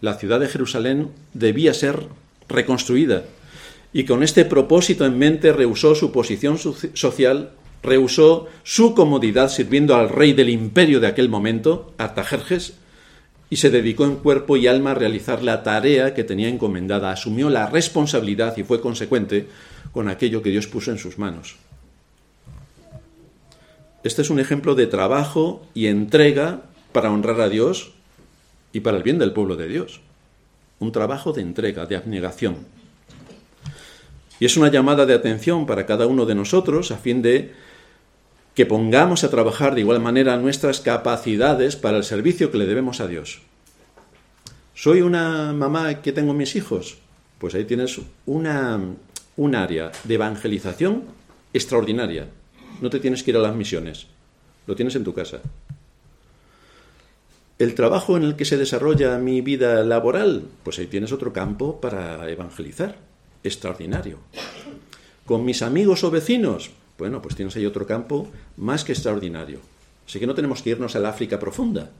La 0.00 0.14
ciudad 0.14 0.40
de 0.40 0.48
Jerusalén 0.48 1.10
debía 1.34 1.74
ser 1.74 2.06
reconstruida 2.48 3.24
y 3.92 4.04
con 4.04 4.22
este 4.22 4.46
propósito 4.46 5.04
en 5.04 5.18
mente 5.18 5.52
rehusó 5.52 5.94
su 5.94 6.10
posición 6.10 6.56
social, 6.56 7.50
rehusó 7.82 8.48
su 8.64 8.94
comodidad 8.94 9.48
sirviendo 9.48 9.96
al 9.96 10.08
rey 10.08 10.32
del 10.32 10.48
imperio 10.48 11.00
de 11.00 11.06
aquel 11.06 11.28
momento, 11.28 11.92
Artajerjes, 11.98 12.74
y 13.50 13.56
se 13.56 13.70
dedicó 13.70 14.04
en 14.04 14.16
cuerpo 14.16 14.56
y 14.56 14.66
alma 14.66 14.90
a 14.90 14.94
realizar 14.94 15.42
la 15.42 15.62
tarea 15.62 16.14
que 16.14 16.24
tenía 16.24 16.48
encomendada, 16.48 17.10
asumió 17.10 17.48
la 17.48 17.66
responsabilidad 17.66 18.56
y 18.56 18.62
fue 18.62 18.80
consecuente 18.80 19.46
con 19.92 20.08
aquello 20.08 20.42
que 20.42 20.50
Dios 20.50 20.66
puso 20.66 20.90
en 20.90 20.98
sus 20.98 21.18
manos. 21.18 21.56
Este 24.04 24.22
es 24.22 24.30
un 24.30 24.38
ejemplo 24.38 24.74
de 24.74 24.86
trabajo 24.86 25.66
y 25.74 25.86
entrega 25.86 26.62
para 26.92 27.10
honrar 27.10 27.40
a 27.40 27.48
Dios 27.48 27.92
y 28.72 28.80
para 28.80 28.96
el 28.96 29.02
bien 29.02 29.18
del 29.18 29.32
pueblo 29.32 29.56
de 29.56 29.68
Dios. 29.68 30.00
Un 30.78 30.92
trabajo 30.92 31.32
de 31.32 31.42
entrega, 31.42 31.86
de 31.86 31.96
abnegación. 31.96 32.56
Y 34.40 34.44
es 34.44 34.56
una 34.56 34.70
llamada 34.70 35.04
de 35.04 35.14
atención 35.14 35.66
para 35.66 35.84
cada 35.86 36.06
uno 36.06 36.26
de 36.26 36.34
nosotros 36.34 36.92
a 36.92 36.96
fin 36.96 37.22
de 37.22 37.52
que 38.58 38.66
pongamos 38.66 39.22
a 39.22 39.30
trabajar 39.30 39.76
de 39.76 39.82
igual 39.82 40.00
manera 40.00 40.36
nuestras 40.36 40.80
capacidades 40.80 41.76
para 41.76 41.96
el 41.96 42.02
servicio 42.02 42.50
que 42.50 42.58
le 42.58 42.66
debemos 42.66 43.00
a 43.00 43.06
Dios. 43.06 43.40
¿Soy 44.74 45.00
una 45.00 45.52
mamá 45.52 46.02
que 46.02 46.10
tengo 46.10 46.34
mis 46.34 46.56
hijos? 46.56 46.98
Pues 47.38 47.54
ahí 47.54 47.66
tienes 47.66 48.00
una, 48.26 48.80
un 49.36 49.54
área 49.54 49.92
de 50.02 50.14
evangelización 50.14 51.04
extraordinaria. 51.52 52.26
No 52.80 52.90
te 52.90 52.98
tienes 52.98 53.22
que 53.22 53.30
ir 53.30 53.36
a 53.36 53.42
las 53.42 53.54
misiones, 53.54 54.08
lo 54.66 54.74
tienes 54.74 54.96
en 54.96 55.04
tu 55.04 55.14
casa. 55.14 55.38
El 57.60 57.76
trabajo 57.76 58.16
en 58.16 58.24
el 58.24 58.34
que 58.34 58.44
se 58.44 58.56
desarrolla 58.56 59.18
mi 59.18 59.40
vida 59.40 59.84
laboral, 59.84 60.42
pues 60.64 60.80
ahí 60.80 60.88
tienes 60.88 61.12
otro 61.12 61.32
campo 61.32 61.80
para 61.80 62.28
evangelizar 62.28 62.96
extraordinario. 63.44 64.18
Con 65.26 65.44
mis 65.44 65.62
amigos 65.62 66.02
o 66.02 66.10
vecinos, 66.10 66.72
bueno, 66.98 67.22
pues 67.22 67.36
tienes 67.36 67.54
ahí 67.56 67.64
otro 67.64 67.86
campo 67.86 68.28
más 68.56 68.84
que 68.84 68.92
extraordinario. 68.92 69.60
Así 70.06 70.18
que 70.18 70.26
no 70.26 70.34
tenemos 70.34 70.62
que 70.62 70.70
irnos 70.70 70.96
al 70.96 71.06
África 71.06 71.38
profunda. 71.38 71.90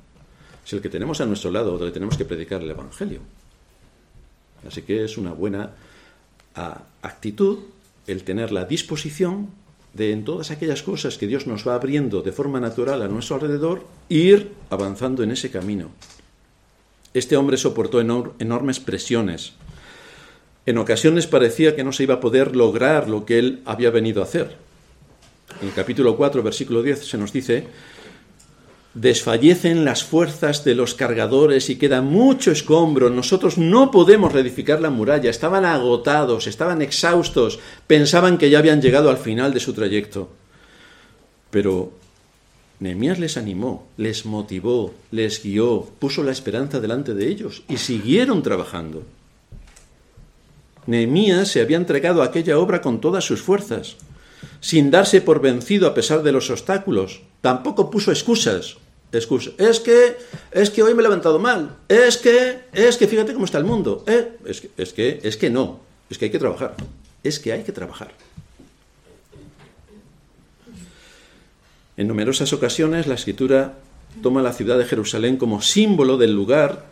Es 0.65 0.73
el 0.73 0.81
que 0.81 0.89
tenemos 0.89 1.21
a 1.21 1.27
nuestro 1.27 1.51
lado 1.51 1.79
donde 1.79 1.93
tenemos 1.93 2.17
que 2.17 2.25
predicar 2.25 2.63
el 2.63 2.71
Evangelio. 2.71 3.21
Así 4.67 4.83
que 4.83 5.05
es 5.05 5.17
una 5.17 5.33
buena 5.33 5.71
ah, 6.55 6.83
actitud 7.03 7.59
el 8.07 8.25
tener 8.25 8.53
la 8.53 8.65
disposición 8.65 9.51
de 9.95 10.13
en 10.13 10.25
todas 10.25 10.51
aquellas 10.51 10.83
cosas 10.83 11.17
que 11.17 11.27
Dios 11.27 11.47
nos 11.47 11.67
va 11.67 11.75
abriendo 11.75 12.23
de 12.23 12.33
forma 12.33 12.61
natural 12.61 13.03
a 13.03 13.09
nuestro 13.09 13.37
alrededor, 13.37 13.87
ir 14.09 14.53
avanzando 14.71 15.23
en 15.23 15.31
ese 15.31 15.51
camino. 15.51 15.91
Este 17.15 17.37
hombre 17.37 17.57
soportó 17.57 18.01
enormes 18.01 18.81
presiones, 18.81 19.55
en 20.69 20.77
ocasiones 20.77 21.27
parecía 21.27 21.75
que 21.75 21.83
no 21.83 21.93
se 21.93 22.03
iba 22.03 22.17
a 22.17 22.21
poder 22.21 22.55
lograr 22.55 23.09
lo 23.09 23.25
que 23.25 23.39
él 23.39 23.63
había 23.65 23.89
venido 23.89 24.21
a 24.21 24.27
hacer. 24.27 24.68
En 25.61 25.69
el 25.69 25.75
capítulo 25.75 26.17
4, 26.17 26.43
versículo 26.43 26.83
10 26.83 27.07
se 27.07 27.19
nos 27.19 27.33
dice, 27.33 27.67
desfallecen 28.95 29.85
las 29.85 30.05
fuerzas 30.05 30.65
de 30.65 30.75
los 30.75 30.95
cargadores 30.95 31.71
y 31.71 31.77
queda 31.77 32.03
mucho 32.03 32.51
escombro. 32.51 33.11
Nosotros 33.11 33.59
no 33.59 33.91
podemos 33.91 34.33
reedificar 34.33 34.81
la 34.81 34.91
muralla. 34.91 35.31
Estaban 35.31 35.65
agotados, 35.65 36.47
estaban 36.47 36.83
exhaustos, 36.83 37.59
pensaban 37.87 38.39
que 38.39 38.51
ya 38.51 38.59
habían 38.59 38.83
llegado 38.83 39.11
al 39.11 39.19
final 39.19 39.53
de 39.53 39.61
su 39.61 39.73
trayecto. 39.73 40.31
Pero 41.51 41.93
Nehemías 42.81 43.19
les 43.19 43.37
animó, 43.37 43.89
les 43.97 44.25
motivó, 44.25 44.95
les 45.11 45.43
guió, 45.43 45.89
puso 45.99 46.23
la 46.23 46.33
esperanza 46.33 46.81
delante 46.81 47.15
de 47.15 47.29
ellos 47.29 47.63
y 47.69 47.79
siguieron 47.79 48.43
trabajando. 48.43 49.03
Nehemías 50.87 51.49
se 51.49 51.61
había 51.61 51.77
entregado 51.77 52.23
a 52.23 52.27
aquella 52.27 52.59
obra 52.59 52.81
con 52.81 53.01
todas 53.01 53.25
sus 53.25 53.43
fuerzas, 53.43 53.97
sin 54.61 54.91
darse 54.91 55.21
por 55.21 55.41
vencido 55.41 55.87
a 55.87 55.95
pesar 55.95 56.23
de 56.23 56.33
los 56.33 56.51
obstáculos. 56.51 57.23
Tampoco 57.41 57.91
puso 57.91 58.11
excusas. 58.11 58.77
Excusas. 59.11 59.55
Es 59.59 59.81
que, 59.81 60.17
es 60.53 60.71
que 60.71 60.83
hoy 60.83 60.95
me 60.95 61.01
he 61.01 61.03
levantado 61.03 61.39
mal. 61.39 61.77
Es 61.89 62.19
que, 62.19 62.61
es 62.73 62.97
que 62.97 63.09
fíjate 63.09 63.33
cómo 63.33 63.47
está 63.47 63.59
el 63.59 63.65
mundo. 63.65 64.05
Eh, 64.07 64.37
es, 64.45 64.61
que, 64.61 64.71
es 64.77 64.93
que, 64.93 65.21
es 65.23 65.37
que 65.37 65.51
no. 65.51 65.81
Es 66.11 66.19
que 66.19 66.27
hay 66.27 66.31
que 66.31 66.39
trabajar. 66.39 66.75
Es 67.23 67.39
que 67.39 67.53
hay 67.53 67.63
que 67.63 67.73
trabajar. 67.73 68.13
En 71.97 72.07
numerosas 72.07 72.53
ocasiones 72.53 73.07
la 73.07 73.15
escritura 73.15 73.75
toma 74.23 74.43
la 74.43 74.53
ciudad 74.53 74.79
de 74.79 74.85
Jerusalén 74.85 75.37
como 75.37 75.63
símbolo 75.63 76.17
del 76.17 76.33
lugar 76.33 76.87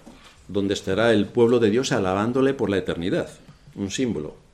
donde 0.49 0.75
estará 0.75 1.13
el 1.13 1.27
pueblo 1.27 1.59
de 1.59 1.71
Dios 1.71 1.93
alabándole 1.93 2.55
por 2.55 2.71
la 2.71 2.79
eternidad, 2.79 3.29
un 3.75 3.91
símbolo. 3.91 4.46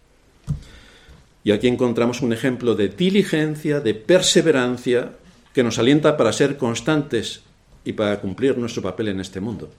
Y 1.45 1.51
aquí 1.51 1.68
encontramos 1.68 2.22
un 2.22 2.32
ejemplo 2.32 2.74
de 2.74 2.88
diligencia, 2.88 3.80
de 3.80 3.95
perseverancia, 3.95 5.12
que 5.53 5.62
nos 5.62 5.78
alienta 5.78 6.16
para 6.16 6.32
ser 6.32 6.57
constantes 6.57 7.43
y 7.84 7.93
para 7.93 8.20
cumplir 8.20 8.57
nuestro 8.57 8.82
papel 8.82 9.09
en 9.09 9.20
este 9.20 9.40
mundo. 9.40 9.70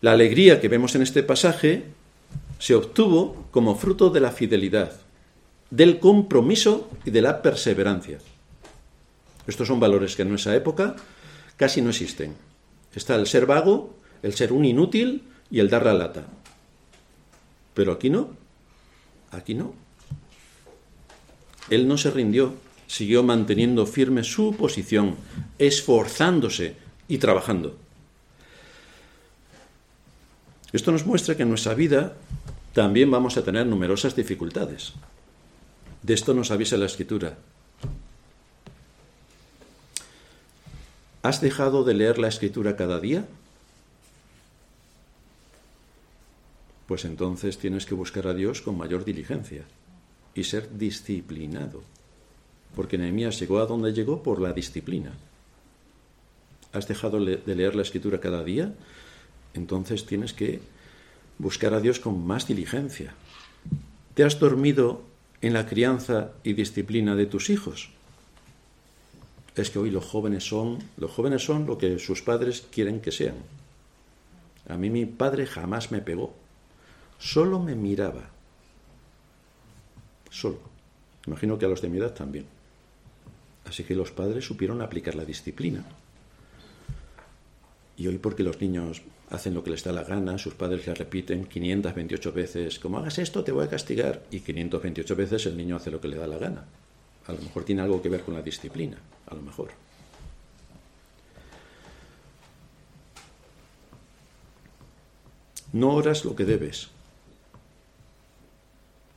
La 0.00 0.12
alegría 0.12 0.60
que 0.60 0.68
vemos 0.68 0.94
en 0.94 1.02
este 1.02 1.22
pasaje 1.22 1.84
se 2.58 2.74
obtuvo 2.74 3.46
como 3.50 3.76
fruto 3.76 4.10
de 4.10 4.20
la 4.20 4.32
fidelidad, 4.32 4.92
del 5.70 5.98
compromiso 5.98 6.90
y 7.04 7.10
de 7.10 7.22
la 7.22 7.42
perseverancia. 7.42 8.18
Estos 9.46 9.68
son 9.68 9.80
valores 9.80 10.16
que 10.16 10.22
en 10.22 10.30
nuestra 10.30 10.54
época 10.54 10.96
casi 11.56 11.82
no 11.82 11.90
existen. 11.90 12.34
Está 12.94 13.14
el 13.14 13.26
ser 13.26 13.46
vago, 13.46 13.94
el 14.22 14.34
ser 14.34 14.52
un 14.52 14.64
inútil 14.64 15.22
y 15.50 15.60
el 15.60 15.70
dar 15.70 15.84
la 15.84 15.94
lata. 15.94 16.26
Pero 17.74 17.92
aquí 17.92 18.10
no. 18.10 18.30
Aquí 19.30 19.54
no. 19.54 19.87
Él 21.70 21.86
no 21.86 21.98
se 21.98 22.10
rindió, 22.10 22.54
siguió 22.86 23.22
manteniendo 23.22 23.86
firme 23.86 24.24
su 24.24 24.54
posición, 24.56 25.16
esforzándose 25.58 26.76
y 27.08 27.18
trabajando. 27.18 27.76
Esto 30.72 30.92
nos 30.92 31.06
muestra 31.06 31.36
que 31.36 31.42
en 31.42 31.50
nuestra 31.50 31.74
vida 31.74 32.14
también 32.72 33.10
vamos 33.10 33.36
a 33.36 33.44
tener 33.44 33.66
numerosas 33.66 34.16
dificultades. 34.16 34.92
De 36.02 36.14
esto 36.14 36.34
nos 36.34 36.50
avisa 36.50 36.76
la 36.76 36.86
escritura. 36.86 37.38
¿Has 41.22 41.40
dejado 41.40 41.84
de 41.84 41.94
leer 41.94 42.18
la 42.18 42.28
escritura 42.28 42.76
cada 42.76 43.00
día? 43.00 43.26
Pues 46.86 47.04
entonces 47.04 47.58
tienes 47.58 47.84
que 47.84 47.94
buscar 47.94 48.26
a 48.26 48.34
Dios 48.34 48.62
con 48.62 48.78
mayor 48.78 49.04
diligencia 49.04 49.64
y 50.34 50.44
ser 50.44 50.76
disciplinado. 50.76 51.82
Porque 52.74 52.98
Nehemías 52.98 53.38
llegó 53.40 53.58
a 53.58 53.66
donde 53.66 53.92
llegó 53.92 54.22
por 54.22 54.40
la 54.40 54.52
disciplina. 54.52 55.12
¿Has 56.72 56.86
dejado 56.86 57.24
de 57.24 57.54
leer 57.54 57.74
la 57.74 57.82
escritura 57.82 58.20
cada 58.20 58.44
día? 58.44 58.74
Entonces 59.54 60.04
tienes 60.04 60.32
que 60.32 60.60
buscar 61.38 61.74
a 61.74 61.80
Dios 61.80 61.98
con 61.98 62.26
más 62.26 62.46
diligencia. 62.46 63.14
¿Te 64.14 64.24
has 64.24 64.38
dormido 64.38 65.02
en 65.40 65.54
la 65.54 65.66
crianza 65.66 66.32
y 66.44 66.52
disciplina 66.52 67.14
de 67.16 67.26
tus 67.26 67.50
hijos? 67.50 67.90
es 69.62 69.70
que 69.70 69.78
hoy 69.78 69.90
los 69.90 70.04
jóvenes 70.04 70.44
son, 70.44 70.78
los 70.96 71.10
jóvenes 71.10 71.44
son 71.44 71.66
lo 71.66 71.78
que 71.78 71.98
sus 71.98 72.22
padres 72.22 72.66
quieren 72.70 73.00
que 73.00 73.12
sean. 73.12 73.36
A 74.68 74.76
mí 74.76 74.90
mi 74.90 75.06
padre 75.06 75.46
jamás 75.46 75.90
me 75.90 76.00
pegó, 76.00 76.34
solo 77.18 77.58
me 77.58 77.74
miraba, 77.74 78.30
solo. 80.40 80.58
Imagino 81.26 81.58
que 81.58 81.66
a 81.66 81.68
los 81.68 81.82
de 81.82 81.88
mi 81.88 81.98
edad 81.98 82.14
también. 82.14 82.46
Así 83.64 83.84
que 83.84 83.94
los 83.94 84.10
padres 84.10 84.44
supieron 84.44 84.80
aplicar 84.80 85.14
la 85.14 85.24
disciplina. 85.24 85.84
Y 87.96 88.06
hoy 88.06 88.18
porque 88.18 88.42
los 88.42 88.60
niños 88.60 89.02
hacen 89.30 89.54
lo 89.54 89.62
que 89.62 89.70
les 89.70 89.84
da 89.84 89.92
la 89.92 90.04
gana, 90.04 90.38
sus 90.38 90.54
padres 90.54 90.86
les 90.86 90.96
repiten 90.96 91.44
528 91.44 92.32
veces, 92.32 92.78
como 92.78 92.98
hagas 92.98 93.18
esto 93.18 93.44
te 93.44 93.52
voy 93.52 93.66
a 93.66 93.68
castigar, 93.68 94.22
y 94.30 94.40
528 94.40 95.16
veces 95.16 95.46
el 95.46 95.56
niño 95.56 95.76
hace 95.76 95.90
lo 95.90 96.00
que 96.00 96.08
le 96.08 96.16
da 96.16 96.26
la 96.26 96.38
gana. 96.38 96.64
A 97.26 97.32
lo 97.32 97.42
mejor 97.42 97.64
tiene 97.64 97.82
algo 97.82 98.00
que 98.00 98.08
ver 98.08 98.22
con 98.22 98.34
la 98.34 98.42
disciplina, 98.42 98.96
a 99.26 99.34
lo 99.34 99.42
mejor. 99.42 99.68
No 105.72 105.92
oras 105.92 106.24
lo 106.24 106.34
que 106.34 106.46
debes, 106.46 106.88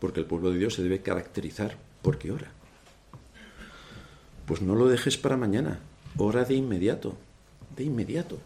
porque 0.01 0.19
el 0.19 0.25
pueblo 0.25 0.49
de 0.49 0.57
Dios 0.57 0.73
se 0.73 0.83
debe 0.83 1.01
caracterizar 1.01 1.77
porque 2.01 2.31
ora. 2.31 2.51
Pues 4.47 4.61
no 4.61 4.75
lo 4.75 4.89
dejes 4.89 5.17
para 5.17 5.37
mañana, 5.37 5.79
ora 6.17 6.43
de 6.43 6.55
inmediato, 6.55 7.15
de 7.77 7.83
inmediato. 7.83 8.39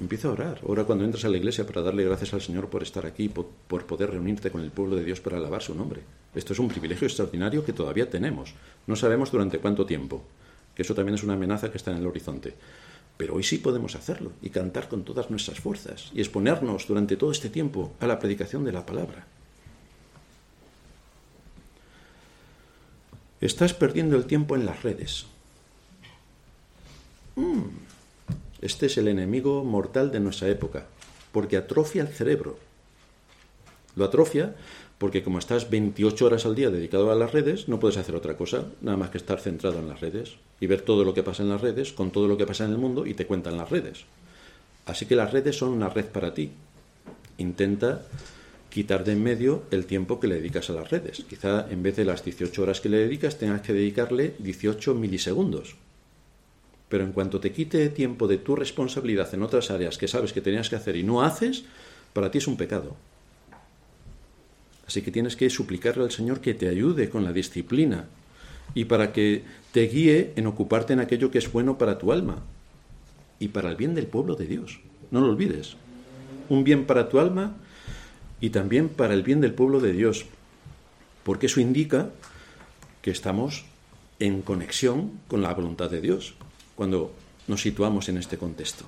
Empieza 0.00 0.28
a 0.28 0.32
orar. 0.32 0.60
Ora 0.64 0.84
cuando 0.84 1.04
entras 1.04 1.26
a 1.26 1.28
la 1.28 1.36
iglesia 1.36 1.66
para 1.66 1.82
darle 1.82 2.04
gracias 2.04 2.32
al 2.32 2.40
Señor 2.40 2.70
por 2.70 2.82
estar 2.82 3.04
aquí, 3.04 3.28
por, 3.28 3.46
por, 3.68 3.84
poder 3.84 4.10
reunirte 4.10 4.50
con 4.50 4.62
el 4.62 4.70
pueblo 4.70 4.96
de 4.96 5.04
Dios 5.04 5.20
para 5.20 5.36
alabar 5.36 5.60
su 5.60 5.74
nombre. 5.74 6.00
Esto 6.34 6.54
es 6.54 6.58
un 6.58 6.68
privilegio 6.68 7.06
extraordinario 7.06 7.62
que 7.62 7.74
todavía 7.74 8.08
tenemos. 8.08 8.54
No 8.86 8.96
sabemos 8.96 9.30
durante 9.30 9.58
cuánto 9.58 9.84
tiempo, 9.84 10.24
que 10.74 10.80
eso 10.80 10.94
también 10.94 11.16
es 11.16 11.22
una 11.22 11.34
amenaza 11.34 11.70
que 11.70 11.76
está 11.76 11.90
en 11.90 11.98
el 11.98 12.06
horizonte. 12.06 12.54
Pero 13.18 13.34
hoy 13.34 13.42
sí 13.42 13.58
podemos 13.58 13.96
hacerlo 13.96 14.32
y 14.40 14.48
cantar 14.48 14.88
con 14.88 15.04
todas 15.04 15.28
nuestras 15.28 15.60
fuerzas 15.60 16.10
y 16.14 16.20
exponernos 16.20 16.86
durante 16.86 17.18
todo 17.18 17.32
este 17.32 17.50
tiempo 17.50 17.92
a 18.00 18.06
la 18.06 18.18
predicación 18.18 18.64
de 18.64 18.72
la 18.72 18.86
palabra. 18.86 19.26
Estás 23.40 23.72
perdiendo 23.72 24.16
el 24.16 24.26
tiempo 24.26 24.54
en 24.54 24.66
las 24.66 24.82
redes. 24.82 25.26
Mm. 27.36 27.62
Este 28.60 28.86
es 28.86 28.98
el 28.98 29.08
enemigo 29.08 29.64
mortal 29.64 30.10
de 30.12 30.20
nuestra 30.20 30.48
época, 30.48 30.86
porque 31.32 31.56
atrofia 31.56 32.02
el 32.02 32.08
cerebro. 32.08 32.58
Lo 33.96 34.04
atrofia 34.04 34.54
porque 35.00 35.22
como 35.22 35.38
estás 35.38 35.70
28 35.70 36.26
horas 36.26 36.44
al 36.44 36.54
día 36.54 36.68
dedicado 36.68 37.10
a 37.10 37.14
las 37.14 37.32
redes, 37.32 37.68
no 37.68 37.80
puedes 37.80 37.96
hacer 37.96 38.14
otra 38.14 38.36
cosa, 38.36 38.66
nada 38.82 38.98
más 38.98 39.08
que 39.08 39.16
estar 39.16 39.40
centrado 39.40 39.78
en 39.78 39.88
las 39.88 40.02
redes 40.02 40.36
y 40.60 40.66
ver 40.66 40.82
todo 40.82 41.04
lo 41.04 41.14
que 41.14 41.22
pasa 41.22 41.42
en 41.42 41.48
las 41.48 41.62
redes, 41.62 41.94
con 41.94 42.10
todo 42.10 42.28
lo 42.28 42.36
que 42.36 42.44
pasa 42.44 42.66
en 42.66 42.72
el 42.72 42.76
mundo 42.76 43.06
y 43.06 43.14
te 43.14 43.26
cuentan 43.26 43.56
las 43.56 43.70
redes. 43.70 44.04
Así 44.84 45.06
que 45.06 45.16
las 45.16 45.32
redes 45.32 45.56
son 45.56 45.70
una 45.70 45.88
red 45.88 46.04
para 46.04 46.34
ti. 46.34 46.50
Intenta 47.38 48.02
quitar 48.70 49.04
de 49.04 49.12
en 49.12 49.22
medio 49.22 49.64
el 49.70 49.84
tiempo 49.84 50.20
que 50.20 50.28
le 50.28 50.36
dedicas 50.36 50.70
a 50.70 50.72
las 50.72 50.90
redes. 50.90 51.24
Quizá 51.28 51.66
en 51.70 51.82
vez 51.82 51.96
de 51.96 52.04
las 52.04 52.24
18 52.24 52.62
horas 52.62 52.80
que 52.80 52.88
le 52.88 52.98
dedicas, 52.98 53.36
tengas 53.36 53.60
que 53.60 53.72
dedicarle 53.72 54.34
18 54.38 54.94
milisegundos. 54.94 55.74
Pero 56.88 57.04
en 57.04 57.12
cuanto 57.12 57.40
te 57.40 57.52
quite 57.52 57.88
tiempo 57.90 58.26
de 58.26 58.38
tu 58.38 58.56
responsabilidad 58.56 59.32
en 59.34 59.42
otras 59.42 59.70
áreas 59.70 59.98
que 59.98 60.08
sabes 60.08 60.32
que 60.32 60.40
tenías 60.40 60.70
que 60.70 60.76
hacer 60.76 60.96
y 60.96 61.02
no 61.02 61.22
haces, 61.22 61.64
para 62.12 62.30
ti 62.30 62.38
es 62.38 62.46
un 62.46 62.56
pecado. 62.56 62.96
Así 64.86 65.02
que 65.02 65.12
tienes 65.12 65.36
que 65.36 65.50
suplicarle 65.50 66.04
al 66.04 66.10
Señor 66.10 66.40
que 66.40 66.54
te 66.54 66.68
ayude 66.68 67.10
con 67.10 67.24
la 67.24 67.32
disciplina 67.32 68.08
y 68.74 68.86
para 68.86 69.12
que 69.12 69.44
te 69.72 69.82
guíe 69.82 70.32
en 70.36 70.46
ocuparte 70.46 70.92
en 70.92 71.00
aquello 71.00 71.30
que 71.30 71.38
es 71.38 71.50
bueno 71.50 71.78
para 71.78 71.98
tu 71.98 72.12
alma 72.12 72.42
y 73.38 73.48
para 73.48 73.70
el 73.70 73.76
bien 73.76 73.94
del 73.94 74.06
pueblo 74.06 74.34
de 74.34 74.46
Dios. 74.46 74.80
No 75.10 75.20
lo 75.20 75.28
olvides. 75.28 75.76
Un 76.48 76.64
bien 76.64 76.86
para 76.86 77.08
tu 77.08 77.18
alma 77.18 77.56
y 78.40 78.50
también 78.50 78.88
para 78.88 79.14
el 79.14 79.22
bien 79.22 79.40
del 79.40 79.54
pueblo 79.54 79.80
de 79.80 79.92
Dios. 79.92 80.26
Porque 81.24 81.46
eso 81.46 81.60
indica 81.60 82.10
que 83.02 83.10
estamos 83.10 83.64
en 84.18 84.42
conexión 84.42 85.20
con 85.28 85.42
la 85.42 85.54
voluntad 85.54 85.90
de 85.90 86.00
Dios 86.00 86.34
cuando 86.74 87.12
nos 87.48 87.62
situamos 87.62 88.08
en 88.08 88.18
este 88.18 88.38
contexto. 88.38 88.84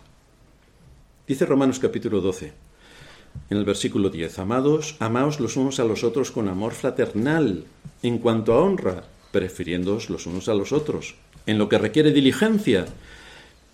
Dice 1.27 1.47
Romanos 1.47 1.79
capítulo 1.79 2.21
12 2.21 2.53
en 3.51 3.59
el 3.59 3.65
versículo 3.65 4.11
10, 4.11 4.39
amados, 4.39 4.97
amaos 4.99 5.41
los 5.41 5.57
unos 5.57 5.81
a 5.81 5.85
los 5.85 6.05
otros 6.05 6.31
con 6.31 6.49
amor 6.49 6.73
fraternal, 6.73 7.65
en 8.03 8.19
cuanto 8.19 8.55
a 8.55 8.61
honra, 8.61 9.05
prefiriéndoos 9.31 10.11
los 10.11 10.27
unos 10.27 10.49
a 10.49 10.55
los 10.55 10.73
otros, 10.73 11.15
en 11.47 11.59
lo 11.59 11.69
que 11.69 11.79
requiere 11.79 12.13
diligencia, 12.13 12.87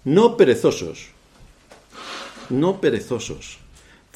no 0.05 0.37
perezosos, 0.37 1.11
no 2.51 2.81
perezosos, 2.81 3.59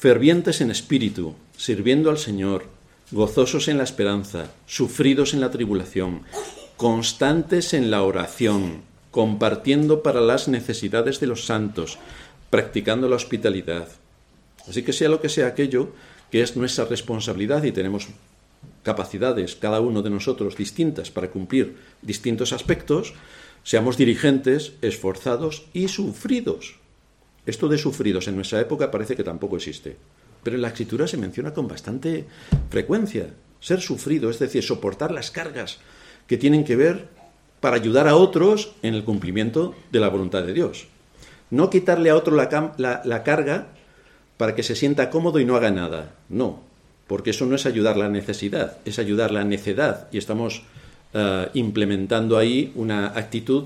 fervientes 0.03 0.59
en 0.59 0.69
espíritu, 0.69 1.33
sirviendo 1.55 2.09
al 2.09 2.17
Señor, 2.17 2.65
gozosos 3.11 3.69
en 3.69 3.77
la 3.77 3.85
esperanza, 3.85 4.51
sufridos 4.65 5.33
en 5.33 5.39
la 5.39 5.49
tribulación, 5.49 6.23
constantes 6.75 7.73
en 7.73 7.89
la 7.89 8.03
oración, 8.03 8.81
compartiendo 9.11 10.03
para 10.03 10.19
las 10.19 10.49
necesidades 10.49 11.21
de 11.21 11.27
los 11.27 11.45
santos, 11.45 11.99
practicando 12.49 13.07
la 13.07 13.15
hospitalidad. 13.15 13.87
Así 14.67 14.83
que 14.83 14.91
sea 14.91 15.07
lo 15.07 15.21
que 15.21 15.29
sea 15.29 15.47
aquello 15.47 15.93
que 16.29 16.41
es 16.41 16.57
nuestra 16.57 16.83
responsabilidad 16.83 17.63
y 17.63 17.71
tenemos 17.71 18.09
capacidades, 18.83 19.55
cada 19.55 19.79
uno 19.79 20.01
de 20.01 20.09
nosotros, 20.09 20.57
distintas 20.57 21.11
para 21.11 21.29
cumplir 21.29 21.77
distintos 22.01 22.51
aspectos, 22.51 23.13
seamos 23.63 23.95
dirigentes, 23.95 24.73
esforzados 24.81 25.63
y 25.71 25.87
sufridos. 25.87 26.82
Esto 27.45 27.67
de 27.67 27.77
sufridos 27.77 28.27
en 28.27 28.35
nuestra 28.35 28.61
época 28.61 28.89
parece 28.89 29.15
que 29.15 29.23
tampoco 29.23 29.57
existe, 29.57 29.97
pero 30.43 30.55
en 30.55 30.61
la 30.61 30.69
escritura 30.69 31.07
se 31.07 31.17
menciona 31.17 31.53
con 31.53 31.67
bastante 31.67 32.25
frecuencia. 32.69 33.33
Ser 33.59 33.81
sufrido, 33.81 34.29
es 34.29 34.39
decir, 34.39 34.63
soportar 34.63 35.11
las 35.11 35.31
cargas 35.31 35.79
que 36.27 36.37
tienen 36.37 36.63
que 36.63 36.75
ver 36.75 37.07
para 37.59 37.77
ayudar 37.77 38.07
a 38.07 38.15
otros 38.15 38.73
en 38.81 38.93
el 38.93 39.03
cumplimiento 39.03 39.73
de 39.91 39.99
la 39.99 40.09
voluntad 40.09 40.43
de 40.43 40.53
Dios. 40.53 40.87
No 41.49 41.69
quitarle 41.69 42.09
a 42.09 42.15
otro 42.15 42.35
la, 42.35 43.23
carga 43.23 43.67
para 44.37 44.55
que 44.55 44.63
se 44.63 44.75
sienta 44.75 45.09
cómodo 45.09 45.39
y 45.39 45.45
no 45.45 45.55
haga 45.55 45.71
nada. 45.71 46.15
No, 46.27 46.61
porque 47.07 47.29
eso 47.29 47.45
no 47.45 47.55
es 47.55 47.65
ayudar 47.65 47.95
la 47.95 48.09
necesidad, 48.09 48.77
es 48.85 48.99
ayudar 48.99 49.31
la 49.31 49.43
necedad. 49.43 50.07
Y 50.11 50.17
estamos 50.17 50.63
eh, 51.13 51.49
implementando 51.53 52.37
ahí 52.37 52.71
una 52.75 53.07
actitud 53.07 53.65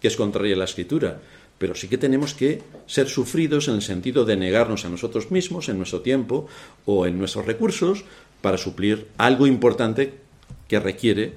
que 0.00 0.08
es 0.08 0.16
contraria 0.16 0.54
a 0.54 0.58
la 0.58 0.64
escritura. 0.64 1.18
Pero 1.58 1.74
sí 1.74 1.88
que 1.88 1.98
tenemos 1.98 2.34
que 2.34 2.62
ser 2.86 3.08
sufridos 3.08 3.68
en 3.68 3.74
el 3.74 3.82
sentido 3.82 4.24
de 4.24 4.36
negarnos 4.36 4.84
a 4.84 4.90
nosotros 4.90 5.30
mismos, 5.30 5.68
en 5.68 5.78
nuestro 5.78 6.02
tiempo 6.02 6.46
o 6.84 7.06
en 7.06 7.18
nuestros 7.18 7.46
recursos, 7.46 8.04
para 8.42 8.58
suplir 8.58 9.08
algo 9.16 9.46
importante 9.46 10.14
que 10.68 10.80
requiere 10.80 11.32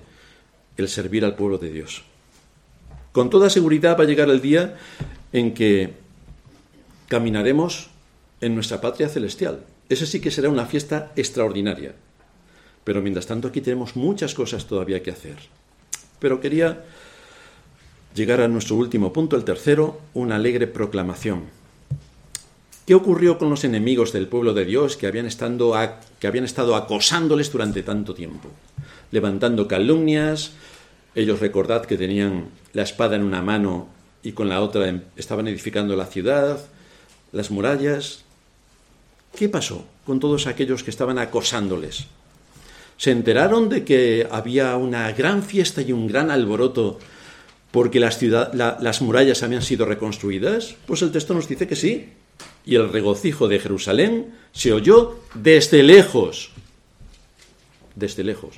el 0.77 0.89
servir 0.89 1.23
al 1.23 1.35
pueblo 1.35 1.57
de 1.57 1.71
Dios. 1.71 2.03
Con 3.11 3.29
toda 3.29 3.49
seguridad 3.49 3.97
va 3.97 4.03
a 4.03 4.07
llegar 4.07 4.29
el 4.29 4.41
día 4.41 4.77
en 5.33 5.53
que 5.53 5.93
caminaremos 7.07 7.89
en 8.41 8.55
nuestra 8.55 8.81
patria 8.81 9.09
celestial. 9.09 9.65
Ese 9.89 10.05
sí 10.05 10.21
que 10.21 10.31
será 10.31 10.49
una 10.49 10.65
fiesta 10.65 11.11
extraordinaria. 11.15 11.95
Pero 12.83 13.01
mientras 13.01 13.27
tanto 13.27 13.47
aquí 13.47 13.61
tenemos 13.61 13.95
muchas 13.95 14.33
cosas 14.33 14.67
todavía 14.67 15.01
que 15.01 15.11
hacer. 15.11 15.37
Pero 16.19 16.39
quería 16.39 16.85
llegar 18.15 18.41
a 18.41 18.47
nuestro 18.47 18.75
último 18.75 19.13
punto, 19.13 19.35
el 19.35 19.43
tercero, 19.43 19.99
una 20.13 20.35
alegre 20.35 20.67
proclamación. 20.67 21.43
¿Qué 22.85 22.95
ocurrió 22.95 23.37
con 23.37 23.49
los 23.49 23.63
enemigos 23.63 24.13
del 24.13 24.27
pueblo 24.27 24.53
de 24.53 24.65
Dios 24.65 24.97
que 24.97 25.05
habían, 25.05 25.29
que 26.19 26.27
habían 26.27 26.45
estado 26.45 26.75
acosándoles 26.75 27.51
durante 27.51 27.83
tanto 27.83 28.15
tiempo? 28.15 28.49
Levantando 29.11 29.67
calumnias, 29.67 30.53
ellos 31.13 31.39
recordad 31.39 31.85
que 31.85 31.97
tenían 31.97 32.49
la 32.73 32.81
espada 32.81 33.15
en 33.15 33.23
una 33.23 33.41
mano 33.41 33.87
y 34.23 34.31
con 34.31 34.49
la 34.49 34.61
otra 34.61 34.87
em, 34.87 35.01
estaban 35.15 35.47
edificando 35.47 35.95
la 35.95 36.05
ciudad, 36.05 36.59
las 37.31 37.51
murallas. 37.51 38.23
¿Qué 39.35 39.49
pasó 39.49 39.85
con 40.05 40.19
todos 40.19 40.47
aquellos 40.47 40.83
que 40.83 40.89
estaban 40.89 41.19
acosándoles? 41.19 42.07
¿Se 42.97 43.11
enteraron 43.11 43.69
de 43.69 43.85
que 43.85 44.27
había 44.29 44.75
una 44.75 45.11
gran 45.11 45.43
fiesta 45.43 45.81
y 45.81 45.91
un 45.91 46.07
gran 46.07 46.31
alboroto 46.31 46.99
porque 47.71 47.99
las, 47.99 48.21
las 48.21 49.01
murallas 49.01 49.43
habían 49.43 49.61
sido 49.61 49.85
reconstruidas? 49.85 50.75
Pues 50.85 51.01
el 51.01 51.11
texto 51.11 51.33
nos 51.33 51.47
dice 51.47 51.67
que 51.67 51.75
sí. 51.75 52.09
Y 52.65 52.75
el 52.75 52.89
regocijo 52.89 53.47
de 53.47 53.59
Jerusalén 53.59 54.33
se 54.51 54.73
oyó 54.73 55.19
desde 55.33 55.83
lejos. 55.83 56.51
Desde 57.95 58.23
lejos. 58.23 58.55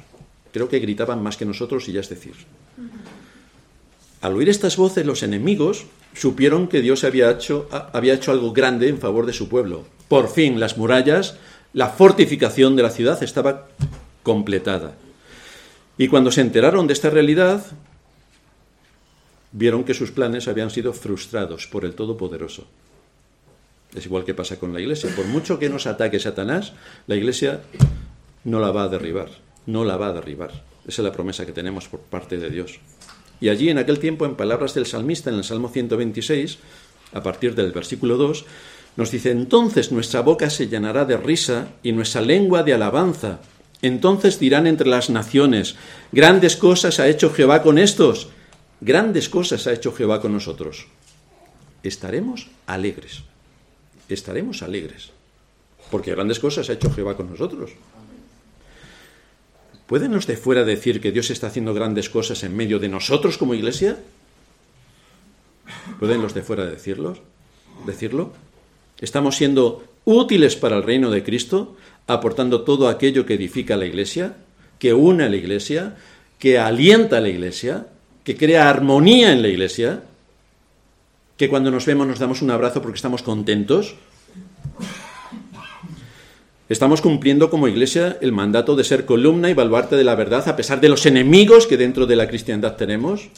Creo 0.52 0.70
que 0.70 0.80
gritaban 0.80 1.24
más 1.24 1.38
que 1.38 1.46
nosotros 1.46 1.88
y 1.88 1.94
ya 1.94 2.02
es 2.02 2.10
decir. 2.10 2.34
Al 4.22 4.36
oír 4.36 4.50
estas 4.50 4.78
voces, 4.78 5.06
los 5.06 5.24
enemigos 5.24 5.86
supieron 6.14 6.68
que 6.68 6.82
Dios 6.82 7.04
había 7.04 7.32
hecho, 7.32 7.68
había 7.94 8.14
hecho 8.14 8.32
algo 8.32 8.54
grande 8.54 8.88
en 8.88 9.00
favor 9.00 9.26
de 9.26 9.34
su 9.34 9.50
pueblo. 9.50 9.86
Por 10.08 10.30
fin, 10.30 10.60
las 10.60 10.78
murallas, 10.78 11.38
la 11.74 11.90
fortificación 11.90 12.76
de 12.76 12.84
la 12.84 12.92
ciudad 12.92 13.22
estaba 13.24 13.68
completada. 14.24 14.94
Y 15.98 16.08
cuando 16.08 16.32
se 16.32 16.42
enteraron 16.42 16.86
de 16.88 16.94
esta 16.94 17.10
realidad, 17.10 17.66
vieron 19.52 19.84
que 19.84 19.94
sus 19.94 20.12
planes 20.12 20.48
habían 20.48 20.70
sido 20.70 20.94
frustrados 20.94 21.68
por 21.68 21.86
el 21.86 21.96
Todopoderoso. 21.96 22.68
Es 23.96 24.06
igual 24.06 24.24
que 24.24 24.34
pasa 24.34 24.58
con 24.58 24.74
la 24.74 24.80
iglesia. 24.80 25.10
Por 25.16 25.26
mucho 25.26 25.60
que 25.60 25.70
nos 25.70 25.88
ataque 25.88 26.20
Satanás, 26.20 26.74
la 27.08 27.16
iglesia 27.16 27.62
no 28.46 28.60
la 28.60 28.72
va 28.72 28.84
a 28.84 28.88
derribar 28.88 29.30
no 29.66 29.86
la 29.86 29.98
va 29.98 30.08
a 30.08 30.14
derribar. 30.14 30.52
Esa 30.88 31.02
es 31.02 31.06
la 31.06 31.12
promesa 31.12 31.46
que 31.46 31.52
tenemos 31.52 31.88
por 31.88 32.00
parte 32.00 32.38
de 32.38 32.50
Dios. 32.50 32.80
Y 33.40 33.50
allí, 33.50 33.70
en 33.70 33.78
aquel 33.78 34.00
tiempo, 34.00 34.26
en 34.26 34.36
palabras 34.36 34.74
del 34.74 34.86
salmista, 34.86 35.30
en 35.30 35.38
el 35.38 35.44
Salmo 35.44 35.70
126, 35.70 36.58
a 37.14 37.24
partir 37.24 37.56
del 37.56 37.72
versículo 37.72 38.18
2, 38.18 38.46
nos 38.98 39.12
dice, 39.12 39.32
entonces 39.32 39.92
nuestra 39.92 40.22
boca 40.22 40.50
se 40.50 40.68
llenará 40.68 41.06
de 41.06 41.18
risa 41.18 41.70
y 41.82 41.92
nuestra 41.92 42.22
lengua 42.22 42.64
de 42.64 42.74
alabanza. 42.74 43.40
Entonces 43.82 44.40
dirán 44.40 44.68
entre 44.68 44.88
las 44.88 45.10
naciones, 45.10 45.76
grandes 46.12 46.56
cosas 46.56 47.00
ha 47.00 47.08
hecho 47.08 47.32
Jehová 47.32 47.64
con 47.64 47.78
estos, 47.78 48.30
grandes 48.82 49.30
cosas 49.30 49.68
ha 49.68 49.74
hecho 49.74 49.94
Jehová 49.94 50.20
con 50.20 50.34
nosotros. 50.34 50.88
Estaremos 51.84 52.48
alegres, 52.68 53.24
estaremos 54.10 54.62
alegres, 54.62 55.12
porque 55.90 56.12
grandes 56.12 56.40
cosas 56.40 56.70
ha 56.70 56.74
hecho 56.74 56.92
Jehová 56.92 57.16
con 57.16 57.30
nosotros. 57.30 57.72
¿Pueden 59.88 60.14
los 60.14 60.26
de 60.26 60.38
fuera 60.38 60.64
decir 60.64 61.02
que 61.02 61.12
Dios 61.12 61.30
está 61.30 61.48
haciendo 61.48 61.74
grandes 61.74 62.10
cosas 62.10 62.44
en 62.44 62.56
medio 62.56 62.80
de 62.80 62.88
nosotros 62.88 63.38
como 63.38 63.54
iglesia? 63.54 63.98
¿Pueden 66.00 66.22
los 66.22 66.34
de 66.34 66.44
fuera 66.44 66.66
decirlo? 66.66 67.18
¿Decirlo? 67.86 68.32
¿Estamos 69.00 69.36
siendo 69.36 69.84
útiles 70.06 70.56
para 70.56 70.78
el 70.78 70.84
reino 70.84 71.12
de 71.12 71.24
Cristo, 71.24 71.76
aportando 72.08 72.62
todo 72.62 72.88
aquello 72.88 73.26
que 73.26 73.34
edifica 73.34 73.76
la 73.76 73.86
iglesia, 73.86 74.38
que 74.80 74.94
une 74.94 75.26
a 75.26 75.30
la 75.30 75.36
iglesia, 75.36 75.98
que 76.40 76.58
alienta 76.58 77.18
a 77.18 77.22
la 77.22 77.30
iglesia, 77.30 77.88
que 78.24 78.38
crea 78.38 78.70
armonía 78.70 79.32
en 79.32 79.42
la 79.42 79.48
iglesia, 79.48 80.04
que 81.38 81.50
cuando 81.50 81.72
nos 81.72 81.86
vemos 81.86 82.08
nos 82.08 82.20
damos 82.20 82.42
un 82.42 82.52
abrazo 82.52 82.82
porque 82.82 82.98
estamos 82.98 83.24
contentos? 83.24 83.96
Estamos 86.70 87.02
cumpliendo 87.02 87.50
como 87.50 87.68
iglesia 87.68 88.18
el 88.22 88.32
mandato 88.32 88.76
de 88.76 88.86
ser 88.86 89.06
columna 89.06 89.50
y 89.50 89.54
baluarte 89.54 89.98
de 89.98 90.06
la 90.06 90.16
verdad 90.16 90.48
a 90.48 90.56
pesar 90.56 90.80
de 90.80 90.88
los 90.88 91.06
enemigos 91.06 91.68
que 91.68 91.76
dentro 91.76 92.06
de 92.06 92.16
la 92.16 92.28
cristiandad 92.28 92.78
tenemos, 92.78 93.30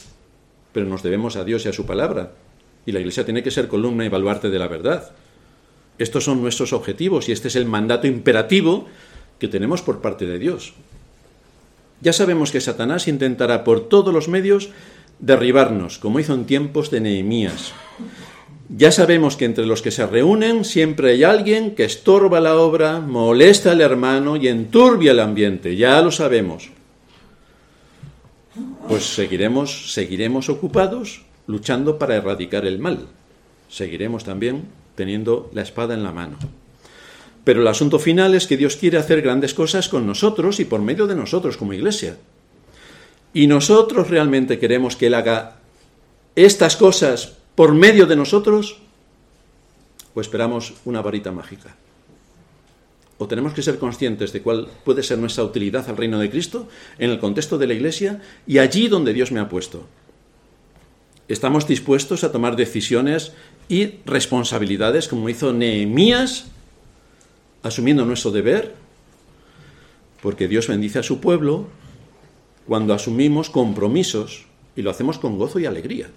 pero 0.72 0.86
nos 0.86 1.02
debemos 1.02 1.34
a 1.34 1.44
Dios 1.44 1.64
y 1.64 1.68
a 1.68 1.72
su 1.72 1.84
palabra. 1.84 2.32
Y 2.86 2.92
la 2.92 3.00
iglesia 3.00 3.24
tiene 3.24 3.42
que 3.42 3.50
ser 3.50 3.66
columna 3.66 4.04
y 4.04 4.08
baluarte 4.08 4.50
de 4.50 4.58
la 4.58 4.68
verdad. 4.68 5.10
Estos 5.98 6.24
son 6.24 6.42
nuestros 6.42 6.72
objetivos 6.72 7.28
y 7.28 7.32
este 7.32 7.48
es 7.48 7.56
el 7.56 7.66
mandato 7.66 8.06
imperativo 8.06 8.86
que 9.38 9.48
tenemos 9.48 9.82
por 9.82 10.00
parte 10.00 10.26
de 10.26 10.38
Dios. 10.38 10.74
Ya 12.04 12.12
sabemos 12.12 12.52
que 12.52 12.60
Satanás 12.60 13.08
intentará 13.08 13.64
por 13.64 13.88
todos 13.88 14.12
los 14.12 14.28
medios 14.28 14.68
derribarnos, 15.20 15.98
como 15.98 16.20
hizo 16.20 16.34
en 16.34 16.44
tiempos 16.44 16.90
de 16.90 17.00
Nehemías. 17.00 17.72
Ya 18.68 18.92
sabemos 18.92 19.38
que 19.38 19.46
entre 19.46 19.64
los 19.64 19.80
que 19.80 19.90
se 19.90 20.06
reúnen 20.06 20.66
siempre 20.66 21.12
hay 21.12 21.24
alguien 21.24 21.74
que 21.74 21.84
estorba 21.84 22.40
la 22.40 22.56
obra, 22.56 23.00
molesta 23.00 23.72
al 23.72 23.80
hermano 23.80 24.36
y 24.36 24.48
enturbia 24.48 25.12
el 25.12 25.20
ambiente, 25.20 25.76
ya 25.76 26.02
lo 26.02 26.10
sabemos. 26.10 26.68
Pues 28.86 29.14
seguiremos, 29.14 29.94
seguiremos 29.94 30.50
ocupados 30.50 31.22
luchando 31.46 31.98
para 31.98 32.16
erradicar 32.16 32.66
el 32.66 32.78
mal. 32.78 33.06
Seguiremos 33.70 34.24
también 34.24 34.64
teniendo 34.94 35.50
la 35.54 35.62
espada 35.62 35.94
en 35.94 36.02
la 36.02 36.12
mano. 36.12 36.36
Pero 37.44 37.60
el 37.60 37.68
asunto 37.68 37.98
final 37.98 38.34
es 38.34 38.46
que 38.46 38.56
Dios 38.56 38.76
quiere 38.76 38.98
hacer 38.98 39.20
grandes 39.20 39.54
cosas 39.54 39.88
con 39.88 40.06
nosotros 40.06 40.60
y 40.60 40.64
por 40.64 40.80
medio 40.80 41.06
de 41.06 41.14
nosotros 41.14 41.56
como 41.56 41.74
iglesia. 41.74 42.16
Y 43.34 43.46
nosotros 43.46 44.08
realmente 44.08 44.58
queremos 44.58 44.96
que 44.96 45.08
Él 45.08 45.14
haga 45.14 45.56
estas 46.34 46.76
cosas 46.76 47.34
por 47.54 47.74
medio 47.74 48.06
de 48.06 48.16
nosotros 48.16 48.78
o 50.14 50.20
esperamos 50.20 50.74
una 50.84 51.02
varita 51.02 51.32
mágica. 51.32 51.76
O 53.18 53.28
tenemos 53.28 53.52
que 53.52 53.62
ser 53.62 53.78
conscientes 53.78 54.32
de 54.32 54.42
cuál 54.42 54.68
puede 54.84 55.02
ser 55.02 55.18
nuestra 55.18 55.44
utilidad 55.44 55.88
al 55.88 55.96
reino 55.96 56.18
de 56.18 56.30
Cristo 56.30 56.68
en 56.98 57.10
el 57.10 57.18
contexto 57.18 57.58
de 57.58 57.66
la 57.66 57.74
Iglesia 57.74 58.20
y 58.46 58.58
allí 58.58 58.88
donde 58.88 59.12
Dios 59.12 59.30
me 59.30 59.40
ha 59.40 59.48
puesto. 59.48 59.86
Estamos 61.28 61.66
dispuestos 61.66 62.22
a 62.24 62.32
tomar 62.32 62.56
decisiones 62.56 63.32
y 63.68 64.00
responsabilidades 64.04 65.08
como 65.08 65.28
hizo 65.28 65.52
Nehemías, 65.52 66.50
asumiendo 67.64 68.04
nuestro 68.04 68.30
deber, 68.30 68.74
porque 70.22 70.46
Dios 70.46 70.68
bendice 70.68 71.00
a 71.00 71.02
su 71.02 71.20
pueblo 71.20 71.66
cuando 72.66 72.94
asumimos 72.94 73.50
compromisos 73.50 74.44
y 74.76 74.82
lo 74.82 74.90
hacemos 74.90 75.18
con 75.18 75.38
gozo 75.38 75.58
y 75.58 75.66
alegría. 75.66 76.08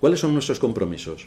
¿Cuáles 0.00 0.20
son 0.20 0.32
nuestros 0.32 0.58
compromisos? 0.58 1.26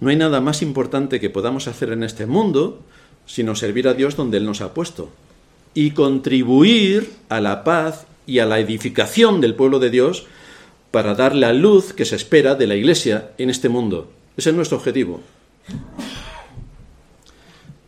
No 0.00 0.10
hay 0.10 0.16
nada 0.16 0.40
más 0.40 0.62
importante 0.62 1.20
que 1.20 1.30
podamos 1.30 1.68
hacer 1.68 1.92
en 1.92 2.02
este 2.02 2.26
mundo 2.26 2.80
sino 3.26 3.54
servir 3.54 3.86
a 3.86 3.94
Dios 3.94 4.16
donde 4.16 4.38
Él 4.38 4.44
nos 4.44 4.60
ha 4.60 4.74
puesto 4.74 5.10
y 5.74 5.92
contribuir 5.92 7.12
a 7.28 7.40
la 7.40 7.64
paz 7.64 8.06
y 8.26 8.40
a 8.40 8.46
la 8.46 8.58
edificación 8.58 9.40
del 9.40 9.54
pueblo 9.54 9.78
de 9.78 9.90
Dios 9.90 10.26
para 10.90 11.14
dar 11.14 11.34
la 11.34 11.52
luz 11.52 11.92
que 11.92 12.04
se 12.04 12.16
espera 12.16 12.54
de 12.54 12.66
la 12.66 12.74
Iglesia 12.74 13.30
en 13.38 13.48
este 13.48 13.68
mundo. 13.68 14.10
Ese 14.36 14.50
es 14.50 14.56
nuestro 14.56 14.78
objetivo. 14.78 15.20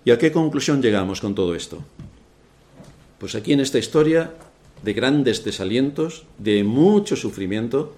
¿Y 0.05 0.11
a 0.11 0.19
qué 0.19 0.33
conclusión 0.33 0.83
llegamos 0.83 1.21
con 1.21 1.35
todo 1.35 1.55
esto? 1.55 1.83
Pues 3.19 3.35
aquí 3.35 3.53
en 3.53 3.61
esta 3.61 3.79
historia 3.79 4.35
de 4.83 4.93
grandes 4.93 5.45
desalientos, 5.45 6.25
de 6.37 6.63
mucho 6.63 7.17
sufrimiento 7.17 7.97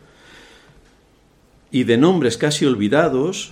y 1.73 1.83
de 1.83 1.97
nombres 1.97 2.37
casi 2.37 2.65
olvidados, 2.65 3.51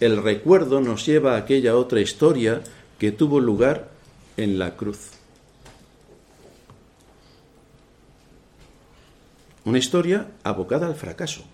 el 0.00 0.20
recuerdo 0.20 0.80
nos 0.80 1.06
lleva 1.06 1.34
a 1.34 1.38
aquella 1.38 1.76
otra 1.76 2.00
historia 2.00 2.60
que 2.98 3.12
tuvo 3.12 3.38
lugar 3.38 3.88
en 4.36 4.58
la 4.58 4.76
cruz. 4.76 5.10
Una 9.64 9.78
historia 9.78 10.26
abocada 10.42 10.88
al 10.88 10.96
fracaso. 10.96 11.44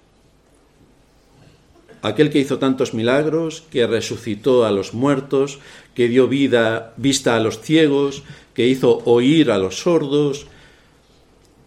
Aquel 2.02 2.30
que 2.30 2.38
hizo 2.38 2.58
tantos 2.58 2.94
milagros, 2.94 3.64
que 3.70 3.86
resucitó 3.86 4.64
a 4.64 4.70
los 4.70 4.94
muertos, 4.94 5.58
que 5.94 6.08
dio 6.08 6.28
vida, 6.28 6.94
vista 6.96 7.36
a 7.36 7.40
los 7.40 7.60
ciegos, 7.60 8.22
que 8.54 8.68
hizo 8.68 9.02
oír 9.04 9.50
a 9.50 9.58
los 9.58 9.80
sordos, 9.80 10.46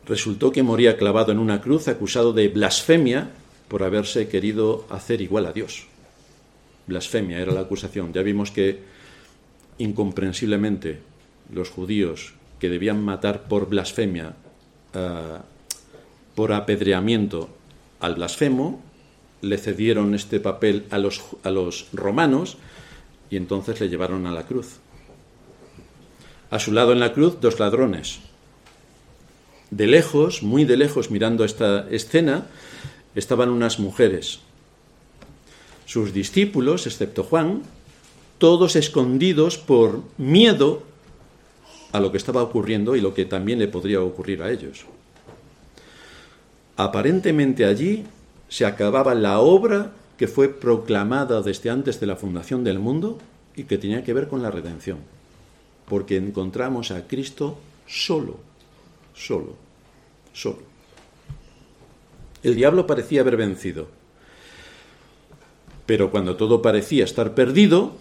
resultó 0.07 0.51
que 0.51 0.63
moría 0.63 0.97
clavado 0.97 1.31
en 1.31 1.39
una 1.39 1.61
cruz 1.61 1.87
acusado 1.87 2.33
de 2.33 2.47
blasfemia 2.47 3.29
por 3.67 3.83
haberse 3.83 4.27
querido 4.27 4.85
hacer 4.89 5.21
igual 5.21 5.45
a 5.45 5.53
Dios. 5.53 5.87
Blasfemia 6.87 7.39
era 7.39 7.53
la 7.53 7.61
acusación. 7.61 8.11
Ya 8.13 8.21
vimos 8.21 8.51
que 8.51 8.79
incomprensiblemente 9.77 10.99
los 11.53 11.69
judíos 11.69 12.33
que 12.59 12.69
debían 12.69 13.03
matar 13.03 13.43
por 13.43 13.69
blasfemia, 13.69 14.35
uh, 14.93 15.39
por 16.35 16.53
apedreamiento 16.53 17.49
al 17.99 18.15
blasfemo, 18.15 18.81
le 19.41 19.57
cedieron 19.57 20.13
este 20.15 20.39
papel 20.39 20.85
a 20.89 20.97
los, 20.97 21.21
a 21.43 21.49
los 21.49 21.87
romanos 21.93 22.57
y 23.29 23.37
entonces 23.37 23.79
le 23.79 23.89
llevaron 23.89 24.27
a 24.27 24.31
la 24.31 24.45
cruz. 24.45 24.77
A 26.49 26.59
su 26.59 26.71
lado 26.71 26.91
en 26.91 26.99
la 26.99 27.13
cruz 27.13 27.39
dos 27.39 27.59
ladrones. 27.59 28.19
De 29.71 29.87
lejos, 29.87 30.43
muy 30.43 30.65
de 30.65 30.75
lejos, 30.77 31.11
mirando 31.11 31.45
esta 31.45 31.87
escena, 31.89 32.47
estaban 33.15 33.49
unas 33.49 33.79
mujeres. 33.79 34.39
Sus 35.85 36.13
discípulos, 36.13 36.87
excepto 36.87 37.23
Juan, 37.23 37.63
todos 38.37 38.75
escondidos 38.75 39.57
por 39.57 40.03
miedo 40.17 40.83
a 41.91 41.99
lo 41.99 42.11
que 42.11 42.17
estaba 42.17 42.43
ocurriendo 42.43 42.95
y 42.95 43.01
lo 43.01 43.13
que 43.13 43.25
también 43.25 43.59
le 43.59 43.67
podría 43.67 44.01
ocurrir 44.01 44.41
a 44.41 44.51
ellos. 44.51 44.85
Aparentemente 46.75 47.65
allí 47.65 48.05
se 48.51 48.65
acababa 48.65 49.15
la 49.15 49.39
obra 49.39 49.93
que 50.17 50.27
fue 50.27 50.49
proclamada 50.49 51.41
desde 51.41 51.69
antes 51.69 52.01
de 52.01 52.05
la 52.05 52.17
fundación 52.17 52.65
del 52.65 52.79
mundo 52.79 53.17
y 53.55 53.63
que 53.63 53.77
tenía 53.77 54.03
que 54.03 54.13
ver 54.13 54.27
con 54.27 54.43
la 54.43 54.51
redención, 54.51 54.97
porque 55.87 56.17
encontramos 56.17 56.91
a 56.91 57.07
Cristo 57.07 57.57
solo, 57.87 58.39
solo, 59.15 59.55
solo. 60.33 60.59
El 62.43 62.55
diablo 62.55 62.85
parecía 62.85 63.21
haber 63.21 63.37
vencido, 63.37 63.87
pero 65.85 66.11
cuando 66.11 66.35
todo 66.35 66.61
parecía 66.61 67.05
estar 67.05 67.33
perdido, 67.33 67.95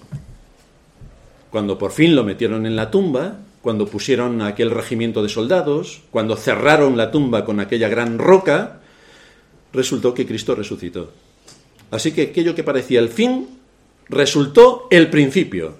cuando 1.52 1.78
por 1.78 1.92
fin 1.92 2.16
lo 2.16 2.24
metieron 2.24 2.66
en 2.66 2.74
la 2.74 2.90
tumba, 2.90 3.38
cuando 3.62 3.86
pusieron 3.86 4.42
aquel 4.42 4.72
regimiento 4.72 5.22
de 5.22 5.28
soldados, 5.28 6.02
cuando 6.10 6.34
cerraron 6.34 6.96
la 6.96 7.12
tumba 7.12 7.44
con 7.44 7.60
aquella 7.60 7.88
gran 7.88 8.18
roca, 8.18 8.79
resultó 9.72 10.14
que 10.14 10.26
Cristo 10.26 10.54
resucitó. 10.54 11.12
Así 11.90 12.12
que 12.12 12.22
aquello 12.22 12.54
que 12.54 12.64
parecía 12.64 13.00
el 13.00 13.08
fin 13.08 13.48
resultó 14.08 14.86
el 14.90 15.10
principio, 15.10 15.74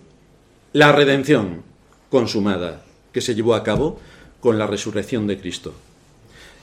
la 0.72 0.92
redención 0.92 1.62
consumada 2.10 2.84
que 3.12 3.20
se 3.20 3.34
llevó 3.34 3.54
a 3.54 3.64
cabo 3.64 3.98
con 4.40 4.58
la 4.58 4.66
resurrección 4.66 5.26
de 5.26 5.38
Cristo. 5.38 5.74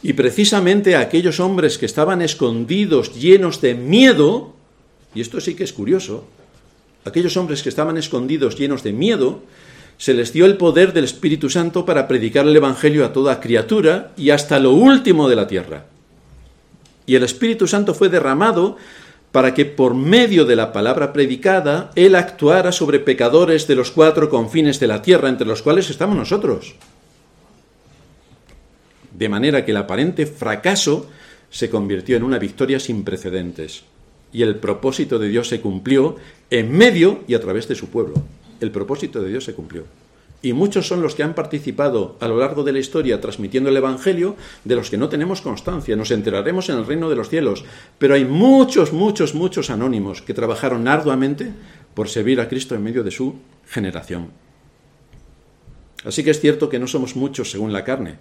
Y 0.03 0.13
precisamente 0.13 0.95
aquellos 0.95 1.39
hombres 1.39 1.77
que 1.77 1.85
estaban 1.85 2.21
escondidos, 2.21 3.15
llenos 3.15 3.61
de 3.61 3.73
miedo, 3.73 4.53
y 5.15 5.21
esto 5.21 5.41
sí 5.41 5.55
que 5.55 5.63
es 5.63 5.73
curioso, 5.73 6.25
aquellos 7.03 7.35
hombres 7.37 7.63
que 7.63 7.69
estaban 7.69 7.97
escondidos, 7.97 8.57
llenos 8.57 8.83
de 8.83 8.93
miedo, 8.93 9.43
se 9.97 10.13
les 10.13 10.31
dio 10.31 10.45
el 10.45 10.57
poder 10.57 10.93
del 10.93 11.05
Espíritu 11.05 11.49
Santo 11.49 11.85
para 11.85 12.07
predicar 12.07 12.45
el 12.47 12.55
Evangelio 12.55 13.03
a 13.03 13.13
toda 13.13 13.39
criatura 13.39 14.13
y 14.15 14.29
hasta 14.29 14.59
lo 14.59 14.73
último 14.73 15.27
de 15.27 15.35
la 15.35 15.47
tierra. 15.47 15.85
Y 17.07 17.15
el 17.15 17.23
Espíritu 17.23 17.65
Santo 17.67 17.95
fue 17.95 18.09
derramado 18.09 18.77
para 19.31 19.53
que 19.53 19.65
por 19.65 19.95
medio 19.95 20.45
de 20.45 20.55
la 20.55 20.71
palabra 20.71 21.13
predicada 21.13 21.91
Él 21.95 22.15
actuara 22.15 22.71
sobre 22.71 22.99
pecadores 22.99 23.65
de 23.65 23.75
los 23.75 23.91
cuatro 23.91 24.29
confines 24.29 24.79
de 24.79 24.87
la 24.87 25.01
tierra, 25.01 25.29
entre 25.29 25.47
los 25.47 25.61
cuales 25.61 25.89
estamos 25.89 26.15
nosotros. 26.17 26.75
De 29.11 29.29
manera 29.29 29.65
que 29.65 29.71
el 29.71 29.77
aparente 29.77 30.25
fracaso 30.25 31.09
se 31.49 31.69
convirtió 31.69 32.17
en 32.17 32.23
una 32.23 32.39
victoria 32.39 32.79
sin 32.79 33.03
precedentes. 33.03 33.83
Y 34.33 34.41
el 34.41 34.57
propósito 34.57 35.17
de 35.17 35.29
Dios 35.29 35.47
se 35.47 35.61
cumplió 35.61 36.17
en 36.49 36.71
medio 36.71 37.23
y 37.27 37.33
a 37.33 37.39
través 37.39 37.67
de 37.67 37.75
su 37.75 37.87
pueblo. 37.87 38.15
El 38.59 38.71
propósito 38.71 39.21
de 39.21 39.29
Dios 39.29 39.45
se 39.45 39.53
cumplió. 39.53 39.85
Y 40.41 40.53
muchos 40.53 40.87
son 40.87 41.01
los 41.01 41.15
que 41.15 41.23
han 41.23 41.33
participado 41.33 42.15
a 42.19 42.27
lo 42.27 42.37
largo 42.37 42.63
de 42.63 42.71
la 42.71 42.79
historia 42.79 43.19
transmitiendo 43.19 43.69
el 43.69 43.77
Evangelio, 43.77 44.35
de 44.63 44.75
los 44.75 44.89
que 44.89 44.97
no 44.97 45.09
tenemos 45.09 45.41
constancia. 45.41 45.95
Nos 45.95 46.11
enteraremos 46.11 46.69
en 46.69 46.77
el 46.77 46.85
reino 46.85 47.09
de 47.09 47.15
los 47.15 47.29
cielos. 47.29 47.65
Pero 47.97 48.13
hay 48.13 48.25
muchos, 48.25 48.93
muchos, 48.93 49.33
muchos 49.33 49.69
anónimos 49.69 50.21
que 50.21 50.35
trabajaron 50.35 50.87
arduamente 50.87 51.51
por 51.93 52.07
servir 52.07 52.39
a 52.39 52.47
Cristo 52.47 52.75
en 52.75 52.83
medio 52.83 53.03
de 53.03 53.09
su 53.09 53.35
generación. 53.67 54.29
Así 56.05 56.23
que 56.23 56.31
es 56.31 56.39
cierto 56.39 56.69
que 56.69 56.79
no 56.79 56.87
somos 56.87 57.15
muchos 57.15 57.49
según 57.49 57.73
la 57.73 57.83
carne, 57.83 58.15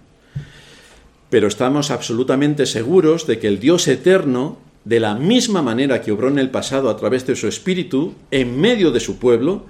pero 1.29 1.47
estamos 1.47 1.91
absolutamente 1.91 2.65
seguros 2.65 3.27
de 3.27 3.39
que 3.39 3.47
el 3.47 3.59
Dios 3.59 3.87
eterno, 3.87 4.57
de 4.83 4.99
la 4.99 5.15
misma 5.15 5.61
manera 5.61 6.01
que 6.01 6.11
obró 6.11 6.29
en 6.29 6.39
el 6.39 6.49
pasado 6.49 6.89
a 6.89 6.97
través 6.97 7.27
de 7.27 7.35
su 7.35 7.47
Espíritu, 7.47 8.15
en 8.31 8.59
medio 8.59 8.91
de 8.91 8.99
su 8.99 9.19
pueblo, 9.19 9.65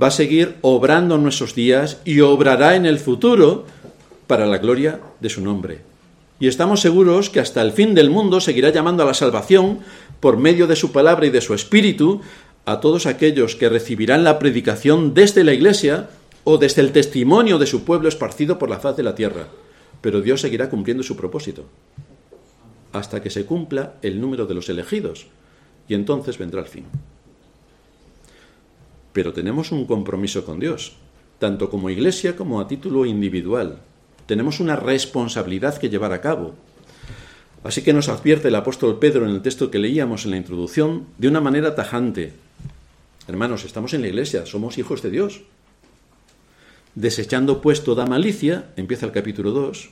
va 0.00 0.08
a 0.08 0.10
seguir 0.10 0.56
obrando 0.62 1.14
en 1.14 1.22
nuestros 1.22 1.54
días 1.54 2.00
y 2.04 2.20
obrará 2.20 2.76
en 2.76 2.86
el 2.86 2.98
futuro 2.98 3.64
para 4.26 4.46
la 4.46 4.58
gloria 4.58 5.00
de 5.20 5.30
su 5.30 5.40
nombre. 5.40 5.80
Y 6.38 6.48
estamos 6.48 6.80
seguros 6.80 7.30
que 7.30 7.40
hasta 7.40 7.62
el 7.62 7.72
fin 7.72 7.94
del 7.94 8.10
mundo 8.10 8.40
seguirá 8.40 8.70
llamando 8.70 9.02
a 9.02 9.06
la 9.06 9.14
salvación 9.14 9.80
por 10.20 10.36
medio 10.36 10.66
de 10.66 10.76
su 10.76 10.92
palabra 10.92 11.26
y 11.26 11.30
de 11.30 11.40
su 11.40 11.54
Espíritu 11.54 12.20
a 12.66 12.80
todos 12.80 13.06
aquellos 13.06 13.56
que 13.56 13.68
recibirán 13.68 14.24
la 14.24 14.38
predicación 14.38 15.14
desde 15.14 15.44
la 15.44 15.54
Iglesia 15.54 16.10
o 16.44 16.58
desde 16.58 16.82
el 16.82 16.92
testimonio 16.92 17.58
de 17.58 17.66
su 17.66 17.84
pueblo 17.84 18.08
esparcido 18.08 18.58
por 18.58 18.68
la 18.68 18.80
faz 18.80 18.96
de 18.96 19.02
la 19.02 19.14
tierra 19.14 19.46
pero 20.06 20.20
Dios 20.20 20.40
seguirá 20.40 20.68
cumpliendo 20.68 21.02
su 21.02 21.16
propósito 21.16 21.64
hasta 22.92 23.20
que 23.20 23.28
se 23.28 23.44
cumpla 23.44 23.94
el 24.02 24.20
número 24.20 24.46
de 24.46 24.54
los 24.54 24.68
elegidos 24.68 25.26
y 25.88 25.94
entonces 25.94 26.38
vendrá 26.38 26.60
el 26.60 26.68
fin. 26.68 26.84
Pero 29.16 29.32
tenemos 29.32 29.72
un 29.72 29.86
compromiso 29.86 30.44
con 30.44 30.60
Dios, 30.60 30.92
tanto 31.38 31.70
como 31.70 31.88
iglesia 31.88 32.36
como 32.36 32.60
a 32.60 32.68
título 32.68 33.06
individual. 33.06 33.80
Tenemos 34.26 34.60
una 34.60 34.76
responsabilidad 34.76 35.78
que 35.78 35.88
llevar 35.88 36.12
a 36.12 36.20
cabo. 36.20 36.54
Así 37.64 37.80
que 37.80 37.94
nos 37.94 38.10
advierte 38.10 38.48
el 38.48 38.54
apóstol 38.54 38.98
Pedro 38.98 39.24
en 39.24 39.30
el 39.30 39.40
texto 39.40 39.70
que 39.70 39.78
leíamos 39.78 40.26
en 40.26 40.32
la 40.32 40.36
introducción 40.36 41.06
de 41.16 41.28
una 41.28 41.40
manera 41.40 41.74
tajante. 41.74 42.34
Hermanos, 43.26 43.64
estamos 43.64 43.94
en 43.94 44.02
la 44.02 44.08
iglesia, 44.08 44.44
somos 44.44 44.76
hijos 44.76 45.00
de 45.00 45.08
Dios. 45.08 45.40
Desechando 46.94 47.62
pues 47.62 47.84
toda 47.84 48.04
malicia, 48.04 48.66
empieza 48.76 49.06
el 49.06 49.12
capítulo 49.12 49.50
2, 49.52 49.88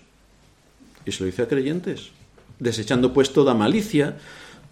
y 1.06 1.12
se 1.12 1.20
lo 1.20 1.26
dice 1.30 1.40
a 1.40 1.48
creyentes. 1.48 2.10
Desechando 2.58 3.14
pues 3.14 3.32
toda 3.32 3.54
malicia, 3.54 4.18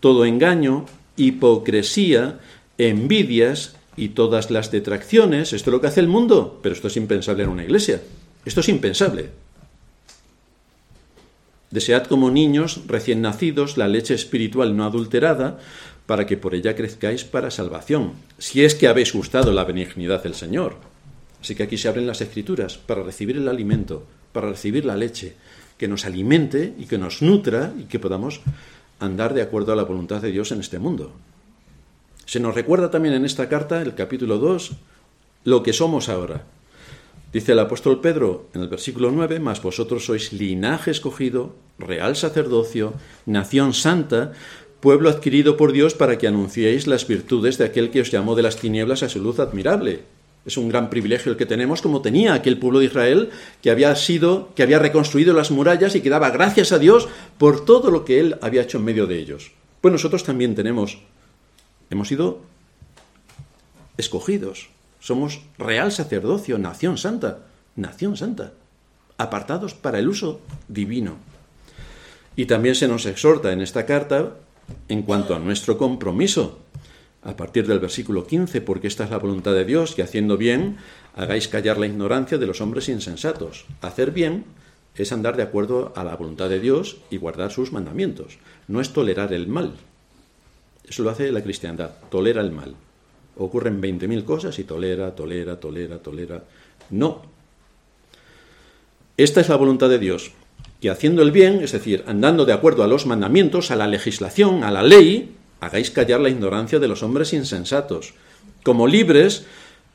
todo 0.01 0.27
engaño, 0.27 0.85
hipocresía, 1.17 2.39
envidias 2.77 3.77
y 3.97 4.11
todas 4.11 4.51
las 4.51 4.71
detracciones. 4.71 5.53
Esto 5.53 5.71
es 5.71 5.73
lo 5.73 5.81
que 5.81 5.87
hace 5.89 6.01
el 6.01 6.09
mundo, 6.09 6.61
pero 6.63 6.75
esto 6.75 6.89
es 6.89 6.97
impensable 6.97 7.45
en 7.45 7.51
una 7.51 7.65
iglesia. 7.65 8.03
Esto 8.45 8.61
es 8.61 8.69
impensable. 8.69 9.31
Desead 11.71 12.07
como 12.07 12.31
niños 12.31 12.83
recién 12.87 13.23
nacidos 13.23 13.79
la 13.79 13.89
leche 13.89 14.15
espiritual 14.15 14.77
no 14.77 14.85
adulterada, 14.85 15.59
para 16.07 16.27
que 16.27 16.37
por 16.37 16.55
ella 16.55 16.77
crezcáis 16.77 17.25
para 17.25 17.51
salvación, 17.51 18.13
si 18.37 18.65
es 18.65 18.75
que 18.75 18.89
habéis 18.89 19.15
gustado 19.15 19.53
la 19.53 19.65
benignidad 19.65 20.23
del 20.23 20.35
Señor. 20.35 20.77
Así 21.41 21.55
que 21.55 21.63
aquí 21.63 21.79
se 21.79 21.89
abren 21.89 22.07
las 22.07 22.21
escrituras 22.21 22.77
para 22.77 23.03
recibir 23.03 23.37
el 23.37 23.49
alimento, 23.49 24.05
para 24.33 24.51
recibir 24.51 24.85
la 24.85 24.97
leche, 24.97 25.35
que 25.79 25.89
nos 25.89 26.05
alimente 26.05 26.75
y 26.79 26.85
que 26.85 26.99
nos 26.99 27.23
nutra 27.23 27.73
y 27.79 27.85
que 27.85 27.99
podamos 27.99 28.41
andar 29.01 29.33
de 29.33 29.43
acuerdo 29.43 29.73
a 29.73 29.77
la 29.77 29.85
voluntad 29.85 30.21
de 30.21 30.31
Dios 30.31 30.53
en 30.53 30.61
este 30.61 30.79
mundo. 30.79 31.13
Se 32.27 32.41
nos 32.41 32.55
recuerda 32.55 32.91
también 32.91 33.15
en 33.15 33.25
esta 33.25 33.49
carta, 33.49 33.83
el 33.83 33.95
capítulo 33.95 34.39
2, 34.39 34.73
lo 35.45 35.63
que 35.63 35.73
somos 35.73 36.09
ahora. 36.09 36.45
Dice 37.33 37.53
el 37.53 37.59
apóstol 37.59 38.01
Pedro 38.01 38.49
en 38.55 38.61
el 38.61 38.69
versículo 38.69 39.11
9, 39.11 39.41
mas 39.41 39.63
vosotros 39.63 40.05
sois 40.05 40.33
linaje 40.33 40.91
escogido, 40.91 41.55
real 41.79 42.15
sacerdocio, 42.15 42.93
nación 43.25 43.73
santa, 43.73 44.33
pueblo 44.81 45.09
adquirido 45.09 45.57
por 45.57 45.73
Dios 45.73 45.95
para 45.95 46.19
que 46.19 46.27
anunciéis 46.27 46.87
las 46.87 47.07
virtudes 47.07 47.57
de 47.57 47.65
aquel 47.65 47.91
que 47.91 48.03
os 48.03 48.11
llamó 48.11 48.35
de 48.35 48.43
las 48.43 48.57
tinieblas 48.57 49.03
a 49.03 49.09
su 49.09 49.23
luz 49.23 49.39
admirable. 49.39 50.01
Es 50.45 50.57
un 50.57 50.69
gran 50.69 50.91
privilegio 50.91 51.31
el 51.33 51.39
que 51.39 51.47
tenemos, 51.47 51.81
como 51.81 52.03
tenía 52.03 52.35
aquel 52.35 52.59
pueblo 52.59 52.81
de 52.81 52.87
Israel, 52.87 53.31
que 53.63 53.71
había 53.71 53.95
sido, 53.95 54.51
que 54.57 54.63
había 54.63 54.81
reconstruido 54.81 55.33
las 55.35 55.53
murallas 55.53 55.95
y 55.95 56.01
que 56.01 56.11
daba 56.11 56.31
gracias 56.31 56.73
a 56.73 56.79
Dios 56.79 57.09
por 57.39 57.65
todo 57.65 57.91
lo 57.91 58.05
que 58.05 58.19
él 58.19 58.37
había 58.43 58.63
hecho 58.63 58.79
en 58.79 58.85
medio 58.85 59.07
de 59.07 59.19
ellos. 59.19 59.53
Pues 59.81 59.93
nosotros 59.93 60.25
también 60.25 60.55
tenemos, 60.55 60.99
hemos 61.93 62.09
sido 62.09 62.41
escogidos, 63.97 64.71
somos 64.99 65.43
real 65.59 65.93
sacerdocio, 65.93 66.59
nación 66.59 66.97
santa, 66.97 67.41
nación 67.77 68.17
santa, 68.17 68.53
apartados 69.19 69.75
para 69.75 69.99
el 69.99 70.09
uso 70.09 70.41
divino. 70.69 71.17
Y 72.35 72.47
también 72.47 72.75
se 72.75 72.89
nos 72.89 73.05
exhorta 73.05 73.53
en 73.53 73.61
esta 73.61 73.85
carta 73.85 74.37
en 74.89 75.03
cuanto 75.03 75.35
a 75.35 75.39
nuestro 75.39 75.77
compromiso 75.77 76.61
a 77.23 77.37
partir 77.37 77.67
del 77.67 77.79
versículo 77.79 78.27
15, 78.27 78.63
porque 78.63 78.89
esta 78.89 79.05
es 79.05 79.11
la 79.11 79.19
voluntad 79.19 79.53
de 79.53 79.65
Dios, 79.65 79.95
que 79.95 80.03
haciendo 80.03 80.37
bien 80.37 80.79
hagáis 81.15 81.47
callar 81.47 81.79
la 81.79 81.87
ignorancia 81.87 82.39
de 82.39 82.47
los 82.47 82.61
hombres 82.61 82.89
insensatos. 82.89 83.67
Hacer 83.83 84.13
bien 84.13 84.45
es 84.97 85.13
andar 85.13 85.37
de 85.37 85.43
acuerdo 85.43 85.93
a 85.95 86.05
la 86.05 86.17
voluntad 86.17 86.49
de 86.49 86.59
Dios 86.59 86.97
y 87.11 87.19
guardar 87.19 87.53
sus 87.53 87.71
mandamientos. 87.71 88.39
No 88.67 88.81
es 88.81 88.93
tolerar 88.93 89.33
el 89.33 89.47
mal. 89.47 89.75
Eso 90.89 91.03
lo 91.03 91.11
hace 91.11 91.31
la 91.33 91.43
cristiandad, 91.43 91.91
tolera 92.11 92.41
el 92.41 92.51
mal. 92.51 92.75
Ocurren 93.37 93.81
20.000 93.81 94.25
cosas 94.25 94.59
y 94.59 94.65
tolera, 94.65 95.15
tolera, 95.15 95.59
tolera, 95.59 95.99
tolera. 95.99 96.43
No. 96.91 97.23
Esta 99.17 99.41
es 99.41 99.49
la 99.49 99.57
voluntad 99.57 99.89
de 99.89 99.99
Dios, 99.99 100.33
que 100.81 100.91
haciendo 100.91 101.23
el 101.23 101.31
bien, 101.31 101.63
es 101.63 101.73
decir, 101.73 102.05
andando 102.07 102.45
de 102.45 102.53
acuerdo 102.53 102.83
a 102.83 102.89
los 102.89 103.07
mandamientos, 103.07 103.71
a 103.71 103.77
la 103.77 103.87
legislación, 103.87 104.65
a 104.65 104.71
la 104.71 104.83
ley, 104.83 105.35
hagáis 105.61 105.91
callar 105.91 106.21
la 106.21 106.29
ignorancia 106.29 106.79
de 106.79 106.89
los 106.89 107.03
hombres 107.03 107.33
insensatos, 107.33 108.15
como 108.65 108.87
libres, 108.87 109.47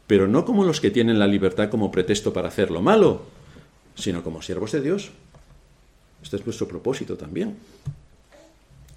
pero 0.08 0.28
no 0.28 0.46
como 0.46 0.64
los 0.64 0.80
que 0.80 0.92
tienen 0.92 1.20
la 1.20 1.28
libertad 1.28 1.70
como 1.70 1.92
pretexto 1.92 2.32
para 2.32 2.48
hacer 2.48 2.72
lo 2.72 2.82
malo, 2.82 3.24
sino 3.96 4.24
como 4.24 4.42
siervos 4.42 4.72
de 4.72 4.82
Dios. 4.82 5.12
Este 6.24 6.38
es 6.38 6.46
nuestro 6.46 6.68
propósito 6.68 7.18
también. 7.18 7.58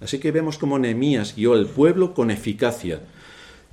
Así 0.01 0.19
que 0.19 0.31
vemos 0.31 0.57
cómo 0.57 0.79
Nehemías 0.79 1.35
guió 1.35 1.53
al 1.53 1.67
pueblo 1.67 2.13
con 2.13 2.31
eficacia 2.31 3.01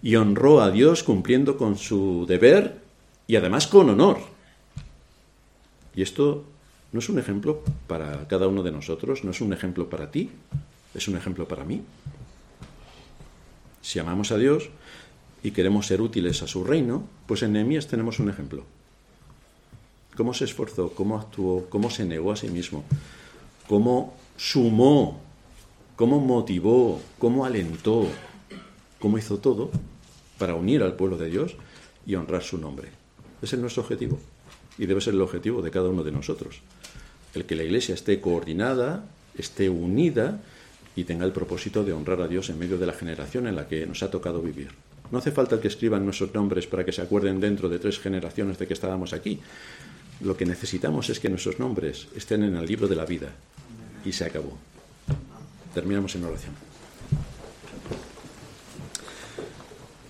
y 0.03 0.17
honró 0.17 0.61
a 0.61 0.71
Dios 0.71 1.03
cumpliendo 1.03 1.57
con 1.57 1.77
su 1.79 2.27
deber 2.29 2.81
y 3.27 3.37
además 3.37 3.67
con 3.67 3.89
honor. 3.89 4.19
Y 5.97 6.03
esto 6.03 6.45
no 6.93 7.01
es 7.01 7.09
un 7.09 7.19
ejemplo 7.19 7.63
para 7.87 8.29
cada 8.29 8.47
uno 8.47 8.63
de 8.63 8.71
nosotros, 8.71 9.25
no 9.25 9.31
es 9.31 9.41
un 9.41 9.53
ejemplo 9.53 9.89
para 9.89 10.11
ti, 10.11 10.31
es 10.95 11.09
un 11.09 11.17
ejemplo 11.17 11.49
para 11.49 11.65
mí. 11.65 11.83
Si 13.81 13.99
amamos 13.99 14.31
a 14.31 14.37
Dios 14.37 14.69
y 15.43 15.51
queremos 15.53 15.87
ser 15.87 16.03
útiles 16.03 16.43
a 16.43 16.47
su 16.47 16.63
reino, 16.63 17.05
pues 17.27 17.43
en 17.43 17.55
Nehemías 17.55 17.87
tenemos 17.87 18.19
un 18.19 18.29
ejemplo. 18.29 18.65
Cómo 20.15 20.35
se 20.35 20.45
esforzó, 20.45 20.91
cómo 20.91 21.19
actuó, 21.19 21.67
cómo 21.71 21.91
se 21.91 22.05
negó 22.05 22.33
a 22.33 22.37
sí 22.37 22.49
mismo, 22.49 22.85
cómo 23.67 24.15
sumó, 24.37 25.21
cómo 25.99 26.21
motivó, 26.21 27.03
cómo 27.19 27.45
alentó, 27.45 28.07
cómo 29.01 29.19
hizo 29.19 29.39
todo 29.39 29.73
para 30.39 30.55
unir 30.55 30.85
al 30.85 30.95
pueblo 30.95 31.19
de 31.19 31.29
Dios 31.29 31.57
y 32.07 32.15
honrar 32.15 32.45
su 32.45 32.57
nombre. 32.57 32.91
Ese 33.43 33.57
es 33.57 33.61
nuestro 33.61 33.83
objetivo 33.83 34.21
y 34.79 34.87
debe 34.87 35.01
ser 35.01 35.15
el 35.15 35.21
objetivo 35.21 35.61
de 35.61 35.73
cada 35.73 35.89
uno 35.89 36.05
de 36.05 36.13
nosotros. 36.13 36.61
El 37.35 37.47
que 37.47 37.57
la 37.57 37.65
iglesia 37.65 37.97
esté 37.97 38.21
coordinada, 38.21 39.07
esté 39.37 39.69
unida 39.69 40.41
y 40.95 41.03
tenga 41.03 41.25
el 41.25 41.33
propósito 41.33 41.83
de 41.83 41.93
honrar 41.93 42.21
a 42.23 42.29
Dios 42.29 42.49
en 42.49 42.61
medio 42.61 42.79
de 42.79 42.87
la 42.87 42.93
generación 42.93 43.49
en 43.49 43.57
la 43.57 43.67
que 43.67 43.85
nos 43.85 44.05
ha 44.05 44.11
tocado 44.13 44.41
vivir. 44.41 44.69
No 45.11 45.19
hace 45.19 45.33
falta 45.33 45.61
que 45.61 45.67
escriban 45.67 46.05
nuestros 46.05 46.33
nombres 46.33 46.69
para 46.69 46.85
que 46.85 46.93
se 46.93 47.03
acuerden 47.03 47.41
dentro 47.41 47.69
de 47.69 47.81
tres 47.81 47.99
generaciones 47.99 48.57
de 48.57 48.69
que 48.69 48.75
estábamos 48.75 49.13
aquí. 49.13 49.41
Lo 50.21 50.37
que 50.37 50.47
necesitamos 50.47 51.11
es 51.11 51.19
que 51.19 51.29
nuestros 51.29 51.59
nombres 51.59 52.07
estén 52.15 52.45
en 52.45 52.55
el 52.55 52.67
libro 52.67 52.87
de 52.87 52.95
la 52.95 53.05
vida. 53.05 53.33
Y 54.05 54.13
se 54.13 54.25
acabó. 54.25 54.57
Terminamos 55.75 56.15
en 56.15 56.25
oración. 56.25 56.55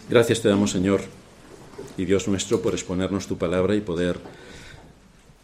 Gracias 0.09 0.41
te 0.41 0.49
damos, 0.49 0.71
Señor 0.71 1.03
y 1.99 2.05
Dios 2.05 2.29
nuestro, 2.29 2.63
por 2.63 2.75
exponernos 2.75 3.27
tu 3.27 3.37
palabra 3.37 3.75
y 3.75 3.81
poder 3.81 4.19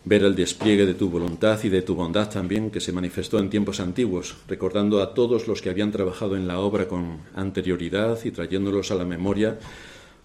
ver 0.04 0.22
el 0.22 0.36
despliegue 0.36 0.86
de 0.86 0.94
tu 0.94 1.10
voluntad 1.10 1.58
y 1.64 1.68
de 1.68 1.82
tu 1.82 1.96
bondad 1.96 2.30
también 2.30 2.70
que 2.70 2.80
se 2.80 2.92
manifestó 2.92 3.40
en 3.40 3.50
tiempos 3.50 3.80
antiguos, 3.80 4.36
recordando 4.46 5.02
a 5.02 5.14
todos 5.14 5.48
los 5.48 5.60
que 5.60 5.70
habían 5.70 5.90
trabajado 5.90 6.36
en 6.36 6.46
la 6.46 6.60
obra 6.60 6.86
con 6.86 7.18
anterioridad 7.34 8.18
y 8.24 8.30
trayéndolos 8.30 8.92
a 8.92 8.94
la 8.94 9.04
memoria 9.04 9.58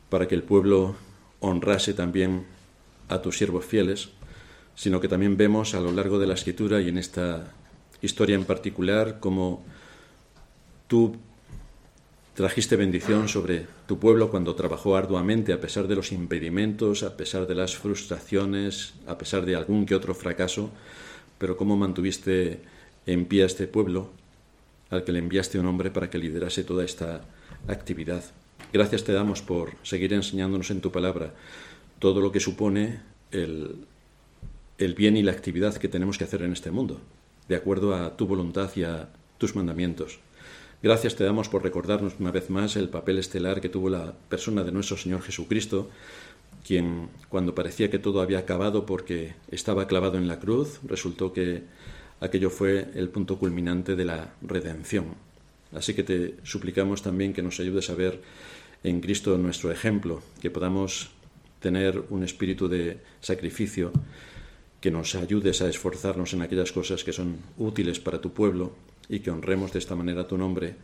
para 0.09 0.27
que 0.27 0.35
el 0.35 0.43
pueblo 0.43 0.95
honrase 1.39 1.93
también 1.93 2.45
a 3.07 3.21
tus 3.21 3.37
siervos 3.37 3.65
fieles, 3.65 4.09
sino 4.75 5.01
que 5.01 5.07
también 5.07 5.35
vemos 5.35 5.73
a 5.73 5.79
lo 5.79 5.91
largo 5.91 6.19
de 6.19 6.27
la 6.27 6.35
escritura 6.35 6.79
y 6.79 6.89
en 6.89 6.99
esta 6.99 7.53
historia 8.01 8.35
en 8.35 8.45
particular 8.45 9.19
cómo 9.19 9.65
tú 10.89 11.15
Trajiste 12.39 12.77
bendición 12.77 13.27
sobre 13.27 13.67
tu 13.85 13.99
pueblo 13.99 14.31
cuando 14.31 14.55
trabajó 14.55 14.95
arduamente 14.95 15.51
a 15.51 15.59
pesar 15.59 15.89
de 15.89 15.95
los 15.97 16.13
impedimentos, 16.13 17.03
a 17.03 17.17
pesar 17.17 17.47
de 17.47 17.53
las 17.53 17.75
frustraciones, 17.75 18.93
a 19.07 19.17
pesar 19.17 19.45
de 19.45 19.57
algún 19.57 19.85
que 19.85 19.93
otro 19.93 20.15
fracaso, 20.15 20.69
pero 21.37 21.57
cómo 21.57 21.75
mantuviste 21.75 22.61
en 23.05 23.25
pie 23.25 23.43
a 23.43 23.47
este 23.47 23.67
pueblo 23.67 24.11
al 24.89 25.03
que 25.03 25.11
le 25.11 25.19
enviaste 25.19 25.59
un 25.59 25.65
hombre 25.65 25.91
para 25.91 26.09
que 26.09 26.17
liderase 26.17 26.63
toda 26.63 26.85
esta 26.85 27.25
actividad. 27.67 28.23
Gracias 28.71 29.03
te 29.03 29.11
damos 29.11 29.41
por 29.41 29.73
seguir 29.83 30.13
enseñándonos 30.13 30.71
en 30.71 30.79
tu 30.79 30.93
palabra 30.93 31.33
todo 31.99 32.21
lo 32.21 32.31
que 32.31 32.39
supone 32.39 33.01
el, 33.31 33.85
el 34.77 34.95
bien 34.95 35.17
y 35.17 35.23
la 35.23 35.33
actividad 35.33 35.75
que 35.75 35.89
tenemos 35.89 36.17
que 36.17 36.23
hacer 36.23 36.41
en 36.43 36.53
este 36.53 36.71
mundo, 36.71 37.01
de 37.49 37.57
acuerdo 37.57 37.95
a 37.95 38.15
tu 38.15 38.27
voluntad 38.27 38.71
y 38.77 38.83
a 38.83 39.09
tus 39.37 39.57
mandamientos. 39.57 40.19
Gracias 40.81 41.15
te 41.17 41.25
damos 41.25 41.49
por 41.49 41.61
recordarnos 41.61 42.13
una 42.21 42.31
vez 42.31 42.49
más 42.49 42.77
el 42.77 42.87
papel 42.87 43.17
estelar 43.17 43.59
que 43.59 43.67
tuvo 43.67 43.89
la 43.89 44.13
persona 44.29 44.63
de 44.63 44.71
nuestro 44.71 44.95
Señor 44.95 45.21
Jesucristo, 45.21 45.89
quien 46.65 47.09
cuando 47.27 47.53
parecía 47.53 47.89
que 47.89 47.99
todo 47.99 48.21
había 48.21 48.39
acabado 48.39 48.85
porque 48.85 49.33
estaba 49.51 49.87
clavado 49.87 50.17
en 50.17 50.29
la 50.29 50.39
cruz, 50.39 50.79
resultó 50.87 51.33
que 51.33 51.63
aquello 52.21 52.49
fue 52.49 52.87
el 52.95 53.09
punto 53.09 53.37
culminante 53.37 53.97
de 53.97 54.05
la 54.05 54.33
redención. 54.41 55.15
Así 55.73 55.93
que 55.93 56.03
te 56.03 56.35
suplicamos 56.43 57.01
también 57.01 57.33
que 57.33 57.41
nos 57.43 57.59
ayudes 57.59 57.89
a 57.89 57.95
ver 57.95 58.21
en 58.81 59.01
Cristo 59.01 59.37
nuestro 59.37 59.73
ejemplo, 59.73 60.21
que 60.39 60.49
podamos 60.49 61.09
tener 61.59 62.05
un 62.09 62.23
espíritu 62.23 62.69
de 62.69 62.99
sacrificio, 63.19 63.91
que 64.79 64.91
nos 64.91 65.13
ayudes 65.15 65.61
a 65.61 65.67
esforzarnos 65.67 66.33
en 66.33 66.41
aquellas 66.41 66.71
cosas 66.71 67.03
que 67.03 67.11
son 67.11 67.35
útiles 67.57 67.99
para 67.99 68.21
tu 68.21 68.31
pueblo 68.31 68.71
y 69.09 69.19
que 69.19 69.31
honremos 69.31 69.73
de 69.73 69.79
esta 69.79 69.95
manera 69.95 70.27
tu 70.27 70.37
nombre, 70.37 70.75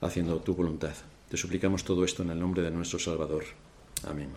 haciendo 0.00 0.40
tu 0.40 0.54
voluntad. 0.54 0.94
Te 1.28 1.36
suplicamos 1.36 1.84
todo 1.84 2.04
esto 2.04 2.22
en 2.22 2.30
el 2.30 2.40
nombre 2.40 2.62
de 2.62 2.70
nuestro 2.72 2.98
Salvador. 2.98 3.44
Amén. 4.06 4.28